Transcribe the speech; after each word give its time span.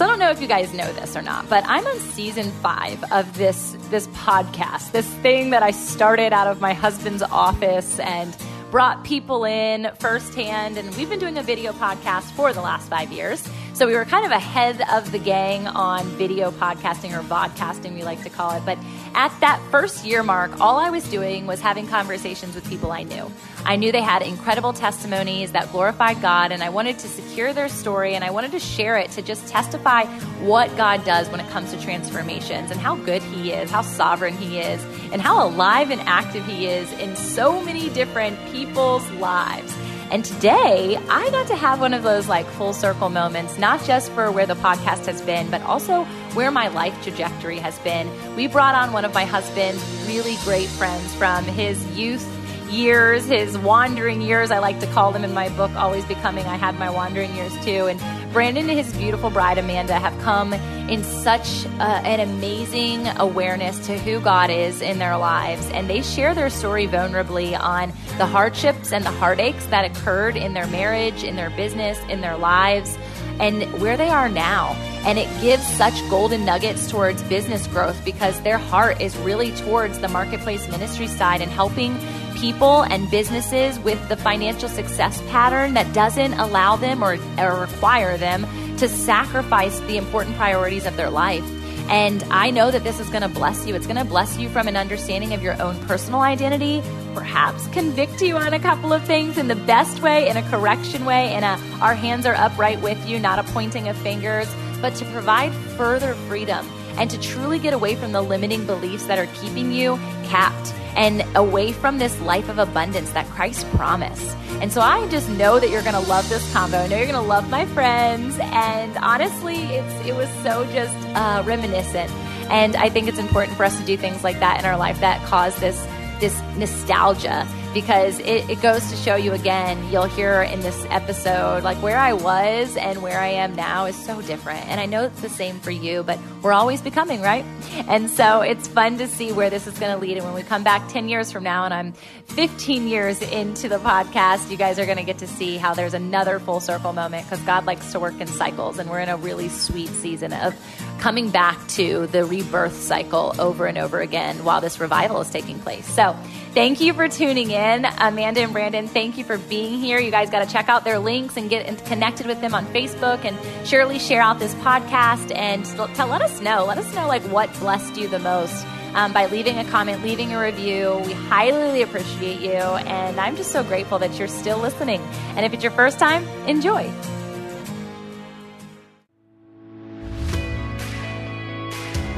So 0.00 0.06
I 0.06 0.08
don't 0.08 0.18
know 0.18 0.30
if 0.30 0.40
you 0.40 0.48
guys 0.48 0.72
know 0.72 0.90
this 0.94 1.14
or 1.14 1.20
not, 1.20 1.50
but 1.50 1.62
I'm 1.66 1.86
on 1.86 1.98
season 1.98 2.50
five 2.62 3.04
of 3.12 3.36
this 3.36 3.76
this 3.90 4.06
podcast, 4.06 4.92
this 4.92 5.06
thing 5.16 5.50
that 5.50 5.62
I 5.62 5.72
started 5.72 6.32
out 6.32 6.46
of 6.46 6.58
my 6.58 6.72
husband's 6.72 7.22
office 7.22 7.98
and 7.98 8.34
brought 8.70 9.04
people 9.04 9.44
in 9.44 9.90
firsthand. 9.98 10.78
And 10.78 10.96
we've 10.96 11.10
been 11.10 11.18
doing 11.18 11.36
a 11.36 11.42
video 11.42 11.72
podcast 11.72 12.30
for 12.30 12.54
the 12.54 12.62
last 12.62 12.88
five 12.88 13.12
years. 13.12 13.46
So 13.80 13.86
we 13.86 13.94
were 13.94 14.04
kind 14.04 14.26
of 14.26 14.30
ahead 14.30 14.82
of 14.92 15.10
the 15.10 15.18
gang 15.18 15.66
on 15.66 16.04
video 16.04 16.50
podcasting 16.50 17.18
or 17.18 17.22
vodcasting, 17.22 17.94
we 17.94 18.02
like 18.02 18.22
to 18.24 18.28
call 18.28 18.54
it. 18.54 18.62
But 18.66 18.76
at 19.14 19.34
that 19.40 19.58
first 19.70 20.04
year 20.04 20.22
mark, 20.22 20.60
all 20.60 20.76
I 20.76 20.90
was 20.90 21.08
doing 21.08 21.46
was 21.46 21.62
having 21.62 21.86
conversations 21.86 22.54
with 22.54 22.68
people 22.68 22.92
I 22.92 23.04
knew. 23.04 23.32
I 23.64 23.76
knew 23.76 23.90
they 23.90 24.02
had 24.02 24.20
incredible 24.20 24.74
testimonies 24.74 25.52
that 25.52 25.72
glorified 25.72 26.20
God, 26.20 26.52
and 26.52 26.62
I 26.62 26.68
wanted 26.68 26.98
to 26.98 27.08
secure 27.08 27.54
their 27.54 27.70
story 27.70 28.14
and 28.14 28.22
I 28.22 28.28
wanted 28.28 28.50
to 28.50 28.60
share 28.60 28.98
it 28.98 29.12
to 29.12 29.22
just 29.22 29.48
testify 29.48 30.04
what 30.42 30.76
God 30.76 31.02
does 31.06 31.30
when 31.30 31.40
it 31.40 31.48
comes 31.48 31.70
to 31.70 31.80
transformations 31.80 32.70
and 32.70 32.78
how 32.78 32.96
good 32.96 33.22
He 33.22 33.50
is, 33.50 33.70
how 33.70 33.80
sovereign 33.80 34.36
He 34.36 34.58
is, 34.58 34.84
and 35.10 35.22
how 35.22 35.48
alive 35.48 35.90
and 35.90 36.02
active 36.02 36.44
He 36.44 36.66
is 36.66 36.92
in 37.00 37.16
so 37.16 37.64
many 37.64 37.88
different 37.88 38.38
people's 38.52 39.10
lives. 39.12 39.74
And 40.10 40.24
today, 40.24 40.96
I 41.08 41.30
got 41.30 41.46
to 41.48 41.56
have 41.56 41.80
one 41.80 41.94
of 41.94 42.02
those 42.02 42.26
like 42.26 42.46
full 42.46 42.72
circle 42.72 43.10
moments, 43.10 43.58
not 43.58 43.84
just 43.84 44.10
for 44.10 44.32
where 44.32 44.46
the 44.46 44.54
podcast 44.54 45.06
has 45.06 45.22
been, 45.22 45.48
but 45.50 45.62
also 45.62 46.04
where 46.34 46.50
my 46.50 46.66
life 46.68 47.00
trajectory 47.02 47.58
has 47.58 47.78
been. 47.80 48.10
We 48.34 48.48
brought 48.48 48.74
on 48.74 48.92
one 48.92 49.04
of 49.04 49.14
my 49.14 49.24
husband's 49.24 49.82
really 50.08 50.36
great 50.44 50.68
friends 50.68 51.14
from 51.14 51.44
his 51.44 51.84
youth 51.96 52.26
years, 52.70 53.26
his 53.26 53.58
wandering 53.58 54.20
years, 54.20 54.50
I 54.50 54.58
like 54.58 54.80
to 54.80 54.86
call 54.88 55.12
them 55.12 55.24
in 55.24 55.34
my 55.34 55.48
book, 55.50 55.70
Always 55.74 56.04
Becoming. 56.04 56.46
I 56.46 56.56
had 56.56 56.78
my 56.78 56.90
wandering 56.90 57.34
years 57.34 57.52
too. 57.64 57.86
And 57.86 58.00
Brandon 58.32 58.68
and 58.68 58.78
his 58.78 58.92
beautiful 58.96 59.30
bride, 59.30 59.58
Amanda, 59.58 59.98
have 59.98 60.18
come 60.22 60.52
in 60.52 61.02
such 61.02 61.66
uh, 61.78 62.02
an 62.04 62.20
amazing 62.20 63.06
awareness 63.18 63.84
to 63.86 63.98
who 63.98 64.20
God 64.20 64.50
is 64.50 64.80
in 64.80 64.98
their 64.98 65.16
lives. 65.16 65.68
And 65.70 65.90
they 65.90 66.02
share 66.02 66.34
their 66.34 66.50
story 66.50 66.86
vulnerably 66.86 67.58
on 67.58 67.92
the 68.18 68.26
hardships 68.26 68.92
and 68.92 69.04
the 69.04 69.10
heartaches 69.10 69.66
that 69.68 69.84
occurred 69.84 70.36
in 70.36 70.54
their 70.54 70.66
marriage, 70.68 71.24
in 71.24 71.36
their 71.36 71.50
business, 71.50 71.98
in 72.08 72.20
their 72.20 72.36
lives, 72.36 72.96
and 73.40 73.62
where 73.80 73.96
they 73.96 74.10
are 74.10 74.28
now. 74.28 74.74
And 75.06 75.18
it 75.18 75.28
gives 75.40 75.66
such 75.66 75.94
golden 76.10 76.44
nuggets 76.44 76.90
towards 76.90 77.22
business 77.24 77.66
growth 77.68 78.04
because 78.04 78.38
their 78.42 78.58
heart 78.58 79.00
is 79.00 79.16
really 79.18 79.50
towards 79.52 79.98
the 79.98 80.08
marketplace 80.08 80.68
ministry 80.68 81.06
side 81.06 81.40
and 81.40 81.50
helping 81.50 81.98
people 82.40 82.82
and 82.82 83.10
businesses 83.10 83.78
with 83.80 84.08
the 84.08 84.16
financial 84.16 84.68
success 84.68 85.20
pattern 85.28 85.74
that 85.74 85.92
doesn't 85.92 86.32
allow 86.34 86.74
them 86.74 87.04
or, 87.04 87.18
or 87.38 87.60
require 87.60 88.16
them 88.16 88.46
to 88.78 88.88
sacrifice 88.88 89.78
the 89.80 89.98
important 89.98 90.34
priorities 90.36 90.86
of 90.86 90.96
their 90.96 91.10
life. 91.10 91.44
And 91.90 92.22
I 92.30 92.50
know 92.50 92.70
that 92.70 92.82
this 92.82 92.98
is 92.98 93.10
going 93.10 93.22
to 93.22 93.28
bless 93.28 93.66
you. 93.66 93.74
It's 93.74 93.86
going 93.86 93.98
to 93.98 94.04
bless 94.04 94.38
you 94.38 94.48
from 94.48 94.68
an 94.68 94.76
understanding 94.76 95.34
of 95.34 95.42
your 95.42 95.60
own 95.60 95.78
personal 95.86 96.20
identity, 96.20 96.82
perhaps 97.14 97.66
convict 97.68 98.22
you 98.22 98.36
on 98.36 98.54
a 98.54 98.60
couple 98.60 98.92
of 98.92 99.04
things 99.04 99.36
in 99.36 99.48
the 99.48 99.56
best 99.56 100.00
way, 100.00 100.28
in 100.28 100.36
a 100.36 100.48
correction 100.50 101.04
way, 101.04 101.34
in 101.34 101.44
a 101.44 101.58
our 101.80 101.94
hands 101.94 102.26
are 102.26 102.36
upright 102.36 102.80
with 102.80 103.06
you, 103.06 103.18
not 103.18 103.38
a 103.38 103.42
pointing 103.52 103.88
of 103.88 103.96
fingers, 103.98 104.48
but 104.80 104.94
to 104.94 105.04
provide 105.06 105.52
further 105.76 106.14
freedom 106.14 106.66
and 106.96 107.10
to 107.10 107.20
truly 107.20 107.58
get 107.58 107.72
away 107.72 107.94
from 107.94 108.12
the 108.12 108.22
limiting 108.22 108.66
beliefs 108.66 109.06
that 109.06 109.18
are 109.18 109.26
keeping 109.34 109.72
you 109.72 109.96
capped 110.24 110.74
and 110.96 111.24
away 111.36 111.72
from 111.72 111.98
this 111.98 112.18
life 112.20 112.48
of 112.48 112.58
abundance 112.58 113.10
that 113.12 113.26
Christ 113.26 113.68
promised. 113.70 114.36
And 114.60 114.72
so 114.72 114.80
I 114.80 115.08
just 115.08 115.28
know 115.30 115.58
that 115.58 115.70
you're 115.70 115.82
going 115.82 115.94
to 115.94 116.08
love 116.08 116.28
this 116.28 116.52
combo. 116.52 116.78
I 116.78 116.88
know 116.88 116.96
you're 116.96 117.06
going 117.06 117.22
to 117.22 117.28
love 117.28 117.48
my 117.48 117.64
friends. 117.66 118.36
And 118.40 118.96
honestly, 118.98 119.56
it's, 119.56 120.06
it 120.06 120.14
was 120.14 120.28
so 120.42 120.64
just 120.72 120.96
uh, 121.16 121.42
reminiscent. 121.46 122.10
And 122.50 122.76
I 122.76 122.90
think 122.90 123.08
it's 123.08 123.18
important 123.18 123.56
for 123.56 123.64
us 123.64 123.78
to 123.78 123.84
do 123.84 123.96
things 123.96 124.24
like 124.24 124.40
that 124.40 124.58
in 124.58 124.66
our 124.66 124.76
life 124.76 125.00
that 125.00 125.24
cause 125.26 125.54
this 125.60 125.86
this 126.20 126.38
nostalgia 126.58 127.46
because 127.72 128.18
it, 128.20 128.50
it 128.50 128.60
goes 128.60 128.88
to 128.90 128.96
show 128.96 129.14
you 129.14 129.32
again, 129.32 129.90
you'll 129.92 130.04
hear 130.04 130.42
in 130.42 130.60
this 130.60 130.84
episode, 130.90 131.62
like 131.62 131.76
where 131.78 131.96
I 131.96 132.12
was 132.12 132.76
and 132.76 133.00
where 133.02 133.18
I 133.18 133.28
am 133.28 133.54
now 133.54 133.86
is 133.86 133.96
so 133.96 134.20
different. 134.22 134.66
And 134.66 134.80
I 134.80 134.86
know 134.86 135.04
it's 135.04 135.20
the 135.20 135.28
same 135.28 135.60
for 135.60 135.70
you, 135.70 136.02
but 136.02 136.18
we're 136.42 136.52
always 136.52 136.82
becoming, 136.82 137.20
right? 137.20 137.44
And 137.86 138.10
so 138.10 138.40
it's 138.40 138.66
fun 138.66 138.98
to 138.98 139.06
see 139.06 139.32
where 139.32 139.50
this 139.50 139.66
is 139.66 139.78
going 139.78 139.92
to 139.92 139.98
lead. 139.98 140.16
And 140.16 140.26
when 140.26 140.34
we 140.34 140.42
come 140.42 140.64
back 140.64 140.88
10 140.88 141.08
years 141.08 141.30
from 141.30 141.44
now 141.44 141.64
and 141.64 141.72
I'm 141.72 141.92
15 142.26 142.88
years 142.88 143.22
into 143.22 143.68
the 143.68 143.78
podcast, 143.78 144.50
you 144.50 144.56
guys 144.56 144.78
are 144.78 144.86
going 144.86 144.98
to 144.98 145.04
get 145.04 145.18
to 145.18 145.26
see 145.26 145.56
how 145.56 145.74
there's 145.74 145.94
another 145.94 146.40
full 146.40 146.60
circle 146.60 146.92
moment 146.92 147.24
because 147.24 147.40
God 147.44 147.66
likes 147.66 147.92
to 147.92 148.00
work 148.00 148.20
in 148.20 148.26
cycles. 148.26 148.78
And 148.78 148.90
we're 148.90 149.00
in 149.00 149.08
a 149.08 149.16
really 149.16 149.48
sweet 149.48 149.90
season 149.90 150.32
of 150.32 150.54
coming 151.00 151.30
back 151.30 151.66
to 151.68 152.06
the 152.08 152.24
rebirth 152.24 152.74
cycle 152.74 153.34
over 153.38 153.66
and 153.66 153.78
over 153.78 154.00
again 154.00 154.44
while 154.44 154.60
this 154.60 154.78
revival 154.78 155.20
is 155.22 155.30
taking 155.30 155.58
place. 155.58 155.86
So, 155.86 156.14
thank 156.52 156.80
you 156.80 156.92
for 156.92 157.08
tuning 157.08 157.50
in. 157.50 157.86
Amanda 157.98 158.42
and 158.42 158.52
Brandon, 158.52 158.86
thank 158.86 159.16
you 159.16 159.24
for 159.24 159.38
being 159.38 159.80
here. 159.80 159.98
You 159.98 160.10
guys 160.10 160.30
got 160.30 160.46
to 160.46 160.52
check 160.52 160.68
out 160.68 160.84
their 160.84 160.98
links 160.98 161.36
and 161.36 161.48
get 161.48 161.84
connected 161.86 162.26
with 162.26 162.40
them 162.40 162.54
on 162.54 162.66
Facebook 162.66 163.24
and 163.24 163.38
surely 163.66 163.98
share 163.98 164.20
out 164.20 164.38
this 164.38 164.54
podcast 164.56 165.34
and 165.34 165.64
tell, 165.94 166.08
let 166.08 166.22
us 166.22 166.40
know. 166.40 166.64
Let 166.66 166.78
us 166.78 166.94
know 166.94 167.08
like 167.08 167.22
what 167.24 167.52
blessed 167.58 167.96
you 167.96 168.06
the 168.08 168.18
most. 168.18 168.66
Um, 168.92 169.12
by 169.12 169.26
leaving 169.26 169.56
a 169.56 169.64
comment, 169.66 170.02
leaving 170.02 170.32
a 170.32 170.40
review. 170.40 171.00
We 171.06 171.12
highly 171.12 171.82
appreciate 171.82 172.40
you. 172.40 172.50
And 172.50 173.20
I'm 173.20 173.36
just 173.36 173.52
so 173.52 173.62
grateful 173.62 174.00
that 174.00 174.18
you're 174.18 174.26
still 174.26 174.58
listening. 174.58 175.00
And 175.36 175.46
if 175.46 175.54
it's 175.54 175.62
your 175.62 175.70
first 175.70 176.00
time, 176.00 176.26
enjoy. 176.48 176.92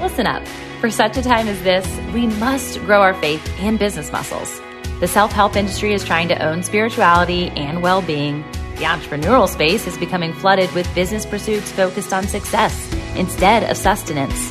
Listen 0.03 0.27
up. 0.27 0.45
For 0.81 0.91
such 0.91 1.17
a 1.17 1.23
time 1.23 1.47
as 1.47 1.63
this, 1.63 1.87
we 2.13 2.27
must 2.27 2.81
grow 2.81 3.03
our 3.03 3.15
faith 3.15 3.41
and 3.61 3.79
business 3.79 4.11
muscles. 4.11 4.61
The 4.99 5.07
self 5.07 5.31
help 5.31 5.55
industry 5.55 5.95
is 5.95 6.05
trying 6.05 6.27
to 6.27 6.45
own 6.45 6.65
spirituality 6.65 7.51
and 7.51 7.83
well 7.83 8.03
being. 8.03 8.43
The 8.79 8.89
entrepreneurial 8.89 9.49
space 9.49 9.87
is 9.87 9.97
becoming 9.97 10.33
flooded 10.33 10.73
with 10.73 10.93
business 10.93 11.25
pursuits 11.25 11.71
focused 11.71 12.13
on 12.13 12.27
success 12.27 12.93
instead 13.15 13.63
of 13.71 13.77
sustenance. 13.77 14.51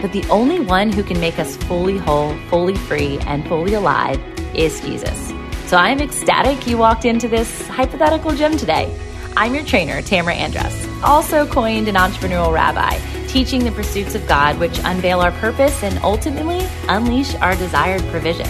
But 0.00 0.12
the 0.12 0.24
only 0.30 0.60
one 0.60 0.92
who 0.92 1.02
can 1.02 1.18
make 1.18 1.40
us 1.40 1.56
fully 1.56 1.98
whole, 1.98 2.36
fully 2.48 2.76
free, 2.76 3.18
and 3.26 3.44
fully 3.48 3.74
alive 3.74 4.20
is 4.54 4.80
Jesus. 4.82 5.32
So 5.66 5.78
I'm 5.78 6.00
ecstatic 6.00 6.68
you 6.68 6.78
walked 6.78 7.06
into 7.06 7.26
this 7.26 7.66
hypothetical 7.66 8.36
gym 8.36 8.56
today. 8.56 8.96
I'm 9.36 9.52
your 9.52 9.64
trainer, 9.64 10.00
Tamara 10.00 10.36
Andress, 10.36 11.02
also 11.02 11.44
coined 11.44 11.88
an 11.88 11.96
entrepreneurial 11.96 12.52
rabbi 12.52 13.00
teaching 13.32 13.64
the 13.64 13.72
pursuits 13.72 14.14
of 14.14 14.28
God, 14.28 14.58
which 14.60 14.78
unveil 14.84 15.20
our 15.20 15.32
purpose 15.32 15.82
and 15.82 15.98
ultimately 16.00 16.60
unleash 16.88 17.34
our 17.36 17.56
desired 17.56 18.02
provision. 18.10 18.46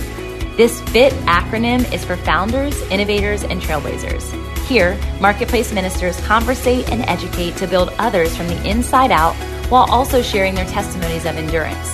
This 0.56 0.81
FIT 0.91 1.12
acronym 1.25 1.91
is 1.93 2.04
for 2.04 2.16
founders, 2.16 2.78
innovators, 2.91 3.44
and 3.44 3.62
trailblazers. 3.62 4.22
Here, 4.66 4.98
marketplace 5.20 5.72
ministers 5.72 6.20
conversate 6.26 6.91
and 6.91 7.03
educate 7.03 7.56
to 7.59 7.69
build 7.69 7.94
others 7.98 8.37
from 8.37 8.48
the 8.48 8.69
inside 8.69 9.12
out 9.12 9.34
while 9.70 9.88
also 9.88 10.20
sharing 10.20 10.54
their 10.56 10.66
testimonies 10.66 11.26
of 11.26 11.37
endurance. 11.37 11.88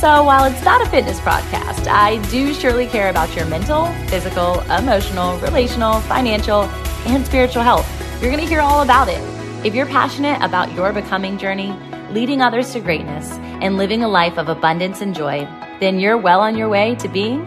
So, 0.00 0.24
while 0.24 0.44
it's 0.44 0.62
not 0.64 0.84
a 0.84 0.90
fitness 0.90 1.20
podcast, 1.20 1.86
I 1.86 2.20
do 2.30 2.52
surely 2.52 2.88
care 2.88 3.10
about 3.10 3.34
your 3.36 3.46
mental, 3.46 3.86
physical, 4.08 4.60
emotional, 4.62 5.38
relational, 5.38 6.00
financial, 6.00 6.62
and 7.06 7.24
spiritual 7.24 7.62
health. 7.62 7.88
You're 8.20 8.30
going 8.30 8.42
to 8.42 8.48
hear 8.48 8.60
all 8.60 8.82
about 8.82 9.08
it. 9.08 9.22
If 9.64 9.74
you're 9.74 9.86
passionate 9.86 10.42
about 10.42 10.74
your 10.74 10.92
becoming 10.92 11.38
journey, 11.38 11.74
leading 12.14 12.40
others 12.40 12.72
to 12.72 12.80
greatness, 12.80 13.28
and 13.60 13.76
living 13.76 14.04
a 14.04 14.08
life 14.08 14.38
of 14.38 14.48
abundance 14.48 15.00
and 15.00 15.16
joy, 15.16 15.40
then 15.80 15.98
you're 15.98 16.16
well 16.16 16.40
on 16.40 16.56
your 16.56 16.68
way 16.68 16.94
to 16.94 17.08
being 17.08 17.44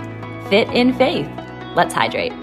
fit 0.49 0.67
in 0.71 0.93
faith. 0.93 1.29
Let's 1.73 1.93
hydrate. 1.93 2.33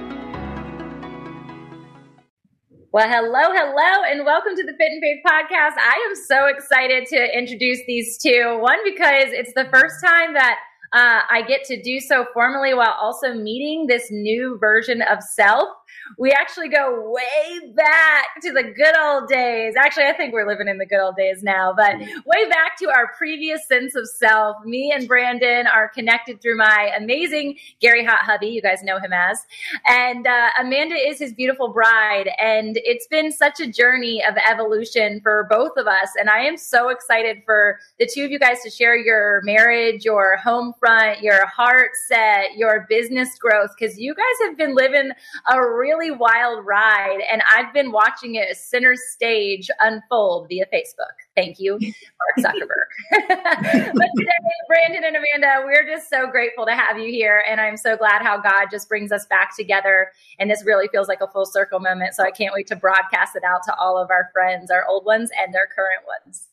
Well, 2.93 3.09
hello, 3.09 3.53
hello, 3.53 4.05
and 4.09 4.25
welcome 4.25 4.57
to 4.57 4.63
the 4.63 4.73
Fit 4.73 4.93
in 4.93 5.01
Faith 5.03 5.21
podcast. 5.27 5.77
I 5.77 6.07
am 6.09 6.15
so 6.15 6.47
excited 6.47 7.07
to 7.09 7.39
introduce 7.39 7.81
these 7.87 8.17
two. 8.17 8.57
One, 8.59 8.79
because 8.85 9.33
it's 9.33 9.53
the 9.55 9.69
first 9.71 9.97
time 10.03 10.33
that 10.33 10.57
uh, 10.95 11.23
I 11.29 11.43
get 11.43 11.65
to 11.65 11.83
do 11.83 12.01
so 12.01 12.25
formally 12.33 12.73
while 12.73 12.95
also 12.99 13.35
meeting 13.35 13.87
this 13.89 14.11
new 14.11 14.57
version 14.59 15.03
of 15.03 15.23
self 15.23 15.69
we 16.19 16.31
actually 16.33 16.69
go 16.69 17.11
way 17.11 17.73
back 17.75 18.41
to 18.43 18.53
the 18.53 18.63
good 18.63 18.97
old 18.97 19.29
days. 19.29 19.75
Actually, 19.77 20.05
I 20.05 20.13
think 20.13 20.33
we're 20.33 20.47
living 20.47 20.69
in 20.69 20.79
the 20.79 20.87
good 20.87 21.01
old 21.01 21.17
days 21.17 21.43
now, 21.43 21.73
but 21.77 21.99
way 21.99 22.49
back 22.49 22.77
to 22.79 22.89
our 22.89 23.13
previous 23.17 23.67
sense 23.67 23.95
of 23.95 24.09
self. 24.09 24.57
Me 24.65 24.93
and 24.95 25.09
Brandon 25.09 25.67
are 25.67 25.89
connected 25.89 26.41
through 26.41 26.57
my 26.57 26.93
amazing 26.97 27.57
Gary 27.81 28.05
Hot 28.05 28.21
hubby. 28.21 28.49
You 28.49 28.63
guys 28.63 28.83
know 28.83 28.99
him 28.99 29.13
as. 29.13 29.45
And 29.89 30.27
uh, 30.27 30.51
Amanda 30.61 30.95
is 30.95 31.19
his 31.19 31.33
beautiful 31.33 31.73
bride. 31.73 32.31
And 32.39 32.79
it's 32.85 33.07
been 33.07 33.33
such 33.33 33.61
a 33.61 33.67
journey 33.67 34.23
of 34.25 34.35
evolution 34.37 35.21
for 35.21 35.47
both 35.51 35.73
of 35.77 35.87
us. 35.87 36.11
And 36.19 36.31
I 36.31 36.41
am 36.41 36.57
so 36.57 36.89
excited 36.89 37.43
for 37.45 37.79
the 37.99 38.09
two 38.13 38.25
of 38.25 38.31
you 38.31 38.39
guys 38.39 38.63
to 38.63 38.71
share 38.71 38.97
your 38.97 39.43
marriage, 39.43 40.05
your 40.05 40.37
home 40.37 40.75
front, 40.79 41.23
your 41.23 41.47
heart 41.47 41.91
set, 42.07 42.57
your 42.57 42.87
business 42.89 43.39
growth, 43.39 43.71
because 43.79 43.99
you 43.99 44.15
guys 44.15 44.49
have 44.49 44.57
been 44.57 44.75
living 44.75 45.11
a 45.51 45.61
really 45.95 46.11
wild 46.11 46.65
ride, 46.65 47.21
and 47.31 47.43
I've 47.51 47.73
been 47.73 47.93
watching 47.93 48.35
it 48.35 48.57
center 48.57 48.95
stage 48.97 49.71
unfold 49.81 50.49
via 50.49 50.67
Facebook. 50.73 51.15
Thank 51.37 51.59
you, 51.59 51.79
Mark 51.79 52.55
Zuckerberg. 52.55 53.29
but 53.29 54.09
today, 54.17 54.33
Brandon 54.69 55.05
and 55.05 55.17
Amanda, 55.17 55.65
we're 55.65 55.87
just 55.87 56.09
so 56.09 56.27
grateful 56.27 56.67
to 56.67 56.73
have 56.73 56.99
you 56.99 57.11
here, 57.11 57.45
and 57.49 57.61
I'm 57.61 57.77
so 57.77 57.97
glad 57.97 58.23
how 58.23 58.39
God 58.39 58.67
just 58.71 58.89
brings 58.89 59.13
us 59.13 59.27
back 59.27 59.57
together. 59.57 60.09
And 60.39 60.51
this 60.51 60.65
really 60.65 60.89
feels 60.89 61.09
like 61.09 61.21
a 61.21 61.29
full 61.29 61.47
circle 61.47 61.81
moment. 61.81 62.15
So 62.15 62.25
I 62.25 62.31
can't 62.31 62.55
wait 62.55 62.67
to 62.69 62.77
broadcast 62.77 63.37
it 63.37 63.45
out 63.45 63.63
to 63.65 63.75
all 63.77 63.99
of 64.01 64.11
our 64.11 64.31
friends, 64.33 64.71
our 64.71 64.87
old 64.87 65.05
ones 65.05 65.31
and 65.41 65.55
their 65.55 65.67
current 65.67 66.03
ones. 66.25 66.49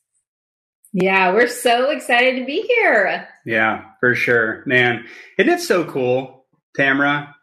Yeah, 0.94 1.34
we're 1.34 1.48
so 1.48 1.90
excited 1.90 2.38
to 2.38 2.46
be 2.46 2.62
here. 2.64 3.28
Yeah, 3.46 3.86
for 4.02 4.14
sure. 4.14 4.64
Man, 4.66 5.06
isn't 5.38 5.54
it 5.54 5.62
so 5.62 5.86
cool, 5.86 6.46
Tamara? 6.76 7.34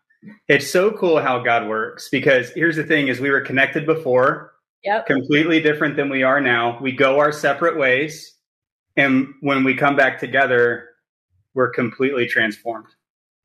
It's 0.49 0.71
so 0.71 0.91
cool 0.93 1.21
how 1.21 1.43
God 1.43 1.69
works 1.69 2.09
because 2.09 2.51
here's 2.51 2.77
the 2.77 2.85
thing 2.85 3.09
is 3.09 3.21
we 3.21 3.31
were 3.31 3.41
connected 3.41 3.87
before. 3.87 4.53
Yep. 4.85 5.07
Completely 5.07 5.61
different 5.61 5.97
than 5.97 6.09
we 6.09 6.23
are 6.23 6.41
now. 6.41 6.79
We 6.81 6.93
go 6.93 7.19
our 7.19 7.33
separate 7.33 7.77
ways. 7.77 8.35
And 8.97 9.35
when 9.41 9.65
we 9.65 9.75
come 9.75 9.97
back 9.97 10.19
together, 10.19 10.89
we're 11.55 11.71
completely 11.71 12.27
transformed. 12.27 12.89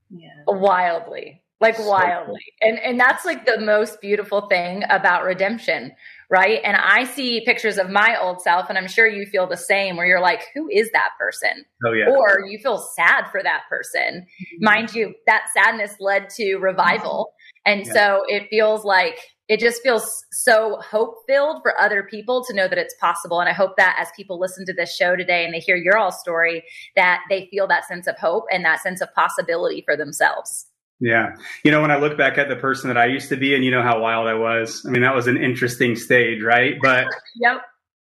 Yeah. 0.09 0.29
Wildly. 0.47 1.43
Like 1.59 1.77
so 1.77 1.87
wildly. 1.87 2.41
Cool. 2.61 2.69
And 2.69 2.79
and 2.79 2.99
that's 2.99 3.25
like 3.25 3.45
the 3.45 3.59
most 3.59 4.01
beautiful 4.01 4.47
thing 4.47 4.83
about 4.89 5.23
redemption 5.23 5.93
right? 6.33 6.61
And 6.63 6.75
I 6.75 7.03
see 7.03 7.43
pictures 7.45 7.77
of 7.77 7.91
my 7.91 8.17
old 8.19 8.41
self, 8.41 8.67
and 8.67 8.75
I'm 8.75 8.87
sure 8.87 9.07
you 9.07 9.27
feel 9.27 9.45
the 9.45 9.55
same, 9.55 9.97
where 9.97 10.07
you're 10.07 10.19
like, 10.19 10.41
who 10.55 10.67
is 10.67 10.89
that 10.91 11.09
person? 11.19 11.63
Oh, 11.85 11.91
yeah. 11.91 12.09
Or 12.09 12.43
you 12.49 12.57
feel 12.57 12.79
sad 12.95 13.25
for 13.31 13.43
that 13.43 13.65
person. 13.69 14.25
Mm-hmm. 14.25 14.65
Mind 14.65 14.95
you, 14.95 15.13
that 15.27 15.43
sadness 15.55 15.95
led 15.99 16.31
to 16.37 16.55
revival. 16.55 17.33
And 17.67 17.85
yeah. 17.85 17.93
so 17.93 18.23
it 18.27 18.47
feels 18.49 18.83
like 18.83 19.19
it 19.47 19.59
just 19.59 19.83
feels 19.83 20.11
so 20.31 20.79
hope 20.81 21.17
filled 21.27 21.61
for 21.61 21.79
other 21.79 22.01
people 22.01 22.43
to 22.45 22.55
know 22.55 22.67
that 22.67 22.79
it's 22.79 22.95
possible. 22.99 23.39
And 23.39 23.47
I 23.47 23.53
hope 23.53 23.77
that 23.77 23.95
as 23.99 24.07
people 24.15 24.39
listen 24.39 24.65
to 24.65 24.73
this 24.73 24.95
show 24.95 25.15
today 25.15 25.45
and 25.45 25.53
they 25.53 25.59
hear 25.59 25.75
your 25.75 25.99
all 25.99 26.11
story, 26.11 26.63
that 26.95 27.19
they 27.29 27.47
feel 27.51 27.67
that 27.67 27.87
sense 27.87 28.07
of 28.07 28.17
hope 28.17 28.45
and 28.51 28.65
that 28.65 28.81
sense 28.81 29.01
of 29.01 29.13
possibility 29.13 29.83
for 29.85 29.95
themselves. 29.95 30.65
Yeah. 31.03 31.35
You 31.65 31.71
know, 31.71 31.81
when 31.81 31.91
I 31.91 31.97
look 31.97 32.17
back 32.17 32.37
at 32.37 32.47
the 32.47 32.55
person 32.55 32.87
that 32.87 32.97
I 32.97 33.07
used 33.07 33.27
to 33.27 33.35
be 33.35 33.55
and 33.55 33.65
you 33.65 33.71
know 33.71 33.81
how 33.81 33.99
wild 33.99 34.25
I 34.25 34.35
was, 34.35 34.85
I 34.87 34.89
mean, 34.89 35.01
that 35.01 35.13
was 35.13 35.27
an 35.27 35.35
interesting 35.35 35.97
stage, 35.97 36.41
right? 36.41 36.77
But 36.81 37.07
yep. 37.35 37.57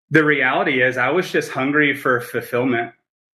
the 0.10 0.26
reality 0.26 0.84
is, 0.84 0.98
I 0.98 1.10
was 1.12 1.32
just 1.32 1.52
hungry 1.52 1.96
for 1.96 2.20
fulfillment. 2.20 2.92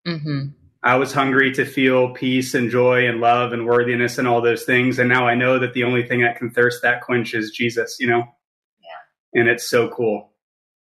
Mm-hmm. 0.07 0.49
I 0.83 0.95
was 0.97 1.11
hungry 1.11 1.51
to 1.53 1.65
feel 1.65 2.13
peace 2.13 2.53
and 2.53 2.69
joy 2.69 3.07
and 3.07 3.19
love 3.19 3.51
and 3.51 3.65
worthiness 3.65 4.19
and 4.19 4.27
all 4.27 4.41
those 4.41 4.63
things. 4.63 4.99
And 4.99 5.09
now 5.09 5.27
I 5.27 5.33
know 5.33 5.57
that 5.57 5.73
the 5.73 5.85
only 5.85 6.07
thing 6.07 6.21
that 6.21 6.37
can 6.37 6.51
thirst 6.51 6.83
that 6.83 7.01
quench 7.01 7.33
is 7.33 7.49
Jesus, 7.49 7.97
you 7.99 8.05
know? 8.05 8.19
Yeah. 8.19 9.41
And 9.41 9.49
it's 9.49 9.67
so 9.67 9.89
cool. 9.89 10.33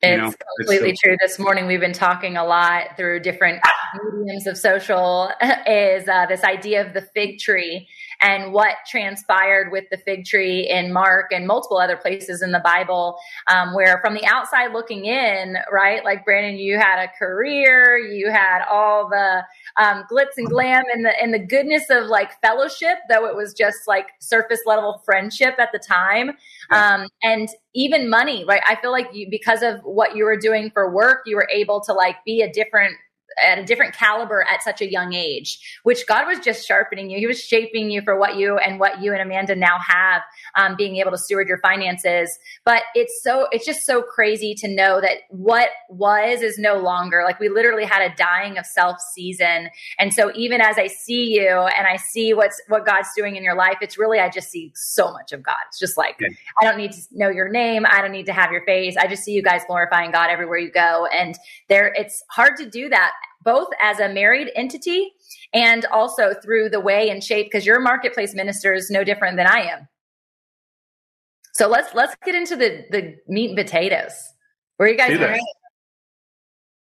It's 0.01 0.11
you 0.11 0.17
know, 0.17 0.33
completely 0.57 0.89
it's 0.89 1.01
so 1.03 1.09
true. 1.09 1.17
This 1.21 1.37
morning 1.37 1.67
we've 1.67 1.79
been 1.79 1.93
talking 1.93 2.37
a 2.37 2.43
lot 2.43 2.97
through 2.97 3.19
different 3.19 3.61
mediums 4.03 4.47
of 4.47 4.57
social 4.57 5.29
is 5.67 6.07
uh, 6.07 6.25
this 6.25 6.43
idea 6.43 6.85
of 6.85 6.95
the 6.95 7.07
fig 7.13 7.37
tree 7.37 7.87
and 8.21 8.53
what 8.53 8.75
transpired 8.87 9.71
with 9.71 9.85
the 9.91 9.97
fig 9.97 10.25
tree 10.25 10.67
in 10.67 10.91
Mark 10.91 11.31
and 11.31 11.47
multiple 11.47 11.77
other 11.77 11.97
places 11.97 12.41
in 12.41 12.51
the 12.51 12.59
Bible, 12.59 13.17
um, 13.47 13.73
where 13.73 13.99
from 14.03 14.13
the 14.13 14.25
outside 14.25 14.73
looking 14.73 15.05
in, 15.05 15.57
right, 15.71 16.03
like 16.03 16.25
Brandon, 16.25 16.57
you 16.57 16.77
had 16.77 17.03
a 17.03 17.11
career, 17.19 17.97
you 17.97 18.31
had 18.31 18.65
all 18.69 19.09
the 19.09 19.43
um, 19.77 20.03
glitz 20.11 20.37
and 20.37 20.47
glam 20.47 20.83
and 20.93 21.05
the 21.05 21.21
and 21.21 21.33
the 21.33 21.39
goodness 21.39 21.89
of 21.89 22.07
like 22.07 22.39
fellowship, 22.41 22.97
though 23.09 23.25
it 23.25 23.35
was 23.35 23.53
just 23.53 23.87
like 23.87 24.07
surface 24.19 24.61
level 24.65 25.01
friendship 25.05 25.55
at 25.59 25.69
the 25.71 25.79
time, 25.79 26.31
um, 26.71 27.07
and 27.23 27.49
even 27.73 28.09
money, 28.09 28.43
right? 28.45 28.61
I 28.65 28.75
feel 28.75 28.91
like 28.91 29.13
you 29.13 29.27
because 29.29 29.61
of 29.61 29.81
what 29.83 30.15
you 30.15 30.25
were 30.25 30.37
doing 30.37 30.71
for 30.71 30.91
work, 30.91 31.21
you 31.25 31.35
were 31.35 31.49
able 31.53 31.81
to 31.81 31.93
like 31.93 32.15
be 32.25 32.41
a 32.41 32.51
different 32.51 32.95
at 33.43 33.57
a 33.59 33.63
different 33.63 33.93
caliber 33.93 34.45
at 34.49 34.61
such 34.63 34.81
a 34.81 34.89
young 34.89 35.13
age, 35.13 35.79
which 35.83 36.05
God 36.07 36.27
was 36.27 36.39
just 36.39 36.67
sharpening 36.67 37.09
you. 37.09 37.17
He 37.17 37.27
was 37.27 37.41
shaping 37.41 37.89
you 37.89 38.01
for 38.01 38.17
what 38.17 38.37
you 38.37 38.57
and 38.57 38.79
what 38.79 39.01
you 39.01 39.13
and 39.13 39.21
Amanda 39.21 39.55
now 39.55 39.77
have, 39.79 40.21
um, 40.55 40.75
being 40.75 40.97
able 40.97 41.11
to 41.11 41.17
steward 41.17 41.47
your 41.47 41.59
finances. 41.59 42.37
But 42.65 42.83
it's 42.95 43.21
so, 43.23 43.47
it's 43.51 43.65
just 43.65 43.85
so 43.85 44.01
crazy 44.01 44.53
to 44.55 44.67
know 44.67 45.01
that 45.01 45.19
what 45.29 45.69
was 45.89 46.41
is 46.41 46.57
no 46.57 46.77
longer. 46.77 47.23
Like 47.25 47.39
we 47.39 47.49
literally 47.49 47.85
had 47.85 48.01
a 48.01 48.15
dying 48.15 48.57
of 48.57 48.65
self 48.65 48.97
season. 49.13 49.69
And 49.99 50.13
so 50.13 50.31
even 50.35 50.61
as 50.61 50.77
I 50.77 50.87
see 50.87 51.33
you 51.33 51.49
and 51.49 51.87
I 51.87 51.97
see 51.97 52.33
what's, 52.33 52.61
what 52.67 52.85
God's 52.85 53.09
doing 53.15 53.35
in 53.35 53.43
your 53.43 53.55
life, 53.55 53.77
it's 53.81 53.97
really, 53.97 54.19
I 54.19 54.29
just 54.29 54.49
see 54.49 54.71
so 54.75 55.11
much 55.11 55.31
of 55.31 55.43
God. 55.43 55.57
It's 55.69 55.79
just 55.79 55.97
like. 55.97 56.19
I 56.61 56.65
don't 56.65 56.77
need 56.77 56.91
to 56.93 57.01
know 57.11 57.29
your 57.29 57.49
name. 57.49 57.85
I 57.89 58.01
don't 58.01 58.11
need 58.11 58.25
to 58.27 58.33
have 58.33 58.51
your 58.51 58.63
face. 58.65 58.95
I 58.97 59.07
just 59.07 59.23
see 59.23 59.31
you 59.31 59.43
guys 59.43 59.61
glorifying 59.67 60.11
God 60.11 60.29
everywhere 60.29 60.57
you 60.57 60.71
go. 60.71 61.07
And 61.07 61.37
there, 61.69 61.93
it's 61.95 62.23
hard 62.29 62.57
to 62.57 62.69
do 62.69 62.89
that 62.89 63.13
both 63.43 63.67
as 63.81 63.99
a 63.99 64.09
married 64.09 64.49
entity 64.55 65.13
and 65.53 65.85
also 65.85 66.33
through 66.43 66.69
the 66.69 66.79
way 66.79 67.09
and 67.09 67.23
shape 67.23 67.47
because 67.47 67.65
your 67.65 67.79
marketplace 67.79 68.33
minister 68.33 68.73
is 68.73 68.89
no 68.89 69.03
different 69.03 69.37
than 69.37 69.47
I 69.47 69.61
am. 69.61 69.87
So 71.53 71.67
let's 71.67 71.93
let's 71.95 72.15
get 72.23 72.35
into 72.35 72.55
the 72.55 72.85
the 72.91 73.15
meat 73.27 73.49
and 73.49 73.57
potatoes. 73.57 74.13
Where 74.77 74.87
are 74.87 74.91
you 74.91 74.97
guys 74.97 75.17
going? 75.17 75.41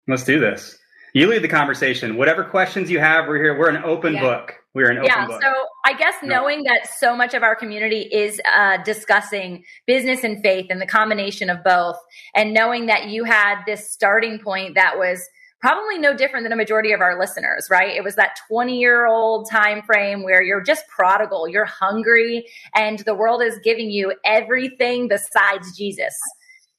Let's 0.08 0.24
do 0.24 0.40
this. 0.40 0.78
You 1.14 1.28
lead 1.28 1.44
the 1.44 1.48
conversation. 1.48 2.18
Whatever 2.18 2.44
questions 2.44 2.90
you 2.90 3.00
have, 3.00 3.28
we're 3.28 3.38
here. 3.38 3.58
We're 3.58 3.70
an 3.70 3.84
open 3.84 4.14
yeah. 4.14 4.22
book. 4.22 4.54
We're 4.76 4.92
an 4.92 4.98
open 4.98 5.08
yeah, 5.08 5.26
book. 5.26 5.42
So 5.42 5.54
I 5.86 5.94
guess 5.94 6.16
knowing 6.22 6.64
that 6.64 6.88
so 7.00 7.16
much 7.16 7.34
of 7.34 7.42
our 7.42 7.56
community 7.56 8.02
is 8.12 8.40
uh, 8.54 8.78
discussing 8.84 9.64
business 9.88 10.24
and 10.24 10.40
faith 10.44 10.68
and 10.70 10.80
the 10.80 10.86
combination 10.86 11.50
of 11.50 11.64
both, 11.64 11.98
and 12.36 12.54
knowing 12.54 12.86
that 12.86 13.08
you 13.08 13.24
had 13.24 13.64
this 13.66 13.90
starting 13.90 14.40
point 14.40 14.76
that 14.76 14.98
was 15.00 15.28
probably 15.62 15.98
no 15.98 16.16
different 16.16 16.46
than 16.46 16.54
a 16.54 16.56
majority 16.56 16.92
of 16.92 17.02
our 17.02 17.20
listeners, 17.20 17.68
right? 17.70 17.96
It 17.96 18.04
was 18.04 18.16
that 18.16 18.38
20 18.48 18.80
year 18.80 19.06
old 19.06 19.50
time 19.50 19.82
frame 19.84 20.24
where 20.24 20.42
you're 20.42 20.64
just 20.64 20.88
prodigal, 20.88 21.48
you're 21.48 21.66
hungry, 21.66 22.48
and 22.76 23.00
the 23.00 23.16
world 23.16 23.42
is 23.42 23.60
giving 23.64 23.90
you 23.90 24.14
everything 24.26 25.08
besides 25.08 25.76
Jesus. 25.78 26.16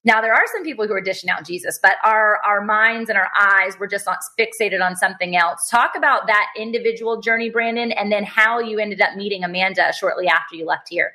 Now 0.03 0.23
there 0.23 0.33
are 0.33 0.45
some 0.55 0.65
people 0.65 0.87
who 0.87 0.95
are 0.95 1.03
dishing 1.03 1.29
out 1.29 1.45
Jesus, 1.45 1.79
but 1.83 1.97
our 2.03 2.39
our 2.47 2.65
minds 2.65 3.11
and 3.11 3.19
our 3.19 3.29
eyes 3.39 3.79
were 3.79 3.87
just 3.87 4.09
fixated 4.39 4.83
on 4.83 4.97
something 4.97 5.37
else. 5.37 5.69
Talk 5.69 5.93
about 5.95 6.27
that 6.27 6.47
individual 6.57 7.21
journey, 7.21 7.51
Brandon, 7.51 7.93
and 7.93 8.11
then 8.11 8.25
how 8.25 8.61
you 8.61 8.79
ended 8.79 9.03
up 9.03 9.15
meeting 9.15 9.45
Amanda 9.45 9.93
shortly 9.93 10.27
after 10.27 10.57
you 10.57 10.65
left 10.65 10.89
here. 10.89 11.13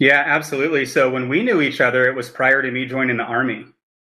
Yeah, 0.00 0.24
absolutely. 0.26 0.86
So 0.86 1.08
when 1.08 1.28
we 1.28 1.42
knew 1.42 1.60
each 1.60 1.80
other, 1.80 2.08
it 2.08 2.16
was 2.16 2.28
prior 2.28 2.62
to 2.62 2.70
me 2.70 2.86
joining 2.86 3.18
the 3.18 3.22
army. 3.22 3.66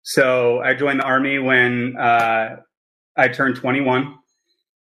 So 0.03 0.61
I 0.61 0.75
joined 0.75 1.01
the 1.01 1.05
army 1.05 1.39
when 1.39 1.97
uh, 1.97 2.57
I 3.17 3.29
turned 3.29 3.57
21, 3.57 4.19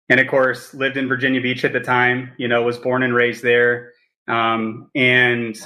and 0.09 0.19
of 0.19 0.27
course 0.27 0.73
lived 0.73 0.97
in 0.97 1.07
Virginia 1.07 1.41
Beach 1.41 1.63
at 1.65 1.73
the 1.73 1.79
time. 1.79 2.31
You 2.37 2.47
know, 2.47 2.63
was 2.63 2.77
born 2.77 3.03
and 3.03 3.13
raised 3.13 3.43
there, 3.43 3.91
um, 4.27 4.89
and 4.95 5.57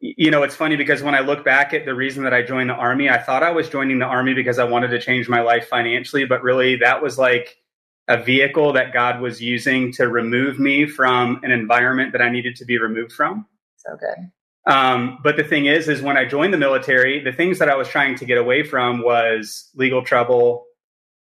you 0.00 0.30
know, 0.30 0.42
it's 0.42 0.56
funny 0.56 0.76
because 0.76 1.02
when 1.02 1.14
I 1.14 1.20
look 1.20 1.44
back 1.44 1.74
at 1.74 1.84
the 1.84 1.94
reason 1.94 2.24
that 2.24 2.32
I 2.32 2.42
joined 2.42 2.70
the 2.70 2.74
army, 2.74 3.10
I 3.10 3.18
thought 3.18 3.42
I 3.42 3.50
was 3.50 3.68
joining 3.68 3.98
the 3.98 4.06
army 4.06 4.32
because 4.32 4.58
I 4.58 4.64
wanted 4.64 4.88
to 4.88 4.98
change 4.98 5.28
my 5.28 5.42
life 5.42 5.68
financially, 5.68 6.24
but 6.24 6.42
really 6.42 6.76
that 6.76 7.02
was 7.02 7.18
like 7.18 7.58
a 8.08 8.16
vehicle 8.16 8.72
that 8.72 8.94
God 8.94 9.20
was 9.20 9.42
using 9.42 9.92
to 9.92 10.08
remove 10.08 10.58
me 10.58 10.86
from 10.86 11.38
an 11.42 11.50
environment 11.50 12.12
that 12.12 12.22
I 12.22 12.30
needed 12.30 12.56
to 12.56 12.64
be 12.64 12.78
removed 12.78 13.12
from. 13.12 13.46
So 13.76 13.96
good. 13.96 14.30
Um, 14.66 15.18
but 15.22 15.36
the 15.36 15.44
thing 15.44 15.66
is, 15.66 15.88
is 15.88 16.02
when 16.02 16.16
I 16.16 16.24
joined 16.24 16.52
the 16.52 16.58
military, 16.58 17.22
the 17.22 17.32
things 17.32 17.58
that 17.58 17.68
I 17.68 17.76
was 17.76 17.88
trying 17.88 18.16
to 18.16 18.24
get 18.24 18.38
away 18.38 18.62
from 18.62 19.02
was 19.02 19.70
legal 19.74 20.04
trouble, 20.04 20.66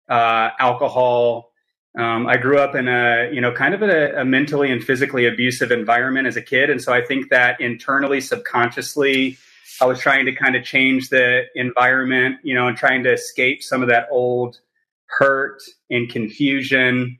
uh, 0.09 0.50
alcohol. 0.59 1.52
Um, 1.97 2.26
I 2.26 2.37
grew 2.37 2.59
up 2.59 2.75
in 2.75 2.88
a, 2.88 3.30
you 3.33 3.40
know, 3.40 3.52
kind 3.52 3.75
of 3.75 3.83
a, 3.83 4.21
a, 4.21 4.25
mentally 4.25 4.71
and 4.71 4.83
physically 4.83 5.26
abusive 5.26 5.71
environment 5.71 6.26
as 6.26 6.37
a 6.37 6.42
kid. 6.42 6.71
And 6.71 6.83
so 6.83 6.92
I 6.92 7.04
think 7.04 7.30
that 7.30 7.61
internally, 7.61 8.21
subconsciously, 8.21 9.38
I 9.80 9.87
was 9.87 10.00
trying 10.00 10.26
to 10.26 10.33
kind 10.33 10.57
of 10.57 10.64
change 10.64 11.09
the 11.09 11.45
environment, 11.54 12.37
you 12.42 12.54
know, 12.54 12.68
and 12.68 12.76
trying 12.76 13.04
to 13.04 13.12
escape 13.12 13.62
some 13.62 13.83
of 13.83 13.88
that 13.88 14.09
old 14.11 14.61
hurt 15.07 15.62
and 15.90 16.09
confusion 16.09 17.18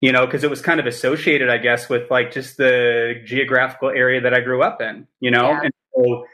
you 0.00 0.12
know, 0.12 0.24
because 0.24 0.44
it 0.44 0.50
was 0.50 0.62
kind 0.62 0.80
of 0.80 0.86
associated, 0.86 1.50
I 1.50 1.58
guess, 1.58 1.88
with 1.88 2.10
like 2.10 2.32
just 2.32 2.56
the 2.56 3.20
geographical 3.24 3.90
area 3.90 4.20
that 4.22 4.32
I 4.32 4.40
grew 4.40 4.62
up 4.62 4.80
in, 4.80 5.06
you 5.20 5.30
know. 5.30 5.50
Yeah. 5.50 5.60
And 5.64 5.72
so, 5.94 6.26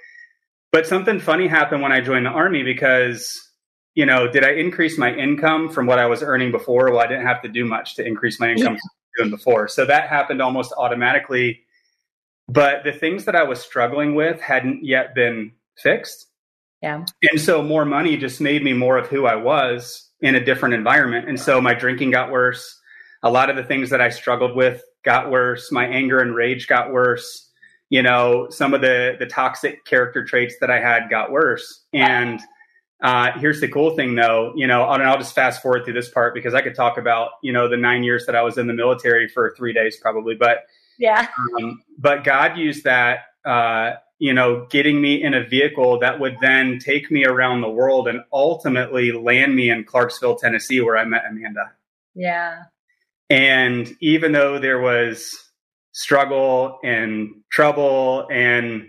but 0.73 0.87
something 0.87 1.19
funny 1.19 1.49
happened 1.49 1.83
when 1.83 1.93
I 1.93 2.01
joined 2.01 2.27
the 2.27 2.31
army 2.31 2.63
because, 2.63 3.37
you 3.95 4.07
know, 4.07 4.31
did 4.31 4.45
I 4.45 4.53
increase 4.53 4.99
my 4.99 5.13
income 5.13 5.69
from 5.69 5.87
what 5.87 5.99
I 5.99 6.07
was 6.07 6.23
earning 6.23 6.53
before? 6.53 6.91
Well, 6.91 7.01
I 7.01 7.09
didn't 7.09 7.27
have 7.27 7.43
to 7.43 7.49
do 7.49 7.65
much 7.65 7.97
to 7.97 8.07
increase 8.07 8.39
my 8.39 8.51
income 8.51 8.75
yeah. 8.75 8.81
doing 9.19 9.31
before, 9.31 9.67
so 9.69 9.85
that 9.85 10.09
happened 10.09 10.41
almost 10.41 10.73
automatically. 10.77 11.63
But 12.49 12.85
the 12.85 12.93
things 12.93 13.25
that 13.25 13.35
I 13.35 13.43
was 13.43 13.61
struggling 13.61 14.15
with 14.15 14.41
hadn't 14.41 14.85
yet 14.85 15.17
been 15.17 15.53
fixed. 15.77 16.29
Yeah. 16.83 17.05
And 17.33 17.41
so 17.41 17.63
more 17.63 17.85
money 17.85 18.17
just 18.17 18.41
made 18.41 18.63
me 18.63 18.73
more 18.73 18.97
of 18.97 19.09
who 19.09 19.27
I 19.27 19.35
was 19.35 20.09
in 20.21 20.37
a 20.37 20.45
different 20.45 20.75
environment. 20.75 21.29
And 21.29 21.41
so 21.41 21.61
my 21.61 21.75
drinking 21.75 22.13
got 22.13 22.31
worse 22.31 22.76
a 23.27 23.31
lot 23.31 23.51
of 23.51 23.57
the 23.57 23.65
things 23.65 23.91
that 23.91 24.01
I 24.01 24.11
struggled 24.11 24.55
with 24.57 24.83
got 25.05 25.31
worse. 25.31 25.73
My 25.73 25.87
anger 25.87 26.19
and 26.21 26.35
rage 26.35 26.67
got 26.67 26.93
worse. 26.93 27.51
you 27.91 28.03
know, 28.03 28.49
some 28.51 28.75
of 28.75 28.81
the 28.81 29.17
the 29.19 29.27
toxic 29.27 29.85
character 29.85 30.25
traits 30.25 30.57
that 30.61 30.71
I 30.71 30.81
had 30.81 31.09
got 31.09 31.31
worse. 31.31 31.85
And 31.93 32.41
uh, 33.03 33.33
here's 33.39 33.61
the 33.61 33.69
cool 33.69 33.95
thing, 33.95 34.15
though, 34.15 34.53
you 34.57 34.67
know, 34.67 34.89
and 34.91 35.03
I'll 35.03 35.19
just 35.19 35.35
fast 35.35 35.63
forward 35.63 35.85
through 35.85 35.95
this 35.95 36.09
part 36.11 36.35
because 36.35 36.55
I 36.55 36.63
could 36.63 36.75
talk 36.75 36.99
about, 36.99 37.31
you 37.43 37.53
know, 37.53 37.69
the 37.69 37.77
nine 37.77 38.03
years 38.03 38.27
that 38.27 38.35
I 38.35 38.43
was 38.43 38.59
in 38.59 38.67
the 38.67 38.73
military 38.73 39.29
for 39.29 39.55
three 39.57 39.73
days 39.73 39.99
probably, 40.01 40.35
but 40.35 40.65
yeah, 40.99 41.29
um, 41.61 41.83
but 41.99 42.25
God 42.25 42.57
used 42.57 42.85
that, 42.85 43.25
uh, 43.45 43.93
you 44.19 44.33
know, 44.33 44.67
getting 44.71 44.99
me 45.01 45.23
in 45.23 45.35
a 45.35 45.47
vehicle 45.47 45.99
that 46.01 46.19
would 46.19 46.39
then 46.41 46.79
take 46.79 47.11
me 47.11 47.27
around 47.27 47.61
the 47.61 47.69
world 47.69 48.09
and 48.09 48.21
ultimately 48.33 49.13
land 49.13 49.55
me 49.55 49.69
in 49.69 49.85
Clarksville, 49.85 50.37
Tennessee, 50.37 50.81
where 50.81 50.97
I 50.97 51.05
met 51.05 51.25
Amanda. 51.29 51.73
Yeah. 52.15 52.63
And 53.29 53.95
even 54.01 54.33
though 54.33 54.59
there 54.59 54.81
was 54.81 55.35
struggle 55.93 56.79
and 56.85 57.31
trouble 57.51 58.29
and 58.31 58.87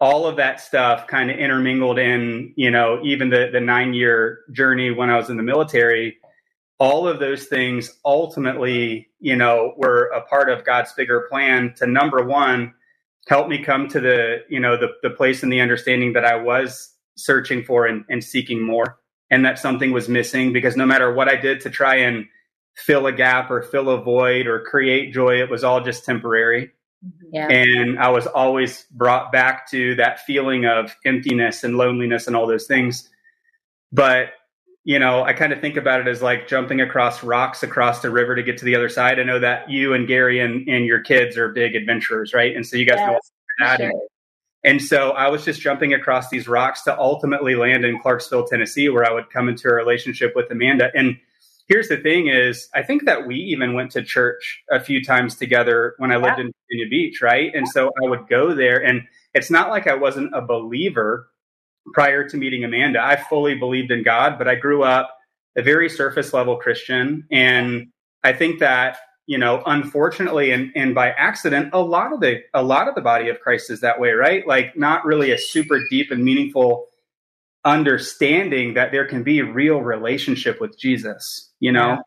all 0.00 0.26
of 0.26 0.36
that 0.36 0.60
stuff 0.60 1.06
kind 1.06 1.30
of 1.30 1.38
intermingled 1.38 1.98
in, 1.98 2.52
you 2.56 2.70
know, 2.70 3.00
even 3.02 3.30
the, 3.30 3.50
the 3.52 3.60
nine 3.60 3.92
year 3.92 4.40
journey 4.52 4.90
when 4.90 5.10
I 5.10 5.16
was 5.16 5.28
in 5.28 5.36
the 5.36 5.42
military, 5.42 6.18
all 6.78 7.06
of 7.06 7.18
those 7.18 7.44
things 7.44 7.98
ultimately, 8.04 9.08
you 9.20 9.36
know, 9.36 9.74
were 9.76 10.06
a 10.14 10.22
part 10.22 10.48
of 10.48 10.64
God's 10.64 10.92
bigger 10.94 11.26
plan 11.28 11.74
to 11.76 11.86
number 11.86 12.24
one, 12.24 12.72
help 13.28 13.48
me 13.48 13.62
come 13.62 13.88
to 13.88 14.00
the, 14.00 14.38
you 14.48 14.60
know, 14.60 14.78
the, 14.78 14.88
the 15.02 15.10
place 15.10 15.42
and 15.42 15.52
the 15.52 15.60
understanding 15.60 16.14
that 16.14 16.24
I 16.24 16.36
was 16.36 16.94
searching 17.16 17.62
for 17.62 17.86
and, 17.86 18.04
and 18.08 18.24
seeking 18.24 18.62
more. 18.62 18.98
And 19.30 19.44
that 19.44 19.58
something 19.58 19.92
was 19.92 20.08
missing 20.08 20.52
because 20.52 20.76
no 20.76 20.86
matter 20.86 21.12
what 21.12 21.28
I 21.28 21.36
did 21.36 21.60
to 21.60 21.70
try 21.70 21.96
and 21.96 22.26
fill 22.76 23.06
a 23.06 23.12
gap 23.12 23.50
or 23.50 23.62
fill 23.62 23.90
a 23.90 24.00
void 24.02 24.46
or 24.46 24.60
create 24.60 25.12
joy. 25.12 25.40
It 25.40 25.50
was 25.50 25.64
all 25.64 25.80
just 25.80 26.04
temporary. 26.04 26.70
Mm-hmm. 27.04 27.26
Yeah. 27.32 27.48
And 27.48 27.98
I 27.98 28.10
was 28.10 28.26
always 28.26 28.84
brought 28.90 29.32
back 29.32 29.70
to 29.70 29.94
that 29.96 30.20
feeling 30.20 30.66
of 30.66 30.94
emptiness 31.04 31.64
and 31.64 31.76
loneliness 31.76 32.26
and 32.26 32.36
all 32.36 32.46
those 32.46 32.66
things. 32.66 33.08
But, 33.92 34.28
you 34.84 34.98
know, 34.98 35.22
I 35.22 35.32
kind 35.32 35.52
of 35.52 35.60
think 35.60 35.76
about 35.76 36.00
it 36.00 36.08
as 36.08 36.22
like 36.22 36.48
jumping 36.48 36.80
across 36.80 37.22
rocks 37.22 37.62
across 37.62 38.00
the 38.00 38.10
river 38.10 38.34
to 38.34 38.42
get 38.42 38.58
to 38.58 38.64
the 38.64 38.76
other 38.76 38.88
side. 38.88 39.18
I 39.18 39.24
know 39.24 39.38
that 39.38 39.70
you 39.70 39.94
and 39.94 40.06
Gary 40.06 40.40
and, 40.40 40.68
and 40.68 40.86
your 40.86 41.00
kids 41.00 41.36
are 41.36 41.48
big 41.48 41.74
adventurers, 41.74 42.32
right? 42.34 42.54
And 42.54 42.66
so 42.66 42.76
you 42.76 42.86
guys 42.86 42.98
yes, 42.98 43.08
know 43.08 43.66
that. 43.66 43.80
Sure. 43.80 43.92
And 44.62 44.82
so 44.82 45.12
I 45.12 45.28
was 45.28 45.44
just 45.44 45.62
jumping 45.62 45.94
across 45.94 46.28
these 46.28 46.46
rocks 46.46 46.82
to 46.82 46.98
ultimately 46.98 47.54
land 47.54 47.84
in 47.84 47.98
Clarksville, 47.98 48.46
Tennessee, 48.46 48.90
where 48.90 49.06
I 49.06 49.12
would 49.12 49.30
come 49.30 49.48
into 49.48 49.68
a 49.68 49.74
relationship 49.74 50.36
with 50.36 50.50
Amanda. 50.50 50.90
And 50.94 51.18
here's 51.70 51.88
the 51.88 51.96
thing 51.96 52.26
is 52.26 52.68
i 52.74 52.82
think 52.82 53.06
that 53.06 53.26
we 53.26 53.36
even 53.36 53.72
went 53.72 53.90
to 53.92 54.02
church 54.02 54.62
a 54.70 54.80
few 54.80 55.02
times 55.02 55.36
together 55.36 55.94
when 55.98 56.12
i 56.12 56.16
lived 56.16 56.38
yeah. 56.38 56.44
in 56.44 56.52
virginia 56.68 56.90
beach 56.90 57.22
right? 57.22 57.54
And 57.54 57.66
so 57.66 57.90
i 58.02 58.08
would 58.08 58.28
go 58.28 58.54
there 58.54 58.84
and 58.84 59.02
it's 59.32 59.50
not 59.50 59.70
like 59.70 59.86
i 59.86 59.94
wasn't 59.94 60.34
a 60.34 60.42
believer 60.42 61.30
prior 61.94 62.28
to 62.28 62.36
meeting 62.36 62.62
amanda. 62.62 63.02
I 63.02 63.16
fully 63.16 63.54
believed 63.54 63.90
in 63.90 64.02
god 64.02 64.36
but 64.36 64.48
i 64.48 64.54
grew 64.54 64.82
up 64.82 65.16
a 65.56 65.62
very 65.62 65.88
surface 65.88 66.34
level 66.34 66.56
christian 66.56 67.26
and 67.30 67.86
i 68.22 68.32
think 68.32 68.60
that 68.60 68.98
you 69.26 69.38
know 69.38 69.62
unfortunately 69.66 70.50
and, 70.50 70.72
and 70.74 70.94
by 70.94 71.10
accident 71.10 71.70
a 71.72 71.80
lot 71.80 72.12
of 72.12 72.20
the 72.20 72.40
a 72.52 72.62
lot 72.62 72.88
of 72.88 72.94
the 72.94 73.00
body 73.00 73.28
of 73.28 73.40
christ 73.40 73.70
is 73.70 73.80
that 73.80 74.00
way 74.00 74.10
right? 74.10 74.46
Like 74.46 74.76
not 74.76 75.04
really 75.04 75.30
a 75.30 75.38
super 75.38 75.80
deep 75.88 76.10
and 76.10 76.24
meaningful 76.24 76.86
understanding 77.64 78.74
that 78.74 78.90
there 78.90 79.06
can 79.06 79.22
be 79.22 79.42
real 79.42 79.82
relationship 79.82 80.60
with 80.60 80.78
Jesus, 80.78 81.49
you 81.60 81.72
know? 81.72 81.88
Yeah. 81.88 81.98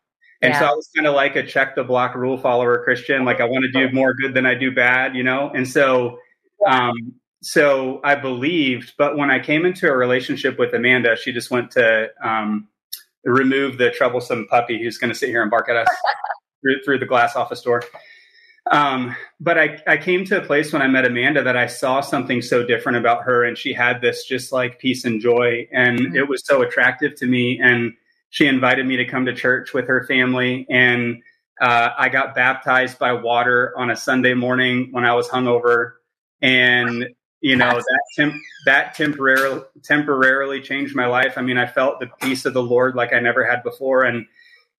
And 0.42 0.52
yeah. 0.52 0.60
so 0.60 0.66
I 0.66 0.72
was 0.72 0.90
kind 0.94 1.06
of 1.06 1.14
like 1.14 1.36
a 1.36 1.46
check 1.46 1.74
the 1.74 1.84
block 1.84 2.14
rule 2.14 2.36
follower 2.36 2.82
Christian. 2.84 3.24
Like 3.24 3.40
I 3.40 3.44
want 3.44 3.64
to 3.64 3.70
do 3.72 3.92
more 3.94 4.12
good 4.12 4.34
than 4.34 4.44
I 4.44 4.54
do 4.54 4.70
bad, 4.70 5.16
you 5.16 5.22
know? 5.22 5.50
And 5.54 5.66
so, 5.66 6.18
um, 6.66 6.94
so 7.42 8.00
I 8.04 8.14
believed, 8.14 8.92
but 8.98 9.16
when 9.16 9.30
I 9.30 9.38
came 9.38 9.64
into 9.64 9.88
a 9.88 9.96
relationship 9.96 10.58
with 10.58 10.74
Amanda, 10.74 11.16
she 11.16 11.32
just 11.32 11.50
went 11.50 11.70
to, 11.72 12.08
um, 12.22 12.68
remove 13.24 13.78
the 13.78 13.90
troublesome 13.90 14.46
puppy 14.48 14.82
who's 14.82 14.98
going 14.98 15.10
to 15.10 15.14
sit 15.14 15.30
here 15.30 15.40
and 15.40 15.50
bark 15.50 15.68
at 15.70 15.76
us 15.76 15.88
through, 16.60 16.82
through 16.84 16.98
the 16.98 17.06
glass 17.06 17.36
office 17.36 17.62
door. 17.62 17.82
Um, 18.70 19.14
but 19.40 19.58
I, 19.58 19.78
I 19.86 19.96
came 19.98 20.24
to 20.26 20.42
a 20.42 20.44
place 20.44 20.72
when 20.72 20.80
I 20.80 20.88
met 20.88 21.04
Amanda 21.04 21.42
that 21.42 21.56
I 21.56 21.66
saw 21.66 22.00
something 22.00 22.40
so 22.40 22.64
different 22.64 22.98
about 22.98 23.22
her, 23.24 23.44
and 23.44 23.58
she 23.58 23.72
had 23.74 24.00
this 24.00 24.24
just 24.24 24.52
like 24.52 24.78
peace 24.78 25.04
and 25.04 25.20
joy, 25.20 25.68
and 25.70 25.98
mm-hmm. 25.98 26.16
it 26.16 26.28
was 26.28 26.46
so 26.46 26.62
attractive 26.62 27.14
to 27.16 27.26
me. 27.26 27.60
And 27.62 27.92
she 28.34 28.48
invited 28.48 28.84
me 28.84 28.96
to 28.96 29.04
come 29.04 29.26
to 29.26 29.32
church 29.32 29.72
with 29.72 29.86
her 29.86 30.02
family, 30.02 30.66
and 30.68 31.22
uh, 31.60 31.90
I 31.96 32.08
got 32.08 32.34
baptized 32.34 32.98
by 32.98 33.12
water 33.12 33.72
on 33.76 33.90
a 33.90 33.96
Sunday 33.96 34.34
morning 34.34 34.88
when 34.90 35.04
I 35.04 35.14
was 35.14 35.28
hungover, 35.28 35.92
and 36.42 37.06
you 37.40 37.54
know 37.54 37.70
that 37.76 38.00
temp- 38.16 38.42
that 38.66 38.94
temporarily 38.94 39.62
temporarily 39.84 40.60
changed 40.60 40.96
my 40.96 41.06
life. 41.06 41.34
I 41.38 41.42
mean, 41.42 41.58
I 41.58 41.66
felt 41.66 42.00
the 42.00 42.08
peace 42.22 42.44
of 42.44 42.54
the 42.54 42.62
Lord 42.62 42.96
like 42.96 43.12
I 43.12 43.20
never 43.20 43.48
had 43.48 43.62
before, 43.62 44.02
and 44.02 44.26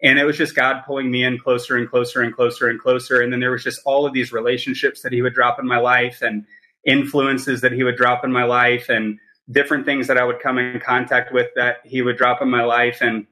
and 0.04 0.20
it 0.20 0.26
was 0.26 0.38
just 0.38 0.54
God 0.54 0.82
pulling 0.86 1.10
me 1.10 1.24
in 1.24 1.40
closer 1.40 1.78
and 1.78 1.90
closer 1.90 2.22
and 2.22 2.36
closer 2.36 2.68
and 2.68 2.78
closer. 2.78 3.22
And 3.22 3.32
then 3.32 3.40
there 3.40 3.52
was 3.52 3.64
just 3.64 3.80
all 3.86 4.06
of 4.06 4.12
these 4.12 4.34
relationships 4.34 5.02
that 5.04 5.14
He 5.14 5.22
would 5.22 5.34
drop 5.34 5.60
in 5.60 5.66
my 5.66 5.80
life 5.80 6.22
and 6.22 6.46
influences 6.86 7.62
that 7.62 7.72
He 7.72 7.84
would 7.84 7.96
drop 7.96 8.26
in 8.26 8.34
my 8.34 8.44
life 8.44 8.90
and 8.90 9.18
different 9.50 9.86
things 9.86 10.08
that 10.08 10.18
I 10.18 10.26
would 10.26 10.42
come 10.42 10.58
in 10.58 10.82
contact 10.82 11.32
with 11.32 11.52
that 11.56 11.78
He 11.86 12.02
would 12.02 12.18
drop 12.18 12.42
in 12.42 12.50
my 12.50 12.66
life. 12.66 12.98
And 13.00 13.26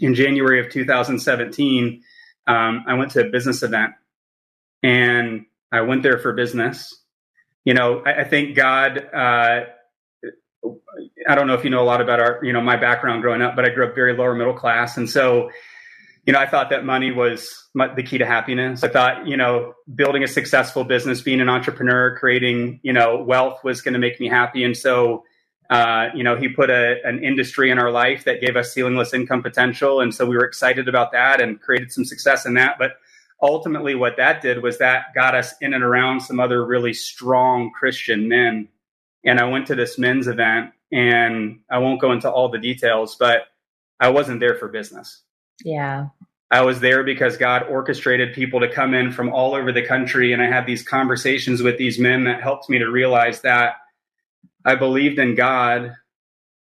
in 0.00 0.14
January 0.14 0.60
of 0.60 0.70
2017, 0.70 2.02
um, 2.46 2.84
I 2.86 2.94
went 2.94 3.12
to 3.12 3.26
a 3.26 3.30
business 3.30 3.62
event 3.62 3.92
and 4.82 5.46
I 5.72 5.82
went 5.82 6.02
there 6.02 6.18
for 6.18 6.32
business. 6.32 6.94
You 7.64 7.74
know, 7.74 8.02
I, 8.04 8.20
I 8.20 8.24
think 8.24 8.56
God, 8.56 8.98
uh, 9.14 9.64
I 11.28 11.34
don't 11.34 11.46
know 11.46 11.54
if 11.54 11.64
you 11.64 11.70
know 11.70 11.82
a 11.82 11.84
lot 11.84 12.00
about 12.00 12.20
our, 12.20 12.40
you 12.42 12.52
know, 12.52 12.60
my 12.60 12.76
background 12.76 13.22
growing 13.22 13.42
up, 13.42 13.56
but 13.56 13.64
I 13.64 13.70
grew 13.70 13.86
up 13.86 13.94
very 13.94 14.16
lower 14.16 14.34
middle 14.34 14.54
class. 14.54 14.96
And 14.96 15.08
so 15.08 15.50
you 16.28 16.32
know, 16.32 16.40
I 16.40 16.46
thought 16.46 16.68
that 16.68 16.84
money 16.84 17.10
was 17.10 17.70
the 17.74 18.02
key 18.02 18.18
to 18.18 18.26
happiness. 18.26 18.84
I 18.84 18.88
thought, 18.88 19.26
you 19.26 19.34
know, 19.34 19.72
building 19.94 20.22
a 20.22 20.28
successful 20.28 20.84
business, 20.84 21.22
being 21.22 21.40
an 21.40 21.48
entrepreneur, 21.48 22.18
creating, 22.18 22.80
you 22.82 22.92
know, 22.92 23.22
wealth 23.22 23.64
was 23.64 23.80
going 23.80 23.94
to 23.94 23.98
make 23.98 24.20
me 24.20 24.28
happy. 24.28 24.62
And 24.62 24.76
so, 24.76 25.24
uh, 25.70 26.08
you 26.14 26.24
know, 26.24 26.36
he 26.36 26.48
put 26.48 26.70
a, 26.70 26.96
an 27.04 27.22
industry 27.22 27.70
in 27.70 27.78
our 27.78 27.90
life 27.90 28.24
that 28.24 28.40
gave 28.40 28.56
us 28.56 28.74
ceilingless 28.74 29.12
income 29.12 29.42
potential. 29.42 30.00
And 30.00 30.14
so 30.14 30.24
we 30.24 30.36
were 30.36 30.44
excited 30.44 30.88
about 30.88 31.12
that 31.12 31.40
and 31.40 31.60
created 31.60 31.92
some 31.92 32.04
success 32.04 32.46
in 32.46 32.54
that. 32.54 32.76
But 32.78 32.92
ultimately, 33.42 33.94
what 33.94 34.16
that 34.16 34.40
did 34.40 34.62
was 34.62 34.78
that 34.78 35.14
got 35.14 35.34
us 35.34 35.54
in 35.60 35.74
and 35.74 35.84
around 35.84 36.20
some 36.20 36.40
other 36.40 36.64
really 36.64 36.94
strong 36.94 37.70
Christian 37.78 38.28
men. 38.28 38.68
And 39.24 39.38
I 39.38 39.44
went 39.44 39.66
to 39.66 39.74
this 39.74 39.98
men's 39.98 40.26
event, 40.26 40.70
and 40.90 41.60
I 41.70 41.78
won't 41.78 42.00
go 42.00 42.12
into 42.12 42.30
all 42.30 42.48
the 42.48 42.58
details, 42.58 43.16
but 43.16 43.42
I 44.00 44.08
wasn't 44.08 44.40
there 44.40 44.54
for 44.54 44.68
business. 44.68 45.22
Yeah. 45.64 46.08
I 46.50 46.62
was 46.62 46.80
there 46.80 47.04
because 47.04 47.36
God 47.36 47.64
orchestrated 47.64 48.32
people 48.32 48.60
to 48.60 48.70
come 48.70 48.94
in 48.94 49.12
from 49.12 49.34
all 49.34 49.54
over 49.54 49.70
the 49.70 49.84
country. 49.84 50.32
And 50.32 50.40
I 50.40 50.46
had 50.46 50.64
these 50.64 50.82
conversations 50.82 51.62
with 51.62 51.76
these 51.76 51.98
men 51.98 52.24
that 52.24 52.42
helped 52.42 52.70
me 52.70 52.78
to 52.78 52.90
realize 52.90 53.42
that 53.42 53.74
I 54.68 54.74
believed 54.74 55.18
in 55.18 55.34
God, 55.34 55.94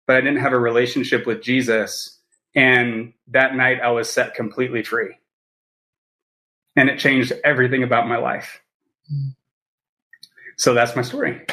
but 0.06 0.18
I 0.18 0.20
didn't 0.20 0.42
have 0.42 0.52
a 0.52 0.60
relationship 0.60 1.26
with 1.26 1.42
Jesus. 1.42 2.20
And 2.54 3.14
that 3.30 3.56
night 3.56 3.80
I 3.82 3.92
was 3.92 4.10
set 4.10 4.36
completely 4.36 4.84
free. 4.84 5.16
And 6.76 6.90
it 6.90 7.00
changed 7.00 7.32
everything 7.46 7.84
about 7.84 8.10
my 8.10 8.18
life. 8.18 8.60
So 10.58 10.74
that's 10.74 10.94
my 10.98 11.04
story. 11.04 11.46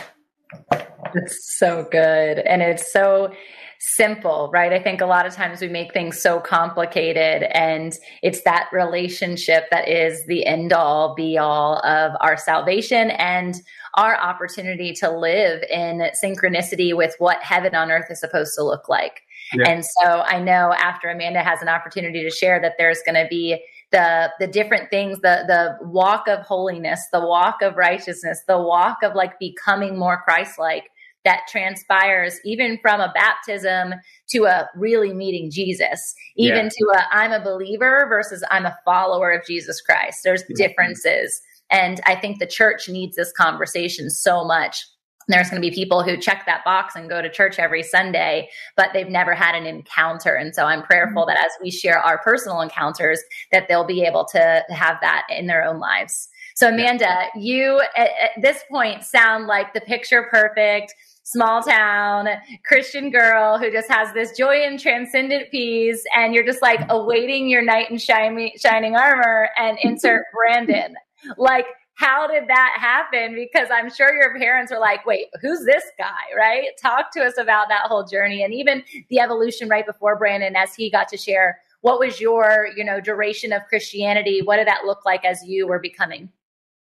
It's 1.14 1.58
so 1.58 1.86
good. 1.92 2.40
And 2.40 2.60
it's 2.60 2.92
so 2.92 3.32
simple, 3.78 4.50
right? 4.52 4.72
I 4.72 4.80
think 4.80 5.00
a 5.00 5.06
lot 5.06 5.26
of 5.26 5.34
times 5.34 5.60
we 5.60 5.68
make 5.68 5.92
things 5.92 6.20
so 6.20 6.40
complicated 6.40 7.44
and 7.52 7.92
it's 8.22 8.42
that 8.42 8.68
relationship 8.72 9.64
that 9.70 9.88
is 9.88 10.24
the 10.26 10.44
end 10.46 10.72
all 10.72 11.14
be 11.14 11.38
all 11.38 11.78
of 11.84 12.12
our 12.20 12.36
salvation 12.36 13.10
and 13.10 13.60
our 13.94 14.18
opportunity 14.18 14.92
to 14.94 15.10
live 15.10 15.62
in 15.70 16.10
synchronicity 16.24 16.96
with 16.96 17.14
what 17.18 17.42
heaven 17.42 17.74
on 17.74 17.90
earth 17.90 18.10
is 18.10 18.20
supposed 18.20 18.52
to 18.56 18.64
look 18.64 18.88
like. 18.88 19.22
Yeah. 19.54 19.68
And 19.68 19.84
so 19.84 20.20
I 20.20 20.40
know 20.40 20.72
after 20.72 21.08
Amanda 21.08 21.42
has 21.42 21.60
an 21.62 21.68
opportunity 21.68 22.22
to 22.22 22.30
share 22.30 22.60
that 22.60 22.74
there's 22.78 23.00
going 23.04 23.22
to 23.22 23.26
be 23.28 23.62
the 23.90 24.30
the 24.40 24.46
different 24.46 24.88
things 24.88 25.18
the 25.20 25.44
the 25.46 25.76
walk 25.86 26.26
of 26.26 26.40
holiness 26.40 26.98
the 27.12 27.20
walk 27.20 27.60
of 27.60 27.76
righteousness 27.76 28.40
the 28.48 28.58
walk 28.58 28.96
of 29.02 29.14
like 29.14 29.38
becoming 29.38 29.98
more 29.98 30.22
christ 30.24 30.58
like 30.58 30.84
that 31.24 31.40
transpires 31.48 32.38
even 32.44 32.78
from 32.82 33.00
a 33.00 33.12
baptism 33.14 33.94
to 34.30 34.44
a 34.44 34.68
really 34.74 35.12
meeting 35.12 35.50
Jesus, 35.50 36.14
even 36.36 36.64
yeah. 36.64 36.68
to 36.68 36.84
a 36.94 37.06
I'm 37.12 37.32
a 37.32 37.42
believer 37.42 38.06
versus 38.08 38.44
I'm 38.50 38.66
a 38.66 38.76
follower 38.84 39.30
of 39.32 39.46
Jesus 39.46 39.80
Christ. 39.80 40.18
There's 40.24 40.42
differences. 40.56 41.40
And 41.72 42.00
I 42.06 42.14
think 42.14 42.38
the 42.38 42.46
church 42.46 42.88
needs 42.88 43.16
this 43.16 43.32
conversation 43.32 44.10
so 44.10 44.44
much. 44.44 44.84
There's 45.28 45.48
going 45.48 45.62
to 45.62 45.68
be 45.68 45.74
people 45.74 46.02
who 46.02 46.16
check 46.16 46.44
that 46.46 46.64
box 46.64 46.94
and 46.94 47.08
go 47.08 47.22
to 47.22 47.30
church 47.30 47.58
every 47.58 47.82
Sunday, 47.82 48.48
but 48.76 48.90
they've 48.92 49.08
never 49.08 49.34
had 49.34 49.54
an 49.54 49.66
encounter. 49.66 50.34
And 50.34 50.54
so 50.54 50.64
I'm 50.64 50.82
prayerful 50.82 51.26
that 51.26 51.38
as 51.38 51.52
we 51.62 51.70
share 51.70 51.98
our 51.98 52.18
personal 52.18 52.60
encounters, 52.60 53.20
that 53.50 53.68
they'll 53.68 53.86
be 53.86 54.02
able 54.02 54.24
to 54.26 54.64
have 54.68 54.98
that 55.00 55.26
in 55.30 55.46
their 55.46 55.64
own 55.64 55.78
lives. 55.78 56.28
So, 56.54 56.68
Amanda, 56.68 57.28
you 57.34 57.80
at, 57.96 58.10
at 58.22 58.42
this 58.42 58.62
point 58.70 59.04
sound 59.04 59.46
like 59.46 59.72
the 59.72 59.80
picture 59.80 60.26
perfect 60.30 60.94
small 61.24 61.62
town 61.62 62.28
Christian 62.66 63.10
girl 63.10 63.58
who 63.58 63.70
just 63.70 63.90
has 63.90 64.12
this 64.12 64.36
joy 64.36 64.64
and 64.64 64.78
transcendent 64.78 65.50
peace, 65.50 66.04
and 66.16 66.34
you're 66.34 66.44
just 66.44 66.62
like 66.62 66.80
awaiting 66.90 67.48
your 67.48 67.62
knight 67.62 67.90
in 67.90 67.98
shining, 67.98 68.52
shining 68.56 68.96
armor 68.96 69.48
and 69.56 69.78
insert 69.82 70.24
Brandon. 70.34 70.94
Like, 71.36 71.66
how 71.94 72.26
did 72.26 72.48
that 72.48 72.76
happen? 72.78 73.34
Because 73.34 73.68
I'm 73.70 73.90
sure 73.90 74.14
your 74.14 74.36
parents 74.38 74.72
were 74.72 74.78
like, 74.78 75.04
wait, 75.06 75.26
who's 75.40 75.64
this 75.64 75.84
guy, 75.98 76.36
right? 76.36 76.68
Talk 76.80 77.12
to 77.12 77.22
us 77.22 77.38
about 77.38 77.68
that 77.68 77.82
whole 77.84 78.04
journey 78.04 78.42
and 78.42 78.52
even 78.52 78.82
the 79.10 79.20
evolution 79.20 79.68
right 79.68 79.86
before 79.86 80.16
Brandon 80.16 80.56
as 80.56 80.74
he 80.74 80.90
got 80.90 81.08
to 81.08 81.16
share 81.16 81.60
what 81.82 81.98
was 81.98 82.20
your, 82.20 82.68
you 82.76 82.84
know, 82.84 83.00
duration 83.00 83.52
of 83.52 83.62
Christianity? 83.68 84.40
What 84.40 84.56
did 84.56 84.68
that 84.68 84.84
look 84.84 85.04
like 85.04 85.24
as 85.24 85.44
you 85.44 85.66
were 85.66 85.80
becoming? 85.80 86.30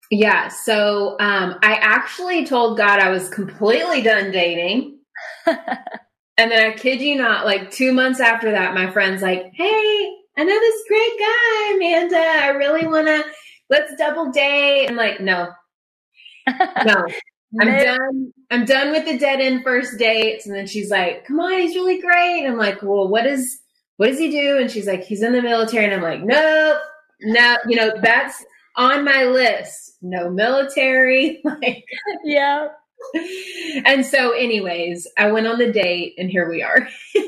Yeah. 0.10 0.48
So 0.48 1.18
um, 1.20 1.56
I 1.62 1.76
actually 1.76 2.46
told 2.46 2.78
God 2.78 3.00
I 3.00 3.10
was 3.10 3.30
completely 3.30 4.02
done 4.02 4.32
dating. 4.32 5.00
and 5.46 5.58
then 6.52 6.72
I 6.72 6.76
kid 6.76 7.02
you 7.02 7.16
not, 7.16 7.46
like 7.46 7.72
two 7.72 7.92
months 7.92 8.20
after 8.20 8.52
that, 8.52 8.74
my 8.74 8.90
friend's 8.92 9.22
like, 9.22 9.52
hey, 9.54 10.16
I 10.38 10.44
know 10.44 10.60
this 10.60 10.84
great 10.88 11.20
guy, 11.20 11.76
Amanda. 11.76 12.18
I 12.18 12.48
really 12.50 12.88
want 12.88 13.08
to, 13.08 13.26
let's 13.70 13.96
double 13.96 14.32
date. 14.32 14.88
I'm 14.88 14.96
like, 14.96 15.20
no, 15.22 15.50
no. 16.86 17.06
I'm 17.62 17.68
done. 17.68 18.34
I'm 18.52 18.66
done 18.66 18.92
with 18.92 19.06
the 19.06 19.18
dead 19.18 19.40
end 19.40 19.64
first 19.64 19.98
dates. 19.98 20.46
And 20.46 20.54
then 20.54 20.68
she's 20.68 20.90
like, 20.90 21.26
come 21.26 21.40
on, 21.40 21.54
he's 21.54 21.76
really 21.76 22.02
great. 22.02 22.46
I'm 22.46 22.58
like, 22.58 22.82
well, 22.82 23.08
what 23.08 23.26
is, 23.26 23.60
what 23.96 24.08
does 24.08 24.20
he 24.20 24.30
do? 24.30 24.58
And 24.58 24.70
she's 24.70 24.88
like, 24.88 25.06
he's 25.06 25.24
in 25.24 25.32
the 25.32 25.42
military. 25.42 25.86
And 25.86 25.94
I'm 25.94 26.02
like, 26.02 26.22
nope, 26.22 26.80
no, 27.22 27.58
you 27.66 27.78
know, 27.78 27.94
that's 28.02 28.44
on 28.76 29.06
my 29.06 29.24
list 29.24 29.86
no 30.06 30.30
military. 30.30 31.42
like, 31.44 31.86
yeah. 32.24 32.68
And 33.86 34.06
so, 34.06 34.32
anyways, 34.32 35.08
I 35.18 35.32
went 35.32 35.48
on 35.48 35.60
the 35.60 35.72
date, 35.72 36.16
and 36.18 36.30
here 36.30 36.50
we 36.50 36.64
are. 36.64 36.88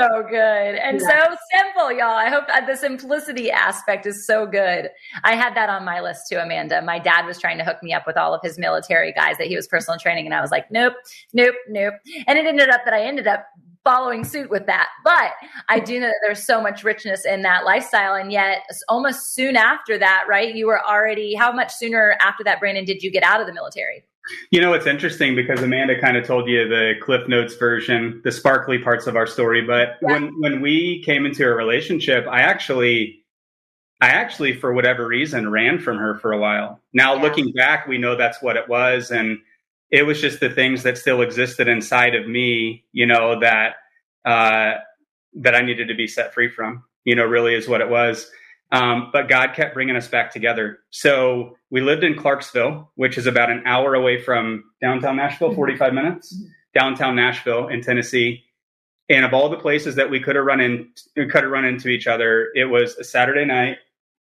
so 0.00 0.22
good 0.22 0.74
and 0.76 1.00
yeah. 1.00 1.08
so 1.08 1.36
simple, 1.52 1.92
y'all. 1.92 2.16
I 2.16 2.28
hope 2.28 2.44
the 2.66 2.76
simplicity 2.76 3.50
aspect 3.50 4.06
is 4.06 4.26
so 4.26 4.46
good. 4.46 4.90
I 5.24 5.34
had 5.34 5.54
that 5.56 5.68
on 5.68 5.84
my 5.84 6.00
list 6.00 6.24
too, 6.30 6.36
Amanda. 6.36 6.82
My 6.82 6.98
dad 6.98 7.26
was 7.26 7.38
trying 7.38 7.58
to 7.58 7.64
hook 7.64 7.82
me 7.82 7.92
up 7.92 8.06
with 8.06 8.16
all 8.16 8.34
of 8.34 8.40
his 8.42 8.58
military 8.58 9.12
guys 9.12 9.38
that 9.38 9.46
he 9.46 9.56
was 9.56 9.66
personal 9.66 9.98
training, 9.98 10.26
and 10.26 10.34
I 10.34 10.40
was 10.40 10.50
like, 10.50 10.70
nope, 10.70 10.94
nope, 11.32 11.54
nope. 11.68 11.94
And 12.26 12.38
it 12.38 12.46
ended 12.46 12.70
up 12.70 12.82
that 12.84 12.94
I 12.94 13.02
ended 13.02 13.26
up 13.26 13.46
following 13.84 14.24
suit 14.24 14.50
with 14.50 14.66
that. 14.66 14.88
But 15.04 15.32
I 15.68 15.80
do 15.80 15.98
know 16.00 16.08
that 16.08 16.20
there's 16.24 16.44
so 16.44 16.60
much 16.60 16.84
richness 16.84 17.24
in 17.24 17.42
that 17.42 17.64
lifestyle. 17.64 18.14
And 18.14 18.30
yet, 18.30 18.58
almost 18.88 19.34
soon 19.34 19.56
after 19.56 19.98
that, 19.98 20.24
right, 20.28 20.54
you 20.54 20.66
were 20.66 20.84
already, 20.84 21.34
how 21.34 21.52
much 21.52 21.72
sooner 21.72 22.16
after 22.20 22.44
that, 22.44 22.60
Brandon, 22.60 22.84
did 22.84 23.02
you 23.02 23.10
get 23.10 23.22
out 23.22 23.40
of 23.40 23.46
the 23.46 23.54
military? 23.54 24.04
You 24.50 24.60
know, 24.60 24.74
it's 24.74 24.86
interesting 24.86 25.34
because 25.34 25.62
Amanda 25.62 26.00
kind 26.00 26.16
of 26.16 26.26
told 26.26 26.48
you 26.48 26.68
the 26.68 26.94
Cliff 27.00 27.26
Notes 27.28 27.54
version, 27.54 28.20
the 28.22 28.32
sparkly 28.32 28.78
parts 28.78 29.06
of 29.06 29.16
our 29.16 29.26
story. 29.26 29.62
But 29.62 29.98
yeah. 30.02 30.12
when, 30.12 30.40
when 30.40 30.60
we 30.60 31.02
came 31.04 31.26
into 31.26 31.44
a 31.44 31.54
relationship, 31.54 32.26
I 32.28 32.40
actually, 32.40 33.24
I 34.00 34.08
actually, 34.08 34.54
for 34.54 34.72
whatever 34.72 35.06
reason, 35.06 35.50
ran 35.50 35.78
from 35.78 35.98
her 35.98 36.18
for 36.18 36.32
a 36.32 36.38
while. 36.38 36.80
Now, 36.92 37.14
yeah. 37.14 37.22
looking 37.22 37.52
back, 37.52 37.86
we 37.86 37.98
know 37.98 38.16
that's 38.16 38.42
what 38.42 38.56
it 38.56 38.68
was. 38.68 39.10
And 39.10 39.38
it 39.90 40.04
was 40.04 40.20
just 40.20 40.40
the 40.40 40.50
things 40.50 40.82
that 40.84 40.98
still 40.98 41.22
existed 41.22 41.66
inside 41.66 42.14
of 42.14 42.28
me, 42.28 42.84
you 42.92 43.06
know, 43.06 43.40
that 43.40 43.76
uh, 44.24 44.74
that 45.34 45.54
I 45.54 45.62
needed 45.62 45.88
to 45.88 45.94
be 45.94 46.06
set 46.06 46.32
free 46.34 46.48
from. 46.48 46.84
You 47.04 47.16
know, 47.16 47.24
really 47.24 47.54
is 47.54 47.66
what 47.68 47.80
it 47.80 47.88
was. 47.88 48.30
Um, 48.72 49.10
but 49.12 49.28
God 49.28 49.54
kept 49.54 49.74
bringing 49.74 49.96
us 49.96 50.06
back 50.06 50.32
together. 50.32 50.78
So 50.90 51.56
we 51.70 51.80
lived 51.80 52.04
in 52.04 52.16
Clarksville, 52.16 52.90
which 52.94 53.18
is 53.18 53.26
about 53.26 53.50
an 53.50 53.62
hour 53.66 53.94
away 53.94 54.22
from 54.22 54.64
downtown 54.80 55.16
Nashville, 55.16 55.48
mm-hmm. 55.48 55.56
45 55.56 55.92
minutes, 55.92 56.44
downtown 56.72 57.16
Nashville 57.16 57.68
in 57.68 57.82
Tennessee. 57.82 58.44
And 59.08 59.24
of 59.24 59.34
all 59.34 59.48
the 59.48 59.56
places 59.56 59.96
that 59.96 60.08
we 60.08 60.20
could 60.20 60.36
have 60.36 60.44
run 60.44 60.60
in, 60.60 60.88
could 61.16 61.42
have 61.42 61.50
run 61.50 61.64
into 61.64 61.88
each 61.88 62.06
other, 62.06 62.50
it 62.54 62.66
was 62.66 62.96
a 62.96 63.02
Saturday 63.02 63.44
night. 63.44 63.78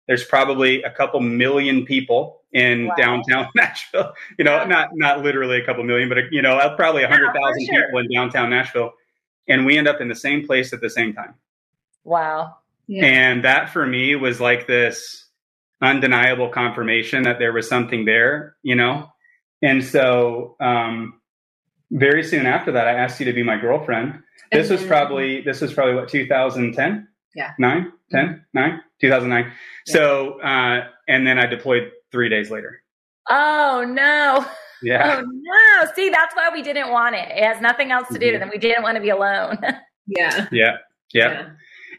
There's 0.07 0.23
probably 0.23 0.81
a 0.83 0.91
couple 0.91 1.19
million 1.19 1.85
people 1.85 2.37
in 2.53 2.87
wow. 2.87 2.95
downtown 2.97 3.47
Nashville. 3.55 4.13
You 4.37 4.45
know, 4.45 4.65
not 4.65 4.91
not 4.93 5.23
literally 5.23 5.59
a 5.59 5.65
couple 5.65 5.83
million, 5.83 6.07
but 6.07 6.19
you 6.31 6.41
know, 6.41 6.57
probably 6.77 7.03
a 7.03 7.09
hundred 7.09 7.33
thousand 7.33 7.65
sure. 7.65 7.85
people 7.85 7.99
in 7.99 8.07
downtown 8.09 8.49
Nashville, 8.49 8.93
and 9.49 9.65
we 9.65 9.77
end 9.77 9.89
up 9.89 9.99
in 9.99 10.07
the 10.07 10.15
same 10.15 10.45
place 10.45 10.71
at 10.71 10.79
the 10.79 10.89
same 10.89 11.13
time. 11.13 11.35
Wow! 12.05 12.55
Yeah. 12.87 13.05
And 13.05 13.43
that 13.43 13.71
for 13.71 13.85
me 13.85 14.15
was 14.15 14.39
like 14.39 14.67
this 14.67 15.25
undeniable 15.81 16.49
confirmation 16.49 17.23
that 17.23 17.39
there 17.39 17.53
was 17.53 17.67
something 17.67 18.05
there. 18.05 18.55
You 18.63 18.75
know, 18.75 19.07
and 19.61 19.83
so 19.83 20.55
um, 20.59 21.19
very 21.91 22.23
soon 22.23 22.45
after 22.45 22.71
that, 22.71 22.87
I 22.87 22.93
asked 22.93 23.19
you 23.19 23.25
to 23.25 23.33
be 23.33 23.43
my 23.43 23.57
girlfriend. 23.57 24.21
This 24.51 24.69
was 24.69 24.83
probably 24.83 25.41
this 25.41 25.61
was 25.61 25.73
probably 25.73 25.95
what 25.95 26.07
2010. 26.07 27.07
Yeah. 27.35 27.51
Nine, 27.59 27.91
10, 28.11 28.45
9, 28.53 28.81
2009. 28.99 29.43
Yeah. 29.85 29.93
So, 29.93 30.41
uh, 30.41 30.87
and 31.07 31.27
then 31.27 31.37
I 31.37 31.45
deployed 31.45 31.91
three 32.11 32.29
days 32.29 32.49
later. 32.49 32.81
Oh 33.29 33.85
no. 33.87 34.45
Yeah. 34.81 35.21
Oh 35.21 35.25
no. 35.25 35.91
See, 35.95 36.09
that's 36.09 36.35
why 36.35 36.49
we 36.51 36.61
didn't 36.61 36.89
want 36.89 37.15
it. 37.15 37.29
It 37.29 37.43
has 37.43 37.61
nothing 37.61 37.91
else 37.91 38.07
to 38.09 38.19
do. 38.19 38.27
Mm-hmm. 38.27 38.39
Then 38.39 38.49
we 38.49 38.57
didn't 38.57 38.83
want 38.83 38.95
to 38.95 39.01
be 39.01 39.09
alone. 39.09 39.57
yeah. 40.07 40.47
Yeah. 40.51 40.77
Yeah. 41.13 41.49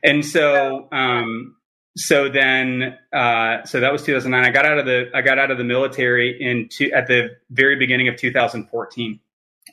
And 0.03 0.25
so, 0.25 0.89
um, 0.93 1.57
so 1.97 2.29
then, 2.29 2.97
uh, 3.13 3.65
so 3.65 3.81
that 3.81 3.93
was 3.93 4.03
2009. 4.05 4.45
I 4.45 4.51
got 4.51 4.65
out 4.65 4.79
of 4.79 4.87
the, 4.87 5.11
I 5.15 5.23
got 5.23 5.39
out 5.39 5.51
of 5.51 5.59
the 5.59 5.65
military 5.65 6.41
in 6.41 6.69
two, 6.71 6.93
at 6.93 7.07
the 7.07 7.31
very 7.51 7.77
beginning 7.77 8.09
of 8.09 8.17
2014. 8.17 9.21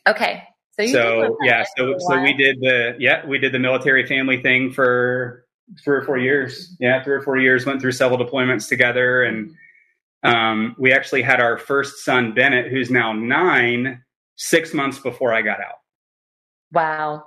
Okay. 0.08 0.44
So, 0.80 0.86
so 0.88 1.38
yeah, 1.44 1.64
so, 1.78 1.96
so 2.00 2.22
we 2.22 2.34
did 2.34 2.60
the, 2.60 2.96
yeah, 3.00 3.26
we 3.26 3.38
did 3.38 3.54
the 3.54 3.60
military 3.60 4.06
family 4.06 4.42
thing 4.42 4.74
for 4.74 5.46
three 5.84 5.98
or 5.98 6.02
four 6.02 6.18
years. 6.18 6.76
Yeah. 6.80 7.04
Three 7.04 7.16
or 7.16 7.22
four 7.22 7.38
years, 7.38 7.66
went 7.66 7.80
through 7.80 7.94
several 7.94 8.20
deployments 8.20 8.68
together 8.68 9.24
and, 9.24 9.56
um, 10.24 10.76
we 10.80 10.92
actually 10.92 11.22
had 11.22 11.40
our 11.40 11.58
first 11.58 12.04
son, 12.04 12.34
Bennett, 12.34 12.72
who's 12.72 12.90
now 12.90 13.14
nine, 13.14 14.04
six 14.38 14.74
months 14.74 14.98
before 14.98 15.32
I 15.32 15.44
got 15.44 15.60
out. 15.60 15.80
Wow. 16.72 17.24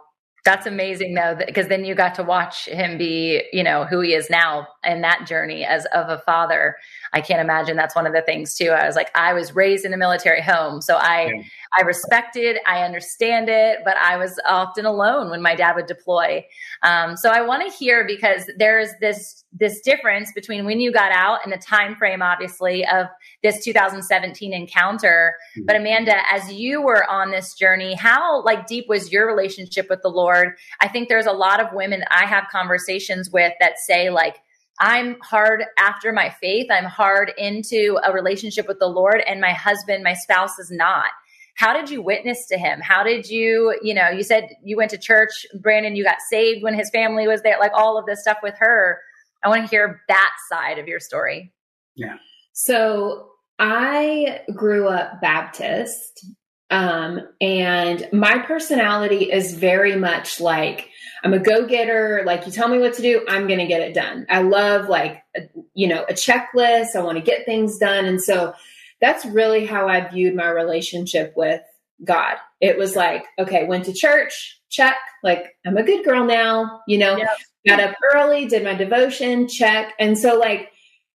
That's 0.48 0.66
amazing 0.66 1.12
though, 1.12 1.34
because 1.34 1.68
then 1.68 1.84
you 1.84 1.94
got 1.94 2.14
to 2.14 2.22
watch 2.22 2.64
him 2.64 2.96
be, 2.96 3.42
you 3.52 3.62
know, 3.62 3.84
who 3.84 4.00
he 4.00 4.14
is 4.14 4.30
now 4.30 4.66
in 4.82 5.02
that 5.02 5.26
journey 5.26 5.62
as 5.66 5.84
of 5.92 6.08
a 6.08 6.20
father. 6.20 6.76
I 7.12 7.20
can't 7.20 7.42
imagine 7.42 7.76
that's 7.76 7.94
one 7.94 8.06
of 8.06 8.14
the 8.14 8.22
things 8.22 8.54
too. 8.54 8.70
I 8.70 8.86
was 8.86 8.96
like, 8.96 9.10
I 9.14 9.34
was 9.34 9.54
raised 9.54 9.84
in 9.84 9.92
a 9.92 9.98
military 9.98 10.40
home, 10.40 10.80
so 10.80 10.96
I 10.96 11.26
yeah. 11.26 11.42
I 11.76 11.82
respect 11.82 12.36
it, 12.36 12.60
I 12.66 12.82
understand 12.82 13.48
it, 13.48 13.80
but 13.84 13.96
I 13.96 14.16
was 14.16 14.38
often 14.46 14.86
alone 14.86 15.30
when 15.30 15.42
my 15.42 15.54
dad 15.54 15.74
would 15.76 15.86
deploy. 15.86 16.44
Um, 16.82 17.16
so 17.16 17.30
I 17.30 17.42
want 17.42 17.68
to 17.68 17.76
hear 17.76 18.06
because 18.06 18.50
there's 18.56 18.90
this 19.00 19.44
this 19.50 19.80
difference 19.80 20.30
between 20.34 20.66
when 20.66 20.78
you 20.78 20.92
got 20.92 21.10
out 21.10 21.40
and 21.42 21.52
the 21.52 21.58
time 21.58 21.96
frame, 21.96 22.20
obviously, 22.20 22.86
of 22.86 23.06
this 23.42 23.64
2017 23.64 24.52
encounter. 24.52 25.34
Mm-hmm. 25.56 25.66
But 25.66 25.76
Amanda, 25.76 26.16
as 26.30 26.52
you 26.52 26.82
were 26.82 27.08
on 27.10 27.30
this 27.30 27.54
journey, 27.54 27.94
how 27.94 28.42
like 28.44 28.66
deep 28.66 28.86
was 28.88 29.10
your 29.10 29.26
relationship 29.26 29.88
with 29.88 30.02
the 30.02 30.10
Lord? 30.10 30.54
I 30.80 30.88
think 30.88 31.08
there's 31.08 31.26
a 31.26 31.32
lot 31.32 31.60
of 31.60 31.72
women 31.72 32.04
I 32.10 32.26
have 32.26 32.44
conversations 32.52 33.30
with 33.30 33.52
that 33.60 33.78
say 33.78 34.10
like 34.10 34.36
I'm 34.80 35.18
hard 35.20 35.64
after 35.78 36.12
my 36.12 36.30
faith. 36.30 36.68
I'm 36.70 36.84
hard 36.84 37.32
into 37.36 37.98
a 38.04 38.12
relationship 38.12 38.68
with 38.68 38.78
the 38.78 38.86
Lord, 38.86 39.22
and 39.26 39.40
my 39.40 39.52
husband, 39.52 40.04
my 40.04 40.14
spouse, 40.14 40.58
is 40.58 40.70
not. 40.70 41.10
How 41.58 41.72
did 41.72 41.90
you 41.90 42.00
witness 42.00 42.46
to 42.46 42.56
him? 42.56 42.78
How 42.80 43.02
did 43.02 43.28
you, 43.28 43.76
you 43.82 43.92
know, 43.92 44.08
you 44.10 44.22
said 44.22 44.48
you 44.62 44.76
went 44.76 44.92
to 44.92 44.96
church, 44.96 45.44
Brandon, 45.60 45.96
you 45.96 46.04
got 46.04 46.20
saved 46.30 46.62
when 46.62 46.74
his 46.74 46.88
family 46.90 47.26
was 47.26 47.42
there, 47.42 47.58
like 47.58 47.72
all 47.74 47.98
of 47.98 48.06
this 48.06 48.20
stuff 48.20 48.38
with 48.44 48.54
her. 48.58 49.00
I 49.42 49.48
want 49.48 49.64
to 49.64 49.68
hear 49.68 50.00
that 50.06 50.32
side 50.48 50.78
of 50.78 50.86
your 50.86 51.00
story. 51.00 51.52
Yeah. 51.96 52.14
So 52.52 53.30
I 53.58 54.42
grew 54.54 54.86
up 54.86 55.20
Baptist, 55.20 56.24
um, 56.70 57.26
and 57.40 58.08
my 58.12 58.38
personality 58.38 59.32
is 59.32 59.54
very 59.54 59.96
much 59.96 60.40
like, 60.40 60.90
I'm 61.24 61.34
a 61.34 61.40
go 61.40 61.66
getter. 61.66 62.22
Like 62.24 62.46
you 62.46 62.52
tell 62.52 62.68
me 62.68 62.78
what 62.78 62.94
to 62.94 63.02
do, 63.02 63.24
I'm 63.28 63.48
going 63.48 63.58
to 63.58 63.66
get 63.66 63.82
it 63.82 63.94
done. 63.94 64.26
I 64.30 64.42
love 64.42 64.88
like, 64.88 65.22
a, 65.36 65.40
you 65.74 65.88
know, 65.88 66.04
a 66.08 66.12
checklist. 66.12 66.94
I 66.94 67.00
want 67.00 67.18
to 67.18 67.24
get 67.24 67.46
things 67.46 67.78
done. 67.78 68.04
And 68.04 68.22
so 68.22 68.52
that's 69.00 69.24
really 69.26 69.66
how 69.66 69.88
I 69.88 70.08
viewed 70.08 70.34
my 70.34 70.48
relationship 70.48 71.32
with 71.36 71.60
God. 72.04 72.36
It 72.60 72.78
was 72.78 72.96
like, 72.96 73.24
okay, 73.38 73.64
went 73.66 73.84
to 73.86 73.92
church, 73.92 74.60
check. 74.70 74.96
Like 75.22 75.56
I'm 75.66 75.76
a 75.76 75.82
good 75.82 76.04
girl 76.04 76.24
now, 76.24 76.80
you 76.86 76.98
know, 76.98 77.16
yep. 77.16 77.28
got 77.66 77.80
up 77.80 77.96
early, 78.14 78.46
did 78.46 78.64
my 78.64 78.74
devotion, 78.74 79.48
check. 79.48 79.94
And 79.98 80.18
so 80.18 80.38
like, 80.38 80.70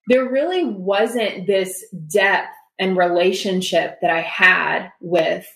there 0.07 0.29
really 0.29 0.65
wasn't 0.65 1.47
this 1.47 1.83
depth 2.07 2.53
and 2.79 2.97
relationship 2.97 3.99
that 4.01 4.09
I 4.09 4.21
had 4.21 4.89
with 4.99 5.47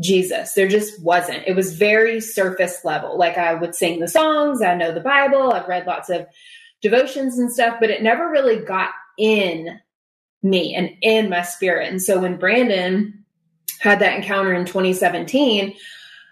Jesus. 0.00 0.52
There 0.52 0.68
just 0.68 1.02
wasn't. 1.02 1.44
It 1.46 1.56
was 1.56 1.76
very 1.76 2.20
surface 2.20 2.84
level. 2.84 3.18
Like 3.18 3.38
I 3.38 3.54
would 3.54 3.74
sing 3.74 3.98
the 3.98 4.08
songs, 4.08 4.62
I 4.62 4.74
know 4.74 4.92
the 4.92 5.00
Bible, 5.00 5.52
I've 5.52 5.68
read 5.68 5.86
lots 5.86 6.10
of 6.10 6.26
devotions 6.82 7.38
and 7.38 7.52
stuff, 7.52 7.78
but 7.80 7.90
it 7.90 8.02
never 8.02 8.28
really 8.28 8.64
got 8.64 8.90
in 9.18 9.80
me 10.48 10.74
and 10.74 10.90
in 11.02 11.28
my 11.28 11.42
spirit. 11.42 11.90
And 11.90 12.02
so 12.02 12.20
when 12.20 12.36
Brandon 12.36 13.24
had 13.80 14.00
that 14.00 14.16
encounter 14.16 14.52
in 14.54 14.64
2017, 14.64 15.74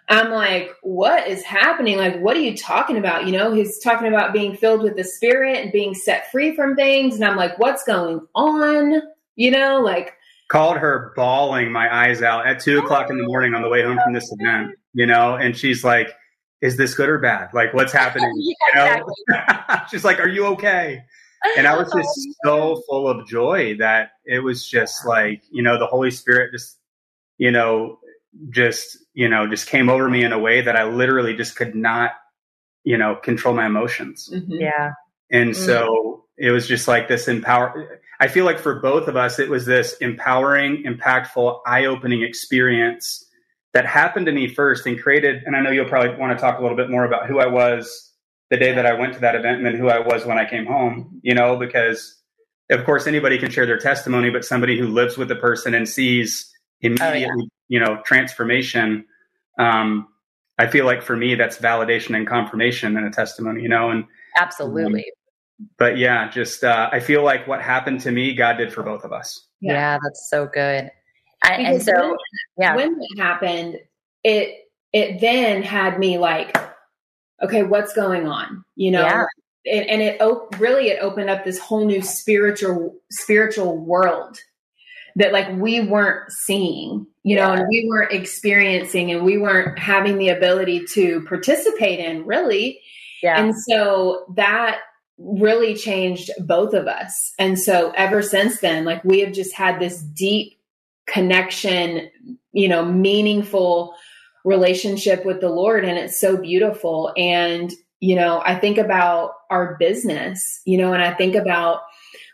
I'm 0.09 0.31
like, 0.31 0.70
what 0.83 1.27
is 1.27 1.42
happening? 1.42 1.96
Like, 1.96 2.20
what 2.20 2.37
are 2.37 2.40
you 2.40 2.57
talking 2.57 2.98
about? 2.98 3.27
You 3.27 3.33
know, 3.33 3.53
he's 3.53 3.79
talking 3.79 4.09
about 4.09 4.33
being 4.33 4.57
filled 4.57 4.83
with 4.83 4.96
the 4.96 5.05
spirit 5.05 5.62
and 5.62 5.72
being 5.72 5.94
set 5.94 6.31
free 6.31 6.55
from 6.55 6.77
things. 6.77 7.14
And 7.14 7.24
I'm 7.24 7.37
like, 7.37 7.59
what's 7.59 7.85
going 7.85 8.20
on? 8.35 9.00
You 9.37 9.50
know, 9.50 9.81
like, 9.81 10.14
called 10.48 10.77
her 10.77 11.12
bawling 11.16 11.72
my 11.72 11.92
eyes 11.92 12.22
out 12.22 12.46
at 12.46 12.61
two 12.61 12.79
o'clock 12.79 13.11
in 13.11 13.16
the 13.16 13.24
morning 13.24 13.55
on 13.55 13.62
the 13.62 13.68
way 13.68 13.83
home 13.83 13.98
from 14.05 14.12
this 14.12 14.31
event, 14.38 14.72
you 14.92 15.07
know, 15.07 15.35
and 15.37 15.57
she's 15.57 15.83
like, 15.83 16.14
is 16.61 16.77
this 16.77 16.94
good 16.94 17.09
or 17.09 17.18
bad? 17.18 17.48
Like, 17.53 17.72
what's 17.74 17.92
happening? 17.92 18.31
yeah, 18.37 18.55
you 18.74 19.00
know? 19.00 19.07
exactly. 19.29 19.77
she's 19.90 20.05
like, 20.05 20.20
are 20.20 20.29
you 20.29 20.46
okay? 20.48 21.03
And 21.57 21.66
I 21.66 21.76
was 21.76 21.92
just 21.92 22.28
so 22.44 22.83
full 22.88 23.09
of 23.09 23.26
joy 23.26 23.76
that 23.78 24.12
it 24.24 24.40
was 24.40 24.68
just 24.68 25.07
like, 25.07 25.42
you 25.50 25.62
know, 25.62 25.78
the 25.78 25.87
Holy 25.87 26.11
Spirit 26.11 26.52
just, 26.52 26.78
you 27.38 27.50
know, 27.50 27.98
just 28.50 28.98
you 29.14 29.28
know 29.28 29.48
just 29.48 29.68
came 29.68 29.88
over 29.88 30.09
me 30.09 30.24
in 30.24 30.33
a 30.33 30.38
way 30.38 30.61
that 30.61 30.76
I 30.76 30.85
literally 30.85 31.35
just 31.35 31.57
could 31.57 31.74
not 31.74 32.12
you 32.83 32.98
know 32.98 33.16
control 33.16 33.54
my 33.54 33.66
emotions. 33.66 34.30
Mm-hmm. 34.33 34.52
Yeah. 34.52 34.92
And 35.30 35.50
mm-hmm. 35.50 35.64
so 35.64 36.24
it 36.37 36.50
was 36.50 36.66
just 36.66 36.88
like 36.88 37.09
this 37.09 37.28
empower 37.28 38.00
I 38.20 38.28
feel 38.28 38.44
like 38.44 38.59
for 38.59 38.80
both 38.80 39.09
of 39.09 39.16
us 39.16 39.38
it 39.38 39.48
was 39.48 39.66
this 39.66 39.94
empowering, 39.94 40.85
impactful, 40.85 41.61
eye-opening 41.66 42.22
experience 42.22 43.24
that 43.72 43.87
happened 43.87 44.26
to 44.26 44.33
me 44.33 44.48
first 44.48 44.87
and 44.87 45.00
created 45.00 45.42
and 45.44 45.57
I 45.57 45.61
know 45.61 45.70
you'll 45.70 45.88
probably 45.88 46.16
want 46.16 46.37
to 46.37 46.42
talk 46.42 46.59
a 46.59 46.62
little 46.62 46.76
bit 46.76 46.90
more 46.90 47.04
about 47.04 47.26
who 47.26 47.38
I 47.38 47.46
was 47.46 48.12
the 48.50 48.57
day 48.57 48.72
that 48.72 48.87
I 48.87 48.92
went 48.92 49.14
to 49.14 49.20
that 49.20 49.35
event 49.35 49.59
and 49.59 49.66
then 49.66 49.76
who 49.76 49.88
I 49.88 49.98
was 49.98 50.24
when 50.24 50.38
I 50.38 50.48
came 50.48 50.66
home, 50.66 51.20
you 51.22 51.35
know, 51.35 51.57
because 51.57 52.20
of 52.70 52.85
course 52.85 53.07
anybody 53.07 53.38
can 53.38 53.50
share 53.50 53.66
their 53.66 53.78
testimony, 53.78 54.30
but 54.30 54.44
somebody 54.44 54.78
who 54.78 54.87
lives 54.87 55.16
with 55.16 55.28
the 55.28 55.37
person 55.37 55.74
and 55.74 55.88
sees 55.88 56.54
immediately 56.85 57.24
oh, 57.24 57.37
yeah. 57.37 57.44
you 57.68 57.80
know 57.80 58.00
transformation 58.04 59.04
um 59.59 60.07
i 60.59 60.66
feel 60.66 60.85
like 60.85 61.02
for 61.02 61.16
me 61.16 61.35
that's 61.35 61.57
validation 61.57 62.16
and 62.16 62.26
confirmation 62.26 62.96
and 62.96 63.07
a 63.07 63.11
testimony 63.11 63.62
you 63.62 63.68
know 63.68 63.90
and 63.90 64.04
absolutely. 64.38 65.00
um, 65.00 65.66
but 65.78 65.96
yeah 65.96 66.28
just 66.30 66.62
uh, 66.62 66.88
i 66.92 67.00
feel 67.00 67.24
like 67.24 67.46
what 67.48 67.61
happened 67.62 68.00
to 68.00 68.11
me 68.11 68.35
god 68.35 68.57
did 68.57 68.72
for 68.72 68.83
both 68.83 69.04
of 69.04 69.12
us. 69.12 69.48
Yeah, 69.61 69.72
yeah. 69.72 69.98
that's 70.02 70.28
so 70.28 70.46
good. 70.46 70.90
I, 71.42 71.54
and 71.54 71.83
so 71.83 71.92
when, 71.92 72.16
yeah. 72.59 72.76
when 72.76 72.98
it 73.00 73.20
happened 73.20 73.78
it 74.22 74.68
it 74.92 75.20
then 75.20 75.62
had 75.62 75.98
me 75.98 76.18
like 76.18 76.57
okay 77.42 77.62
what's 77.62 77.92
going 77.92 78.27
on 78.27 78.64
you 78.77 78.90
know 78.90 79.03
yeah. 79.03 79.25
it, 79.64 79.87
and 79.88 80.03
it 80.03 80.20
op- 80.20 80.59
really 80.59 80.88
it 80.88 80.99
opened 81.01 81.31
up 81.31 81.44
this 81.44 81.59
whole 81.59 81.85
new 81.85 82.03
spiritual 82.03 82.94
spiritual 83.11 83.79
world 83.79 84.38
that 85.16 85.33
like 85.33 85.49
we 85.53 85.81
weren't 85.81 86.31
seeing, 86.31 87.07
you 87.23 87.37
know, 87.37 87.53
and 87.53 87.66
we 87.68 87.87
weren't 87.88 88.12
experiencing 88.12 89.12
and 89.12 89.25
we 89.25 89.38
weren't 89.38 89.79
having 89.79 90.18
the 90.18 90.31
ability 90.31 90.85
to 90.92 91.25
participate 91.27 92.01
in 92.01 92.27
really. 92.27 92.81
Yeah. 93.23 93.40
And 93.40 93.55
so 93.68 94.25
that 94.35 94.81
really 95.18 95.75
changed 95.75 96.31
both 96.40 96.75
of 96.75 96.88
us. 96.88 97.33
And 97.38 97.59
so 97.59 97.92
ever 97.97 98.23
since 98.23 98.61
then, 98.61 98.85
like 98.85 99.05
we 99.05 99.20
have 99.20 99.33
just 99.33 99.55
had 99.55 99.79
this 99.79 100.03
deep 100.03 100.59
connection, 101.07 102.11
you 102.53 102.68
know, 102.68 102.85
meaningful 102.85 103.94
relationship 104.44 105.24
with 105.24 105.40
the 105.40 105.48
Lord. 105.48 105.85
And 105.85 105.98
it's 105.98 106.20
so 106.20 106.37
beautiful. 106.37 107.12
And, 107.16 107.72
you 108.00 108.14
know, 108.14 108.42
I 108.44 108.54
think 108.54 108.78
about 108.78 109.33
our 109.50 109.76
business, 109.76 110.61
you 110.64 110.78
know, 110.78 110.92
and 110.92 111.02
I 111.02 111.14
think 111.14 111.35
about, 111.35 111.80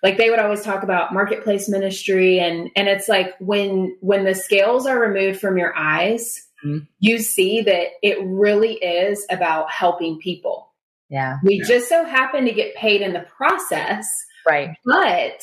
like 0.03 0.17
they 0.17 0.31
would 0.31 0.39
always 0.39 0.63
talk 0.63 0.83
about 0.83 1.13
marketplace 1.13 1.69
ministry 1.69 2.39
and 2.39 2.71
and 2.77 2.89
it's 2.89 3.09
like 3.09 3.35
when 3.39 3.97
when 4.01 4.25
the 4.25 4.35
scales 4.35 4.87
are 4.87 4.99
removed 4.99 5.41
from 5.41 5.59
your 5.59 5.77
eyes 5.77 6.49
mm-hmm. 6.65 6.85
you 6.99 7.19
see 7.19 7.63
that 7.63 7.89
it 8.03 8.19
really 8.23 8.75
is 8.75 9.25
about 9.31 9.71
helping 9.71 10.19
people 10.19 10.73
yeah 11.09 11.39
we 11.45 11.57
yeah. 11.57 11.65
just 11.67 11.89
so 11.89 12.05
happen 12.05 12.45
to 12.45 12.53
get 12.53 12.75
paid 12.75 13.03
in 13.03 13.13
the 13.13 13.27
process 13.37 14.07
right 14.49 14.71
but 14.85 15.43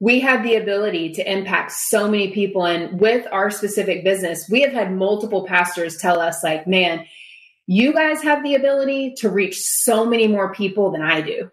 we 0.00 0.20
have 0.20 0.42
the 0.42 0.56
ability 0.56 1.12
to 1.14 1.32
impact 1.32 1.72
so 1.72 2.10
many 2.10 2.32
people 2.32 2.66
and 2.66 3.00
with 3.00 3.26
our 3.32 3.50
specific 3.50 4.04
business 4.04 4.48
we 4.50 4.60
have 4.60 4.72
had 4.72 4.92
multiple 4.92 5.46
pastors 5.46 5.96
tell 5.96 6.20
us 6.20 6.42
like 6.42 6.66
man 6.66 7.04
you 7.66 7.94
guys 7.94 8.22
have 8.22 8.42
the 8.42 8.54
ability 8.54 9.14
to 9.16 9.30
reach 9.30 9.58
so 9.58 10.04
many 10.04 10.26
more 10.26 10.52
people 10.52 10.90
than 10.90 11.02
i 11.02 11.20
do 11.20 11.50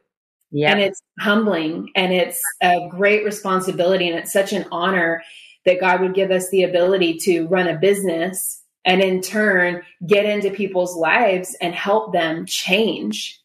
yeah. 0.51 0.71
And 0.71 0.81
it's 0.81 1.01
humbling 1.19 1.89
and 1.95 2.13
it's 2.13 2.39
a 2.61 2.87
great 2.89 3.23
responsibility. 3.23 4.09
And 4.09 4.19
it's 4.19 4.33
such 4.33 4.51
an 4.53 4.65
honor 4.71 5.23
that 5.65 5.79
God 5.79 6.01
would 6.01 6.13
give 6.13 6.31
us 6.31 6.49
the 6.49 6.63
ability 6.63 7.17
to 7.19 7.47
run 7.47 7.67
a 7.67 7.77
business 7.77 8.61
and 8.83 9.01
in 9.01 9.21
turn 9.21 9.83
get 10.05 10.25
into 10.25 10.49
people's 10.51 10.95
lives 10.95 11.55
and 11.61 11.73
help 11.73 12.11
them 12.13 12.45
change, 12.45 13.39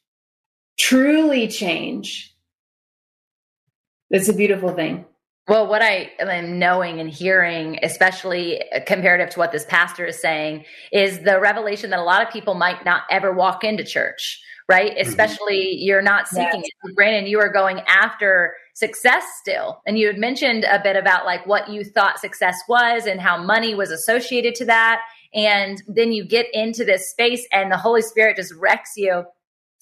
truly 0.78 1.46
change. 1.46 2.35
It's 4.10 4.28
a 4.28 4.34
beautiful 4.34 4.72
thing. 4.72 5.04
Well, 5.48 5.68
what 5.68 5.80
I 5.80 6.10
am 6.18 6.58
knowing 6.58 6.98
and 6.98 7.08
hearing, 7.08 7.78
especially 7.82 8.62
comparative 8.84 9.30
to 9.30 9.38
what 9.38 9.52
this 9.52 9.64
pastor 9.64 10.04
is 10.04 10.20
saying, 10.20 10.64
is 10.90 11.20
the 11.20 11.38
revelation 11.40 11.90
that 11.90 12.00
a 12.00 12.02
lot 12.02 12.26
of 12.26 12.32
people 12.32 12.54
might 12.54 12.84
not 12.84 13.02
ever 13.10 13.32
walk 13.32 13.62
into 13.62 13.84
church 13.84 14.42
right? 14.68 14.92
Mm-hmm. 14.92 15.08
Especially 15.08 15.76
you're 15.76 16.02
not 16.02 16.28
seeking 16.28 16.62
yes. 16.62 16.70
it. 16.84 16.94
Brandon, 16.94 17.26
you 17.26 17.40
are 17.40 17.52
going 17.52 17.80
after 17.86 18.54
success 18.74 19.24
still. 19.40 19.80
And 19.86 19.98
you 19.98 20.06
had 20.06 20.18
mentioned 20.18 20.64
a 20.64 20.80
bit 20.82 20.96
about 20.96 21.24
like 21.24 21.46
what 21.46 21.68
you 21.68 21.84
thought 21.84 22.18
success 22.18 22.56
was 22.68 23.06
and 23.06 23.20
how 23.20 23.42
money 23.42 23.74
was 23.74 23.90
associated 23.90 24.54
to 24.56 24.64
that. 24.66 25.02
And 25.34 25.82
then 25.86 26.12
you 26.12 26.24
get 26.26 26.46
into 26.52 26.84
this 26.84 27.10
space 27.10 27.46
and 27.52 27.70
the 27.70 27.76
Holy 27.76 28.02
Spirit 28.02 28.36
just 28.36 28.54
wrecks 28.54 28.92
you 28.96 29.24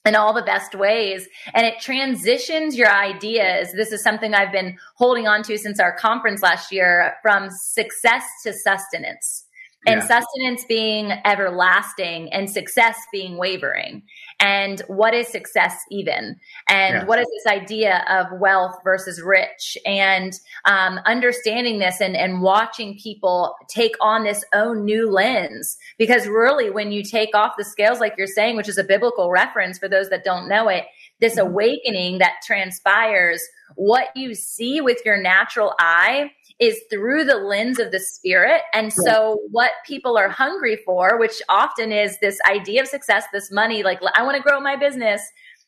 in 0.05 0.15
all 0.15 0.35
the 0.35 0.43
best 0.43 0.75
ways. 0.75 1.29
And 1.55 1.67
it 1.67 1.81
transitions 1.81 2.77
your 2.77 2.91
ideas. 2.91 3.73
This 3.73 3.93
is 3.93 4.03
something 4.03 4.35
i've 4.35 4.53
been 4.53 4.77
holding 4.97 5.27
on 5.27 5.43
to 5.45 5.59
since 5.59 5.81
our 5.81 5.97
conference 5.97 6.43
last 6.43 6.73
year 6.73 7.15
from 7.23 7.49
success 7.51 8.25
to 8.45 8.53
sustenance. 8.53 9.45
And 9.87 10.01
yeah. 10.01 10.07
sustenance 10.07 10.65
being 10.67 11.13
everlasting 11.27 12.33
and 12.33 12.49
success 12.49 12.97
being 13.13 13.37
wavering 13.37 14.03
and 14.45 14.83
what 14.89 15.15
is 15.15 15.27
success 15.29 15.85
even 15.91 16.37
and 16.69 16.95
yeah. 16.95 17.05
what 17.07 17.19
is 17.19 17.27
this 17.33 17.51
idea 17.51 18.05
of 18.11 18.27
wealth 18.39 18.77
versus 18.85 19.23
rich 19.23 19.79
and 19.87 20.39
um, 20.67 21.01
understanding 21.07 21.79
this 21.79 21.99
and, 22.03 22.15
and 22.15 22.43
watching 22.43 22.99
people 22.99 23.55
take 23.69 23.95
on 24.03 24.23
this 24.23 24.45
own 24.53 24.85
new 24.85 25.11
lens 25.11 25.79
because 25.97 26.27
really 26.27 26.69
when 26.69 26.93
you 26.93 27.03
take 27.03 27.35
off 27.35 27.55
the 27.57 27.65
scales 27.65 28.01
like 28.01 28.15
you're 28.19 28.27
saying 28.27 28.55
which 28.55 28.69
is 28.69 28.77
a 28.77 28.85
biblical 28.85 29.31
reference 29.31 29.79
for 29.79 29.89
those 29.89 30.11
that 30.11 30.25
don't 30.25 30.47
know 30.47 30.69
it 30.69 30.85
this 31.21 31.37
mm-hmm. 31.37 31.49
awakening 31.49 32.19
that 32.19 32.35
transpires 32.45 33.43
what 33.77 34.09
you 34.15 34.35
see 34.35 34.83
with 34.83 34.99
your 35.07 35.21
natural 35.21 35.73
eye 35.79 36.31
is 36.61 36.81
through 36.91 37.25
the 37.25 37.37
lens 37.37 37.79
of 37.79 37.91
the 37.91 37.99
spirit. 37.99 38.63
And 38.73 38.93
so, 38.93 39.41
what 39.51 39.73
people 39.87 40.17
are 40.17 40.29
hungry 40.29 40.79
for, 40.85 41.19
which 41.19 41.43
often 41.49 41.93
is 41.93 42.19
this 42.21 42.39
idea 42.49 42.83
of 42.83 42.89
success, 42.89 43.25
this 43.33 43.51
money, 43.51 43.83
like, 43.83 44.01
I 44.15 44.23
want 44.23 44.37
to 44.37 44.43
grow 44.43 44.61
my 44.61 44.77
business. 44.77 45.23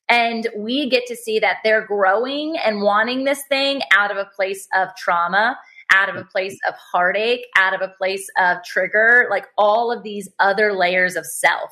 And 0.09 0.49
we 0.57 0.89
get 0.89 1.05
to 1.07 1.17
see 1.17 1.41
that 1.41 1.59
they're 1.65 1.85
growing 1.85 2.57
and 2.65 2.83
wanting 2.83 3.25
this 3.25 3.43
thing 3.49 3.81
out 3.93 4.13
of 4.13 4.17
a 4.17 4.31
place 4.37 4.69
of 4.77 4.89
trauma, 4.97 5.59
out 5.93 6.09
of 6.09 6.15
a 6.15 6.25
place 6.25 6.57
of 6.69 6.75
heartache, 6.75 7.45
out 7.57 7.75
of 7.75 7.81
a 7.81 7.93
place 7.99 8.29
of 8.39 8.59
trigger, 8.65 9.27
like 9.31 9.47
all 9.59 9.91
of 9.91 10.05
these 10.05 10.29
other 10.39 10.73
layers 10.73 11.17
of 11.17 11.27
self. 11.27 11.71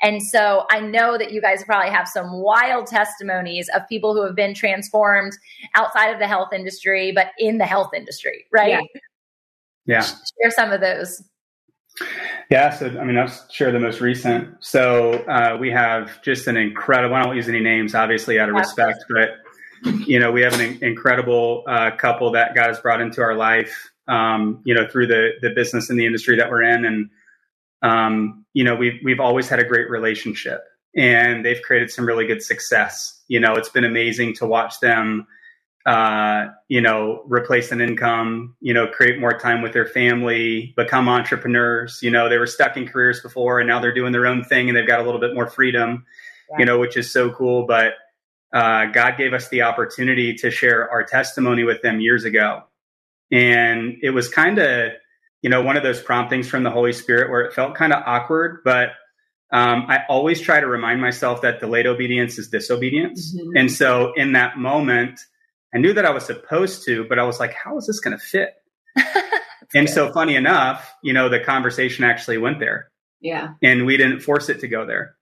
And 0.00 0.22
so 0.22 0.66
I 0.70 0.80
know 0.80 1.18
that 1.18 1.32
you 1.32 1.40
guys 1.40 1.64
probably 1.64 1.90
have 1.90 2.08
some 2.08 2.32
wild 2.32 2.86
testimonies 2.86 3.68
of 3.74 3.82
people 3.88 4.14
who 4.14 4.24
have 4.24 4.34
been 4.34 4.54
transformed 4.54 5.32
outside 5.74 6.08
of 6.08 6.18
the 6.18 6.26
health 6.26 6.52
industry, 6.52 7.12
but 7.12 7.28
in 7.38 7.58
the 7.58 7.66
health 7.66 7.90
industry, 7.94 8.46
right? 8.52 8.88
Yeah. 9.86 10.00
yeah. 10.00 10.02
Share 10.02 10.50
some 10.50 10.72
of 10.72 10.80
those. 10.80 11.22
Yeah, 12.50 12.70
so 12.70 12.86
I 12.98 13.04
mean, 13.04 13.16
I'll 13.16 13.32
share 13.50 13.70
the 13.70 13.78
most 13.78 14.00
recent. 14.00 14.56
So 14.60 15.12
uh, 15.28 15.56
we 15.58 15.70
have 15.70 16.20
just 16.22 16.46
an 16.46 16.56
incredible. 16.56 17.14
I 17.14 17.22
don't 17.22 17.36
use 17.36 17.48
any 17.48 17.60
names, 17.60 17.94
obviously, 17.94 18.38
out 18.38 18.48
of 18.48 18.56
respect, 18.56 19.04
but 19.08 19.36
you 20.06 20.18
know, 20.18 20.32
we 20.32 20.42
have 20.42 20.58
an 20.58 20.82
incredible 20.82 21.62
uh, 21.68 21.92
couple 21.96 22.30
that 22.32 22.54
God 22.54 22.66
has 22.66 22.80
brought 22.80 23.00
into 23.00 23.22
our 23.22 23.34
life. 23.34 23.90
Um, 24.06 24.60
you 24.64 24.74
know, 24.74 24.86
through 24.86 25.06
the 25.06 25.32
the 25.40 25.50
business 25.50 25.88
and 25.88 25.98
the 25.98 26.04
industry 26.04 26.36
that 26.36 26.50
we're 26.50 26.62
in, 26.62 26.84
and 26.84 27.10
um, 27.82 28.43
you 28.54 28.64
know, 28.64 28.74
we've 28.74 29.00
we've 29.04 29.20
always 29.20 29.48
had 29.48 29.58
a 29.58 29.64
great 29.64 29.90
relationship, 29.90 30.64
and 30.96 31.44
they've 31.44 31.60
created 31.60 31.90
some 31.90 32.06
really 32.06 32.26
good 32.26 32.42
success. 32.42 33.20
You 33.28 33.40
know, 33.40 33.54
it's 33.54 33.68
been 33.68 33.84
amazing 33.84 34.34
to 34.36 34.46
watch 34.46 34.80
them. 34.80 35.26
Uh, 35.84 36.46
you 36.68 36.80
know, 36.80 37.22
replace 37.26 37.70
an 37.70 37.82
income, 37.82 38.56
you 38.60 38.72
know, 38.72 38.86
create 38.86 39.20
more 39.20 39.38
time 39.38 39.60
with 39.60 39.74
their 39.74 39.84
family, 39.84 40.72
become 40.78 41.10
entrepreneurs. 41.10 41.98
You 42.00 42.10
know, 42.10 42.30
they 42.30 42.38
were 42.38 42.46
stuck 42.46 42.78
in 42.78 42.88
careers 42.88 43.20
before 43.20 43.60
and 43.60 43.68
now 43.68 43.80
they're 43.80 43.92
doing 43.92 44.10
their 44.10 44.26
own 44.26 44.44
thing 44.44 44.70
and 44.70 44.76
they've 44.78 44.86
got 44.86 45.00
a 45.00 45.02
little 45.02 45.20
bit 45.20 45.34
more 45.34 45.46
freedom, 45.46 46.06
yeah. 46.52 46.60
you 46.60 46.64
know, 46.64 46.78
which 46.78 46.96
is 46.96 47.12
so 47.12 47.28
cool. 47.28 47.66
But 47.66 47.92
uh, 48.54 48.86
God 48.86 49.18
gave 49.18 49.34
us 49.34 49.50
the 49.50 49.60
opportunity 49.60 50.32
to 50.36 50.50
share 50.50 50.90
our 50.90 51.02
testimony 51.02 51.64
with 51.64 51.82
them 51.82 52.00
years 52.00 52.24
ago. 52.24 52.62
And 53.30 53.98
it 54.00 54.10
was 54.10 54.30
kind 54.30 54.58
of, 54.58 54.92
you 55.44 55.50
know, 55.50 55.60
one 55.60 55.76
of 55.76 55.82
those 55.82 56.00
promptings 56.00 56.48
from 56.48 56.62
the 56.62 56.70
Holy 56.70 56.94
Spirit 56.94 57.30
where 57.30 57.42
it 57.42 57.52
felt 57.52 57.74
kind 57.74 57.92
of 57.92 58.02
awkward, 58.06 58.62
but 58.64 58.92
um, 59.52 59.84
I 59.88 60.00
always 60.08 60.40
try 60.40 60.58
to 60.58 60.66
remind 60.66 61.02
myself 61.02 61.42
that 61.42 61.60
delayed 61.60 61.86
obedience 61.86 62.38
is 62.38 62.48
disobedience. 62.48 63.36
Mm-hmm. 63.36 63.54
And 63.54 63.70
so 63.70 64.14
in 64.16 64.32
that 64.32 64.56
moment, 64.56 65.20
I 65.74 65.78
knew 65.78 65.92
that 65.92 66.06
I 66.06 66.10
was 66.10 66.24
supposed 66.24 66.86
to, 66.86 67.04
but 67.10 67.18
I 67.18 67.24
was 67.24 67.40
like, 67.40 67.52
how 67.52 67.76
is 67.76 67.86
this 67.86 68.00
going 68.00 68.18
to 68.18 68.24
fit? 68.24 68.54
and 68.96 69.86
good. 69.86 69.90
so 69.90 70.10
funny 70.14 70.34
enough, 70.34 70.90
you 71.02 71.12
know, 71.12 71.28
the 71.28 71.40
conversation 71.40 72.04
actually 72.06 72.38
went 72.38 72.58
there. 72.58 72.90
Yeah. 73.20 73.52
And 73.62 73.84
we 73.84 73.98
didn't 73.98 74.20
force 74.20 74.48
it 74.48 74.60
to 74.60 74.66
go 74.66 74.86
there. 74.86 75.14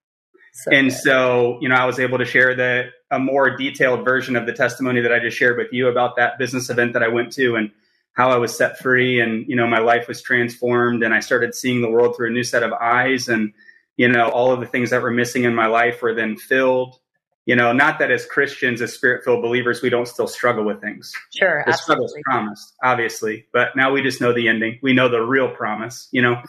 So 0.52 0.70
and 0.70 0.90
good. 0.90 0.98
so, 0.98 1.58
you 1.60 1.68
know, 1.68 1.74
I 1.74 1.86
was 1.86 1.98
able 1.98 2.18
to 2.18 2.24
share 2.24 2.54
the 2.54 2.90
a 3.10 3.18
more 3.18 3.56
detailed 3.56 4.04
version 4.04 4.36
of 4.36 4.46
the 4.46 4.52
testimony 4.52 5.00
that 5.00 5.12
I 5.12 5.18
just 5.18 5.36
shared 5.36 5.58
with 5.58 5.72
you 5.72 5.88
about 5.88 6.14
that 6.14 6.38
business 6.38 6.70
event 6.70 6.92
that 6.92 7.02
I 7.02 7.08
went 7.08 7.32
to 7.32 7.56
and 7.56 7.72
how 8.12 8.30
I 8.30 8.36
was 8.36 8.56
set 8.56 8.78
free 8.78 9.20
and, 9.20 9.46
you 9.48 9.56
know, 9.56 9.66
my 9.66 9.78
life 9.78 10.06
was 10.06 10.20
transformed 10.20 11.02
and 11.02 11.14
I 11.14 11.20
started 11.20 11.54
seeing 11.54 11.80
the 11.80 11.90
world 11.90 12.14
through 12.14 12.28
a 12.28 12.32
new 12.32 12.44
set 12.44 12.62
of 12.62 12.72
eyes 12.72 13.28
and, 13.28 13.52
you 13.96 14.08
know, 14.08 14.28
all 14.28 14.52
of 14.52 14.60
the 14.60 14.66
things 14.66 14.90
that 14.90 15.02
were 15.02 15.10
missing 15.10 15.44
in 15.44 15.54
my 15.54 15.66
life 15.66 16.02
were 16.02 16.14
then 16.14 16.36
filled. 16.36 16.98
You 17.44 17.56
know, 17.56 17.72
not 17.72 17.98
that 17.98 18.12
as 18.12 18.24
Christians, 18.24 18.80
as 18.80 18.92
spirit 18.92 19.24
filled 19.24 19.42
believers, 19.42 19.82
we 19.82 19.90
don't 19.90 20.06
still 20.06 20.28
struggle 20.28 20.64
with 20.64 20.80
things. 20.80 21.12
Sure. 21.36 21.64
The 21.66 21.72
struggle's 21.72 22.14
promised, 22.24 22.74
obviously, 22.84 23.46
but 23.52 23.74
now 23.74 23.92
we 23.92 24.00
just 24.02 24.20
know 24.20 24.32
the 24.32 24.46
ending. 24.46 24.78
We 24.80 24.92
know 24.92 25.08
the 25.08 25.22
real 25.22 25.48
promise, 25.48 26.08
you 26.12 26.22
know? 26.22 26.40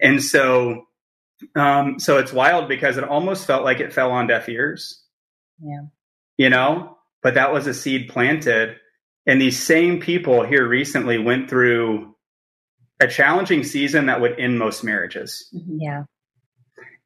And 0.00 0.22
so, 0.22 0.88
um, 1.54 1.98
so 1.98 2.18
it's 2.18 2.34
wild 2.34 2.68
because 2.68 2.98
it 2.98 3.04
almost 3.04 3.46
felt 3.46 3.64
like 3.64 3.80
it 3.80 3.94
fell 3.94 4.10
on 4.10 4.26
deaf 4.26 4.48
ears. 4.48 5.02
Yeah. 5.62 5.86
You 6.36 6.50
know, 6.50 6.98
but 7.22 7.34
that 7.34 7.52
was 7.52 7.66
a 7.66 7.72
seed 7.72 8.10
planted. 8.10 8.76
And 9.26 9.40
these 9.40 9.62
same 9.62 10.00
people 10.00 10.44
here 10.44 10.66
recently 10.66 11.18
went 11.18 11.48
through 11.48 12.14
a 13.00 13.06
challenging 13.06 13.64
season 13.64 14.06
that 14.06 14.20
would 14.20 14.38
end 14.38 14.58
most 14.58 14.82
marriages. 14.82 15.48
Mm-hmm. 15.54 15.76
Yeah. 15.80 16.02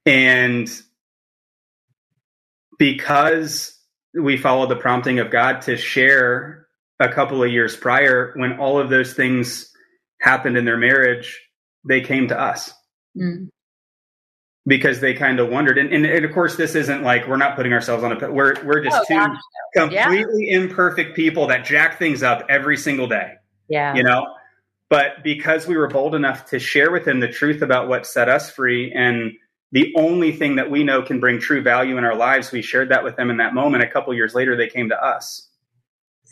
And 0.05 0.71
because 2.79 3.79
we 4.15 4.37
followed 4.37 4.71
the 4.71 4.77
prompting 4.77 5.19
of 5.19 5.31
God 5.31 5.63
to 5.63 5.77
share 5.77 6.67
a 7.01 7.13
couple 7.13 7.43
of 7.43 7.51
years 7.51 7.77
prior, 7.77 8.33
when 8.37 8.59
all 8.59 8.79
of 8.79 8.89
those 8.89 9.13
things 9.13 9.71
happened 10.21 10.57
in 10.57 10.65
their 10.65 10.79
marriage, 10.79 11.41
they 11.87 12.01
came 12.01 12.29
to 12.29 12.41
us. 12.41 12.73
Mm 13.17 13.49
because 14.67 15.01
they 15.01 15.15
kind 15.15 15.39
of 15.39 15.49
wondered. 15.49 15.79
And, 15.79 15.93
and, 15.93 16.05
and, 16.05 16.25
of 16.25 16.33
course, 16.33 16.57
this 16.57 16.75
isn't 16.75 17.03
like 17.03 17.27
we're 17.29 17.37
not 17.37 17.57
putting 17.57 17.73
ourselves 17.73 18.03
on 18.03 18.13
a. 18.13 18.31
We're 18.31 18.63
we're 18.65 18.83
just 18.83 18.97
oh, 18.97 19.05
two 19.07 19.15
gosh, 19.15 19.39
completely 19.75 20.49
yeah. 20.49 20.59
imperfect 20.59 21.15
people 21.15 21.47
that 21.47 21.65
jack 21.65 21.99
things 21.99 22.23
up 22.23 22.45
every 22.49 22.77
single 22.77 23.07
day. 23.07 23.35
Yeah, 23.69 23.95
you 23.95 24.03
know. 24.03 24.27
But 24.89 25.23
because 25.25 25.67
we 25.67 25.77
were 25.77 25.89
bold 25.89 26.15
enough 26.15 26.47
to 26.47 26.59
share 26.59 26.93
with 26.93 27.05
them 27.05 27.21
the 27.21 27.29
truth 27.29 27.63
about 27.63 27.89
what 27.89 28.07
set 28.07 28.29
us 28.29 28.51
free 28.51 28.93
and 28.93 29.33
the 29.73 29.93
only 29.97 30.31
thing 30.31 30.55
that 30.57 30.71
we 30.71 30.85
know 30.85 31.03
can 31.03 31.19
bring 31.19 31.41
true 31.41 31.61
value 31.61 31.99
in 31.99 32.05
our 32.05 32.15
lives, 32.15 32.53
we 32.53 32.63
shared 32.63 32.89
that 32.91 33.03
with 33.03 33.17
them 33.17 33.29
in 33.29 33.39
that 33.39 33.53
moment. 33.53 33.83
A 33.83 33.89
couple 33.89 34.15
years 34.15 34.33
later, 34.33 34.57
they 34.57 34.69
came 34.69 34.89
to 34.89 35.05
us, 35.05 35.49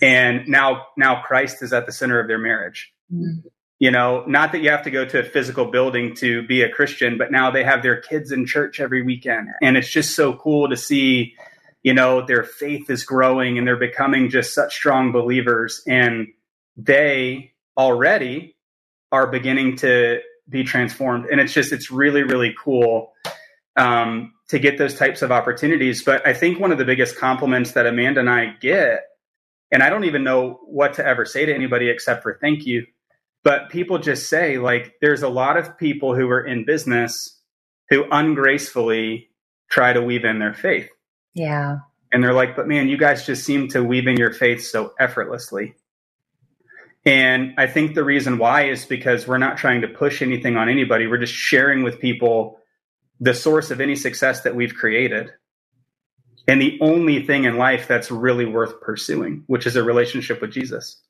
and 0.01 0.47
now 0.49 0.87
now 0.97 1.23
Christ 1.23 1.63
is 1.63 1.73
at 1.73 1.87
the 1.87 1.93
center 1.93 2.21
of 2.21 2.29
their 2.29 2.39
marriage. 2.39 2.93
Mm-hmm 3.13 3.49
you 3.79 3.91
know 3.91 4.25
not 4.27 4.53
that 4.53 4.63
you 4.63 4.71
have 4.71 4.83
to 4.83 4.91
go 4.91 5.05
to 5.05 5.21
a 5.21 5.25
physical 5.25 5.67
building 5.67 6.15
to 6.15 6.47
be 6.47 6.63
a 6.63 6.71
christian 6.71 7.19
but 7.19 7.33
now 7.33 7.51
they 7.51 7.65
have 7.65 7.83
their 7.83 8.01
kids 8.01 8.33
in 8.33 8.47
church 8.47 8.81
every 8.81 9.03
weekend. 9.03 9.49
And 9.63 9.77
it's 9.77 9.91
just 9.91 10.15
so 10.15 10.35
cool 10.35 10.69
to 10.69 10.77
see 10.77 11.35
you 11.83 11.95
know 11.95 12.25
their 12.25 12.45
faith 12.45 12.89
is 12.91 13.05
growing 13.05 13.59
and 13.59 13.67
they're 13.67 13.77
becoming 13.77 14.31
just 14.31 14.55
such 14.55 14.75
strong 14.75 15.13
believers. 15.13 15.83
And 15.87 16.29
they 16.77 17.53
already 17.77 18.57
are 19.13 19.27
beginning 19.27 19.77
to 19.77 20.21
be 20.49 20.65
transformed. 20.65 21.27
And 21.27 21.41
it's 21.41 21.53
just 21.53 21.73
it's 21.73 21.91
really 21.91 22.23
really 22.23 22.55
cool 22.63 23.13
um, 23.77 24.33
to 24.49 24.59
get 24.59 24.79
those 24.79 24.95
types 24.95 25.23
of 25.23 25.33
opportunities. 25.33 26.03
But 26.05 26.27
i 26.27 26.33
think 26.33 26.59
one 26.59 26.73
of 26.73 26.79
the 26.79 26.85
biggest 26.85 27.17
compliments 27.17 27.73
that 27.73 27.87
amanda 27.87 28.21
and 28.21 28.31
i 28.31 28.55
get 28.61 29.05
and 29.71 29.83
i 29.83 29.91
don't 29.91 30.05
even 30.05 30.23
know 30.25 30.61
what 30.67 30.95
to 30.95 31.07
ever 31.07 31.25
say 31.25 31.45
to 31.47 31.55
anybody 31.55 31.89
except 31.89 32.23
for 32.23 32.39
thank 32.41 32.67
you 32.67 32.87
but 33.45 33.69
people 33.69 33.99
just 33.99 34.29
say, 34.29 34.59
like, 34.59 34.95
there's 35.01 35.23
a 35.23 35.29
lot 35.29 35.57
of 35.57 35.79
people 35.79 36.15
who 36.15 36.29
are 36.31 36.45
in 36.45 36.65
business 36.65 37.39
who 37.91 38.07
ungracefully 38.11 39.29
try 39.71 39.93
to 39.93 40.03
weave 40.03 40.25
in 40.25 40.39
their 40.39 40.55
faith. 40.55 40.89
Yeah. 41.35 41.79
And 42.11 42.25
they're 42.25 42.33
like, 42.33 42.57
but 42.57 42.67
man, 42.67 42.89
you 42.89 42.97
guys 42.97 43.27
just 43.27 43.45
seem 43.45 43.69
to 43.69 43.85
weave 43.85 44.07
in 44.07 44.17
your 44.17 44.33
faith 44.33 44.65
so 44.65 44.95
effortlessly. 44.99 45.75
And 47.05 47.53
I 47.59 47.67
think 47.67 47.95
the 47.95 48.05
reason 48.05 48.39
why 48.39 48.65
is 48.65 48.87
because 48.87 49.29
we're 49.29 49.37
not 49.37 49.59
trying 49.59 49.83
to 49.83 49.89
push 49.89 50.23
anything 50.23 50.57
on 50.57 50.71
anybody. 50.71 51.07
We're 51.07 51.19
just 51.19 51.35
sharing 51.35 51.83
with 51.83 52.01
people 52.01 52.61
the 53.21 53.35
source 53.35 53.71
of 53.71 53.81
any 53.81 53.95
success 53.95 54.43
that 54.43 54.57
we've 54.57 54.75
created. 54.75 55.31
And 56.49 56.63
the 56.63 56.79
only 56.81 57.27
thing 57.27 57.45
in 57.45 57.59
life 57.59 57.89
that's 57.89 58.11
really 58.11 58.47
worth 58.47 58.81
pursuing, 58.81 59.45
which 59.49 59.67
is 59.67 59.77
a 59.77 59.83
relationship 59.83 60.41
with 60.41 60.53
Jesus. 60.53 61.03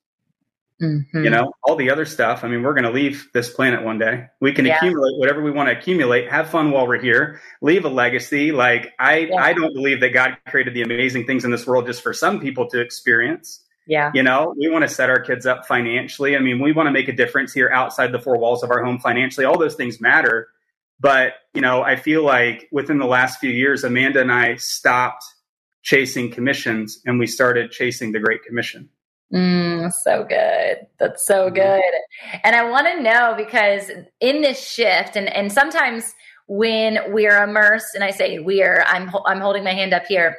Mm-hmm. 0.81 1.23
You 1.23 1.29
know, 1.29 1.53
all 1.63 1.77
the 1.77 1.89
other 1.89 2.05
stuff. 2.05 2.43
I 2.43 2.49
mean, 2.49 2.61
we're 2.61 2.73
going 2.73 2.83
to 2.83 2.91
leave 2.91 3.29
this 3.33 3.49
planet 3.49 3.83
one 3.83 3.97
day. 3.97 4.25
We 4.41 4.51
can 4.51 4.65
yeah. 4.65 4.75
accumulate 4.75 5.17
whatever 5.17 5.41
we 5.41 5.51
want 5.51 5.69
to 5.69 5.77
accumulate, 5.77 6.29
have 6.29 6.49
fun 6.49 6.71
while 6.71 6.85
we're 6.85 7.01
here, 7.01 7.39
leave 7.61 7.85
a 7.85 7.89
legacy. 7.89 8.51
Like 8.51 8.93
I, 8.99 9.19
yeah. 9.19 9.35
I 9.35 9.53
don't 9.53 9.73
believe 9.73 10.01
that 10.01 10.09
God 10.09 10.37
created 10.49 10.73
the 10.73 10.81
amazing 10.81 11.25
things 11.25 11.45
in 11.45 11.51
this 11.51 11.65
world 11.65 11.85
just 11.85 12.03
for 12.03 12.13
some 12.13 12.41
people 12.41 12.69
to 12.71 12.81
experience. 12.81 13.61
Yeah. 13.87 14.11
You 14.13 14.23
know, 14.23 14.53
we 14.57 14.67
want 14.69 14.81
to 14.81 14.89
set 14.89 15.09
our 15.09 15.19
kids 15.19 15.45
up 15.45 15.65
financially. 15.65 16.35
I 16.35 16.39
mean, 16.39 16.59
we 16.59 16.73
want 16.73 16.87
to 16.87 16.91
make 16.91 17.07
a 17.07 17.13
difference 17.13 17.53
here 17.53 17.69
outside 17.69 18.11
the 18.11 18.19
four 18.19 18.37
walls 18.37 18.63
of 18.63 18.71
our 18.71 18.83
home 18.83 18.99
financially. 18.99 19.45
All 19.45 19.57
those 19.57 19.75
things 19.75 20.01
matter. 20.01 20.49
But, 20.99 21.33
you 21.53 21.61
know, 21.61 21.83
I 21.83 21.95
feel 21.95 22.23
like 22.23 22.67
within 22.71 22.97
the 22.97 23.05
last 23.05 23.39
few 23.39 23.51
years, 23.51 23.83
Amanda 23.83 24.21
and 24.21 24.31
I 24.31 24.55
stopped 24.55 25.23
chasing 25.83 26.31
commissions 26.31 26.99
and 27.05 27.19
we 27.19 27.27
started 27.27 27.71
chasing 27.71 28.11
the 28.11 28.19
Great 28.19 28.43
Commission. 28.43 28.89
Mm, 29.33 29.91
so 30.03 30.23
good. 30.23 30.87
That's 30.99 31.25
so 31.25 31.45
mm-hmm. 31.45 31.55
good. 31.55 32.39
And 32.43 32.55
I 32.55 32.69
want 32.69 32.87
to 32.87 33.01
know 33.01 33.33
because 33.37 33.89
in 34.19 34.41
this 34.41 34.69
shift, 34.69 35.15
and, 35.15 35.27
and 35.27 35.51
sometimes 35.51 36.13
when 36.47 36.99
we're 37.07 37.43
immersed, 37.43 37.95
and 37.95 38.03
I 38.03 38.11
say 38.11 38.39
we're, 38.39 38.83
I'm, 38.87 39.09
I'm 39.25 39.39
holding 39.39 39.63
my 39.63 39.73
hand 39.73 39.93
up 39.93 40.05
here. 40.07 40.37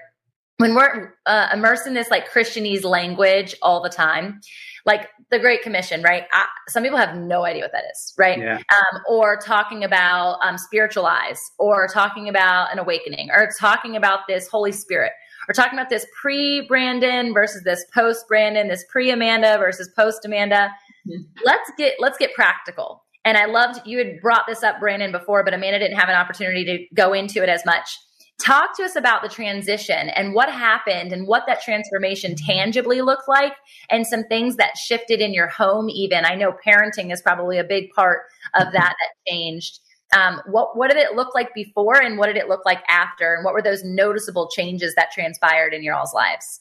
When 0.58 0.74
we're 0.74 1.14
uh, 1.26 1.48
immersed 1.52 1.86
in 1.86 1.92
this 1.92 2.10
like 2.10 2.30
Christianese 2.30 2.82
language 2.84 3.54
all 3.60 3.82
the 3.82 3.90
time, 3.90 4.40
like 4.86 5.08
the 5.30 5.38
Great 5.38 5.60
Commission, 5.62 6.00
right? 6.00 6.22
I, 6.32 6.46
some 6.68 6.82
people 6.82 6.96
have 6.96 7.14
no 7.14 7.44
idea 7.44 7.64
what 7.64 7.72
that 7.72 7.84
is, 7.92 8.14
right? 8.16 8.38
Yeah. 8.38 8.58
Um, 8.72 9.02
or 9.06 9.36
talking 9.36 9.84
about 9.84 10.38
um, 10.42 10.56
spiritualize, 10.56 11.40
or 11.58 11.88
talking 11.88 12.28
about 12.28 12.72
an 12.72 12.78
awakening, 12.78 13.30
or 13.30 13.50
talking 13.60 13.96
about 13.96 14.20
this 14.28 14.48
Holy 14.48 14.72
Spirit 14.72 15.12
we're 15.48 15.54
talking 15.54 15.78
about 15.78 15.90
this 15.90 16.06
pre 16.20 16.66
Brandon 16.66 17.32
versus 17.32 17.62
this 17.64 17.84
post 17.94 18.26
Brandon, 18.28 18.68
this 18.68 18.84
pre 18.90 19.10
Amanda 19.10 19.56
versus 19.58 19.88
post 19.96 20.24
Amanda. 20.24 20.70
Mm-hmm. 21.08 21.22
Let's 21.44 21.70
get 21.78 21.94
let's 21.98 22.18
get 22.18 22.34
practical. 22.34 23.04
And 23.24 23.36
I 23.36 23.46
loved 23.46 23.86
you 23.86 23.98
had 23.98 24.20
brought 24.20 24.46
this 24.46 24.62
up, 24.62 24.78
Brandon, 24.80 25.12
before, 25.12 25.44
but 25.44 25.54
Amanda 25.54 25.78
didn't 25.78 25.98
have 25.98 26.08
an 26.08 26.14
opportunity 26.14 26.64
to 26.64 26.94
go 26.94 27.12
into 27.12 27.42
it 27.42 27.48
as 27.48 27.64
much. 27.66 27.98
Talk 28.38 28.76
to 28.76 28.84
us 28.84 28.96
about 28.96 29.22
the 29.22 29.30
transition 29.30 30.10
and 30.10 30.34
what 30.34 30.52
happened 30.52 31.12
and 31.12 31.26
what 31.26 31.44
that 31.46 31.62
transformation 31.62 32.34
tangibly 32.36 33.00
looked 33.00 33.28
like 33.28 33.54
and 33.88 34.06
some 34.06 34.24
things 34.24 34.56
that 34.56 34.76
shifted 34.76 35.20
in 35.20 35.32
your 35.32 35.48
home, 35.48 35.88
even. 35.88 36.26
I 36.26 36.34
know 36.34 36.52
parenting 36.52 37.12
is 37.12 37.22
probably 37.22 37.58
a 37.58 37.64
big 37.64 37.90
part 37.92 38.24
of 38.54 38.72
that 38.72 38.94
that 38.94 39.30
changed. 39.30 39.80
Um, 40.14 40.40
what 40.46 40.76
what 40.76 40.90
did 40.90 40.98
it 40.98 41.14
look 41.14 41.34
like 41.34 41.52
before, 41.54 41.96
and 41.96 42.16
what 42.18 42.26
did 42.26 42.36
it 42.36 42.48
look 42.48 42.64
like 42.64 42.82
after, 42.88 43.34
and 43.34 43.44
what 43.44 43.54
were 43.54 43.62
those 43.62 43.82
noticeable 43.82 44.48
changes 44.48 44.94
that 44.94 45.10
transpired 45.10 45.74
in 45.74 45.82
your 45.82 45.94
all's 45.94 46.14
lives? 46.14 46.60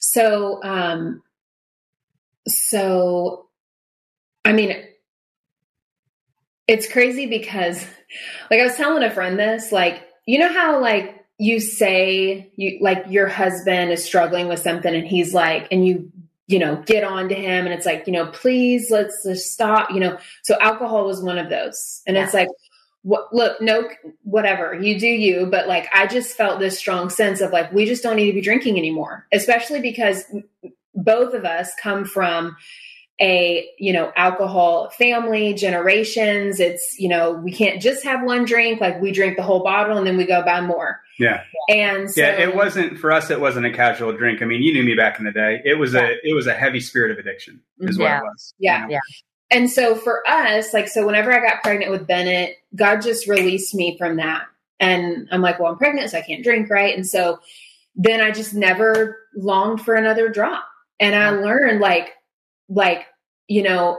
So, 0.00 0.62
um, 0.62 1.22
so, 2.46 3.46
I 4.44 4.52
mean, 4.52 4.84
it's 6.66 6.90
crazy 6.90 7.26
because, 7.26 7.84
like, 8.50 8.60
I 8.60 8.64
was 8.64 8.76
telling 8.76 9.02
a 9.02 9.10
friend 9.10 9.38
this, 9.38 9.72
like, 9.72 10.04
you 10.26 10.38
know 10.38 10.52
how 10.52 10.80
like 10.80 11.24
you 11.38 11.60
say 11.60 12.52
you 12.56 12.78
like 12.82 13.06
your 13.08 13.28
husband 13.28 13.92
is 13.92 14.04
struggling 14.04 14.46
with 14.48 14.60
something, 14.60 14.94
and 14.94 15.06
he's 15.06 15.32
like, 15.32 15.68
and 15.70 15.86
you 15.86 16.12
you 16.48 16.58
know, 16.58 16.82
get 16.86 17.04
on 17.04 17.28
to 17.28 17.34
him. 17.34 17.66
And 17.66 17.74
it's 17.74 17.86
like, 17.86 18.06
you 18.06 18.12
know, 18.12 18.26
please 18.26 18.90
let's 18.90 19.22
just 19.22 19.52
stop, 19.52 19.90
you 19.90 20.00
know. 20.00 20.18
So 20.42 20.56
alcohol 20.60 21.04
was 21.04 21.22
one 21.22 21.38
of 21.38 21.50
those. 21.50 22.02
And 22.06 22.16
yeah. 22.16 22.24
it's 22.24 22.34
like, 22.34 22.48
what, 23.02 23.32
look, 23.32 23.60
no, 23.60 23.88
whatever, 24.22 24.74
you 24.74 24.98
do 24.98 25.06
you. 25.06 25.46
But 25.46 25.68
like, 25.68 25.88
I 25.94 26.06
just 26.06 26.36
felt 26.36 26.58
this 26.58 26.78
strong 26.78 27.10
sense 27.10 27.40
of 27.40 27.52
like, 27.52 27.70
we 27.72 27.84
just 27.84 28.02
don't 28.02 28.16
need 28.16 28.26
to 28.26 28.32
be 28.32 28.40
drinking 28.40 28.78
anymore, 28.78 29.26
especially 29.32 29.80
because 29.80 30.24
both 30.94 31.34
of 31.34 31.44
us 31.44 31.70
come 31.80 32.04
from 32.04 32.56
a 33.20 33.68
you 33.78 33.92
know 33.92 34.12
alcohol 34.14 34.90
family 34.90 35.52
generations 35.52 36.60
it's 36.60 36.94
you 37.00 37.08
know 37.08 37.32
we 37.32 37.50
can't 37.50 37.82
just 37.82 38.04
have 38.04 38.22
one 38.22 38.44
drink 38.44 38.80
like 38.80 39.00
we 39.00 39.10
drink 39.10 39.36
the 39.36 39.42
whole 39.42 39.64
bottle 39.64 39.98
and 39.98 40.06
then 40.06 40.16
we 40.16 40.24
go 40.24 40.40
buy 40.44 40.60
more 40.60 41.00
Yeah. 41.18 41.42
And 41.68 42.10
so, 42.10 42.20
yeah, 42.20 42.40
it 42.40 42.54
wasn't 42.54 42.98
for 42.98 43.10
us. 43.12 43.30
It 43.30 43.40
wasn't 43.40 43.66
a 43.66 43.72
casual 43.72 44.12
drink. 44.12 44.40
I 44.40 44.44
mean, 44.44 44.62
you 44.62 44.72
knew 44.72 44.84
me 44.84 44.94
back 44.94 45.18
in 45.18 45.24
the 45.24 45.32
day. 45.32 45.60
It 45.64 45.74
was 45.74 45.94
Yeah. 45.94 46.08
a 46.08 46.16
it 46.22 46.34
was 46.34 46.46
a 46.46 46.54
heavy 46.54 46.80
spirit 46.80 47.10
of 47.10 47.18
addiction. 47.18 47.60
Is 47.80 47.98
Yeah. 47.98 48.20
what 48.20 48.26
it 48.26 48.30
was. 48.30 48.54
Yeah. 48.58 48.86
You 48.86 48.94
know? 48.94 49.00
And 49.50 49.70
so 49.70 49.94
for 49.94 50.22
us, 50.28 50.74
like, 50.74 50.88
so 50.88 51.06
whenever 51.06 51.32
I 51.32 51.40
got 51.40 51.62
pregnant 51.62 51.90
with 51.90 52.06
Bennett, 52.06 52.56
God 52.76 53.00
just 53.00 53.26
released 53.26 53.74
me 53.74 53.96
from 53.96 54.16
that. 54.16 54.42
And 54.78 55.26
I'm 55.32 55.40
like, 55.40 55.58
well, 55.58 55.72
I'm 55.72 55.78
pregnant, 55.78 56.10
so 56.10 56.18
I 56.18 56.22
can't 56.22 56.44
drink, 56.44 56.70
right? 56.70 56.94
And 56.94 57.06
so 57.06 57.40
then 57.96 58.20
I 58.20 58.30
just 58.30 58.54
never 58.54 59.18
longed 59.34 59.80
for 59.80 59.94
another 59.94 60.28
drop. 60.28 60.64
And 61.00 61.16
I 61.16 61.30
learned, 61.30 61.80
like, 61.80 62.10
like, 62.68 63.06
you 63.48 63.62
know, 63.62 63.98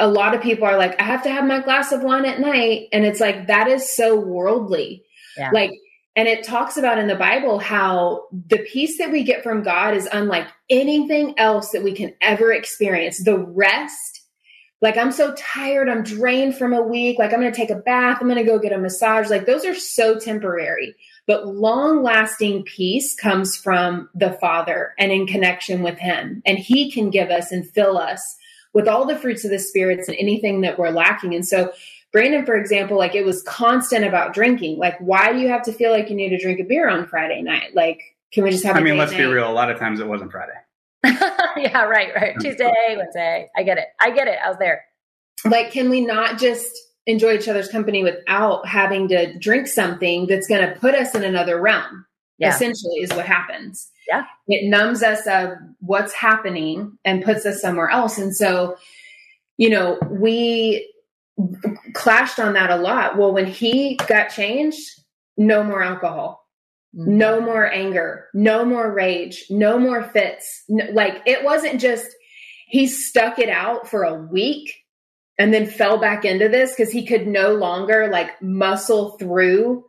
a 0.00 0.08
lot 0.08 0.34
of 0.34 0.42
people 0.42 0.66
are 0.66 0.76
like, 0.76 1.00
I 1.00 1.04
have 1.04 1.22
to 1.22 1.30
have 1.30 1.44
my 1.44 1.60
glass 1.60 1.92
of 1.92 2.02
wine 2.02 2.26
at 2.26 2.40
night. 2.40 2.88
And 2.92 3.04
it's 3.06 3.20
like, 3.20 3.46
that 3.46 3.68
is 3.68 3.88
so 3.96 4.18
worldly. 4.18 5.04
Yeah. 5.38 5.50
Like, 5.52 5.70
and 6.16 6.28
it 6.28 6.44
talks 6.44 6.76
about 6.76 6.98
in 6.98 7.08
the 7.08 7.16
Bible 7.16 7.58
how 7.58 8.26
the 8.32 8.58
peace 8.58 8.98
that 8.98 9.10
we 9.10 9.24
get 9.24 9.42
from 9.42 9.62
God 9.62 9.94
is 9.94 10.08
unlike 10.12 10.46
anything 10.70 11.34
else 11.38 11.70
that 11.70 11.82
we 11.82 11.92
can 11.92 12.14
ever 12.20 12.52
experience. 12.52 13.22
The 13.24 13.38
rest, 13.38 14.22
like 14.80 14.96
I'm 14.96 15.10
so 15.10 15.34
tired, 15.36 15.88
I'm 15.88 16.04
drained 16.04 16.56
from 16.56 16.72
a 16.72 16.82
week, 16.82 17.18
like 17.18 17.32
I'm 17.32 17.40
going 17.40 17.52
to 17.52 17.56
take 17.56 17.70
a 17.70 17.76
bath, 17.76 18.18
I'm 18.20 18.28
going 18.28 18.38
to 18.38 18.48
go 18.48 18.60
get 18.60 18.72
a 18.72 18.78
massage. 18.78 19.28
Like 19.28 19.46
those 19.46 19.64
are 19.64 19.74
so 19.74 20.18
temporary. 20.18 20.94
But 21.26 21.48
long 21.48 22.02
lasting 22.02 22.62
peace 22.62 23.16
comes 23.16 23.56
from 23.56 24.08
the 24.14 24.34
Father 24.34 24.94
and 24.98 25.10
in 25.10 25.26
connection 25.26 25.82
with 25.82 25.98
Him. 25.98 26.42
And 26.46 26.58
He 26.58 26.92
can 26.92 27.10
give 27.10 27.30
us 27.30 27.50
and 27.50 27.68
fill 27.68 27.98
us 27.98 28.36
with 28.72 28.86
all 28.86 29.06
the 29.06 29.16
fruits 29.16 29.44
of 29.44 29.50
the 29.50 29.58
spirits 29.58 30.08
and 30.08 30.16
anything 30.18 30.60
that 30.60 30.78
we're 30.78 30.90
lacking. 30.90 31.34
And 31.34 31.46
so, 31.46 31.72
Brandon, 32.14 32.46
for 32.46 32.54
example, 32.54 32.96
like 32.96 33.16
it 33.16 33.24
was 33.24 33.42
constant 33.42 34.04
about 34.04 34.32
drinking. 34.32 34.78
Like, 34.78 34.96
why 35.00 35.32
do 35.32 35.40
you 35.40 35.48
have 35.48 35.64
to 35.64 35.72
feel 35.72 35.90
like 35.90 36.08
you 36.08 36.14
need 36.14 36.28
to 36.28 36.38
drink 36.38 36.60
a 36.60 36.62
beer 36.62 36.88
on 36.88 37.08
Friday 37.08 37.42
night? 37.42 37.74
Like, 37.74 38.00
can 38.32 38.44
we 38.44 38.50
just 38.50 38.64
have? 38.64 38.76
I 38.76 38.78
a 38.78 38.82
mean, 38.82 38.96
let's 38.96 39.12
be 39.12 39.24
real. 39.24 39.50
A 39.50 39.52
lot 39.52 39.68
of 39.68 39.80
times 39.80 39.98
it 39.98 40.06
wasn't 40.06 40.30
Friday. 40.30 40.52
yeah, 41.56 41.82
right, 41.82 42.14
right. 42.14 42.36
Tuesday, 42.40 42.72
Wednesday. 42.96 43.50
I 43.56 43.64
get 43.64 43.78
it. 43.78 43.86
I 44.00 44.12
get 44.12 44.28
it. 44.28 44.38
I 44.44 44.48
was 44.48 44.58
there. 44.58 44.84
Like, 45.44 45.72
can 45.72 45.90
we 45.90 46.02
not 46.02 46.38
just 46.38 46.70
enjoy 47.06 47.32
each 47.32 47.48
other's 47.48 47.66
company 47.68 48.04
without 48.04 48.64
having 48.64 49.08
to 49.08 49.36
drink 49.40 49.66
something 49.66 50.28
that's 50.28 50.46
going 50.46 50.66
to 50.66 50.78
put 50.78 50.94
us 50.94 51.16
in 51.16 51.24
another 51.24 51.60
realm? 51.60 52.06
Yeah. 52.38 52.54
Essentially, 52.54 53.00
is 53.00 53.10
what 53.10 53.26
happens. 53.26 53.90
Yeah. 54.08 54.24
it 54.46 54.68
numbs 54.68 55.02
us 55.02 55.26
of 55.26 55.56
what's 55.80 56.12
happening 56.12 56.96
and 57.04 57.24
puts 57.24 57.44
us 57.44 57.60
somewhere 57.60 57.88
else. 57.88 58.18
And 58.18 58.36
so, 58.36 58.76
you 59.56 59.70
know, 59.70 59.98
we 60.10 60.93
clashed 61.94 62.38
on 62.38 62.52
that 62.54 62.70
a 62.70 62.76
lot. 62.76 63.16
Well, 63.16 63.32
when 63.32 63.46
he 63.46 63.96
got 64.08 64.28
changed, 64.28 64.80
no 65.36 65.62
more 65.62 65.82
alcohol. 65.82 66.44
Mm-hmm. 66.96 67.18
no 67.18 67.40
more 67.40 67.66
anger, 67.72 68.28
no 68.34 68.64
more 68.64 68.92
rage, 68.92 69.46
no 69.50 69.80
more 69.80 70.04
fits. 70.04 70.62
No, 70.68 70.84
like 70.92 71.22
it 71.26 71.42
wasn't 71.42 71.80
just 71.80 72.06
he 72.68 72.86
stuck 72.86 73.40
it 73.40 73.48
out 73.48 73.88
for 73.88 74.04
a 74.04 74.14
week 74.14 74.72
and 75.36 75.52
then 75.52 75.66
fell 75.66 75.98
back 75.98 76.24
into 76.24 76.48
this 76.48 76.70
because 76.70 76.92
he 76.92 77.04
could 77.04 77.26
no 77.26 77.52
longer 77.54 78.08
like 78.08 78.40
muscle 78.40 79.18
through 79.18 79.84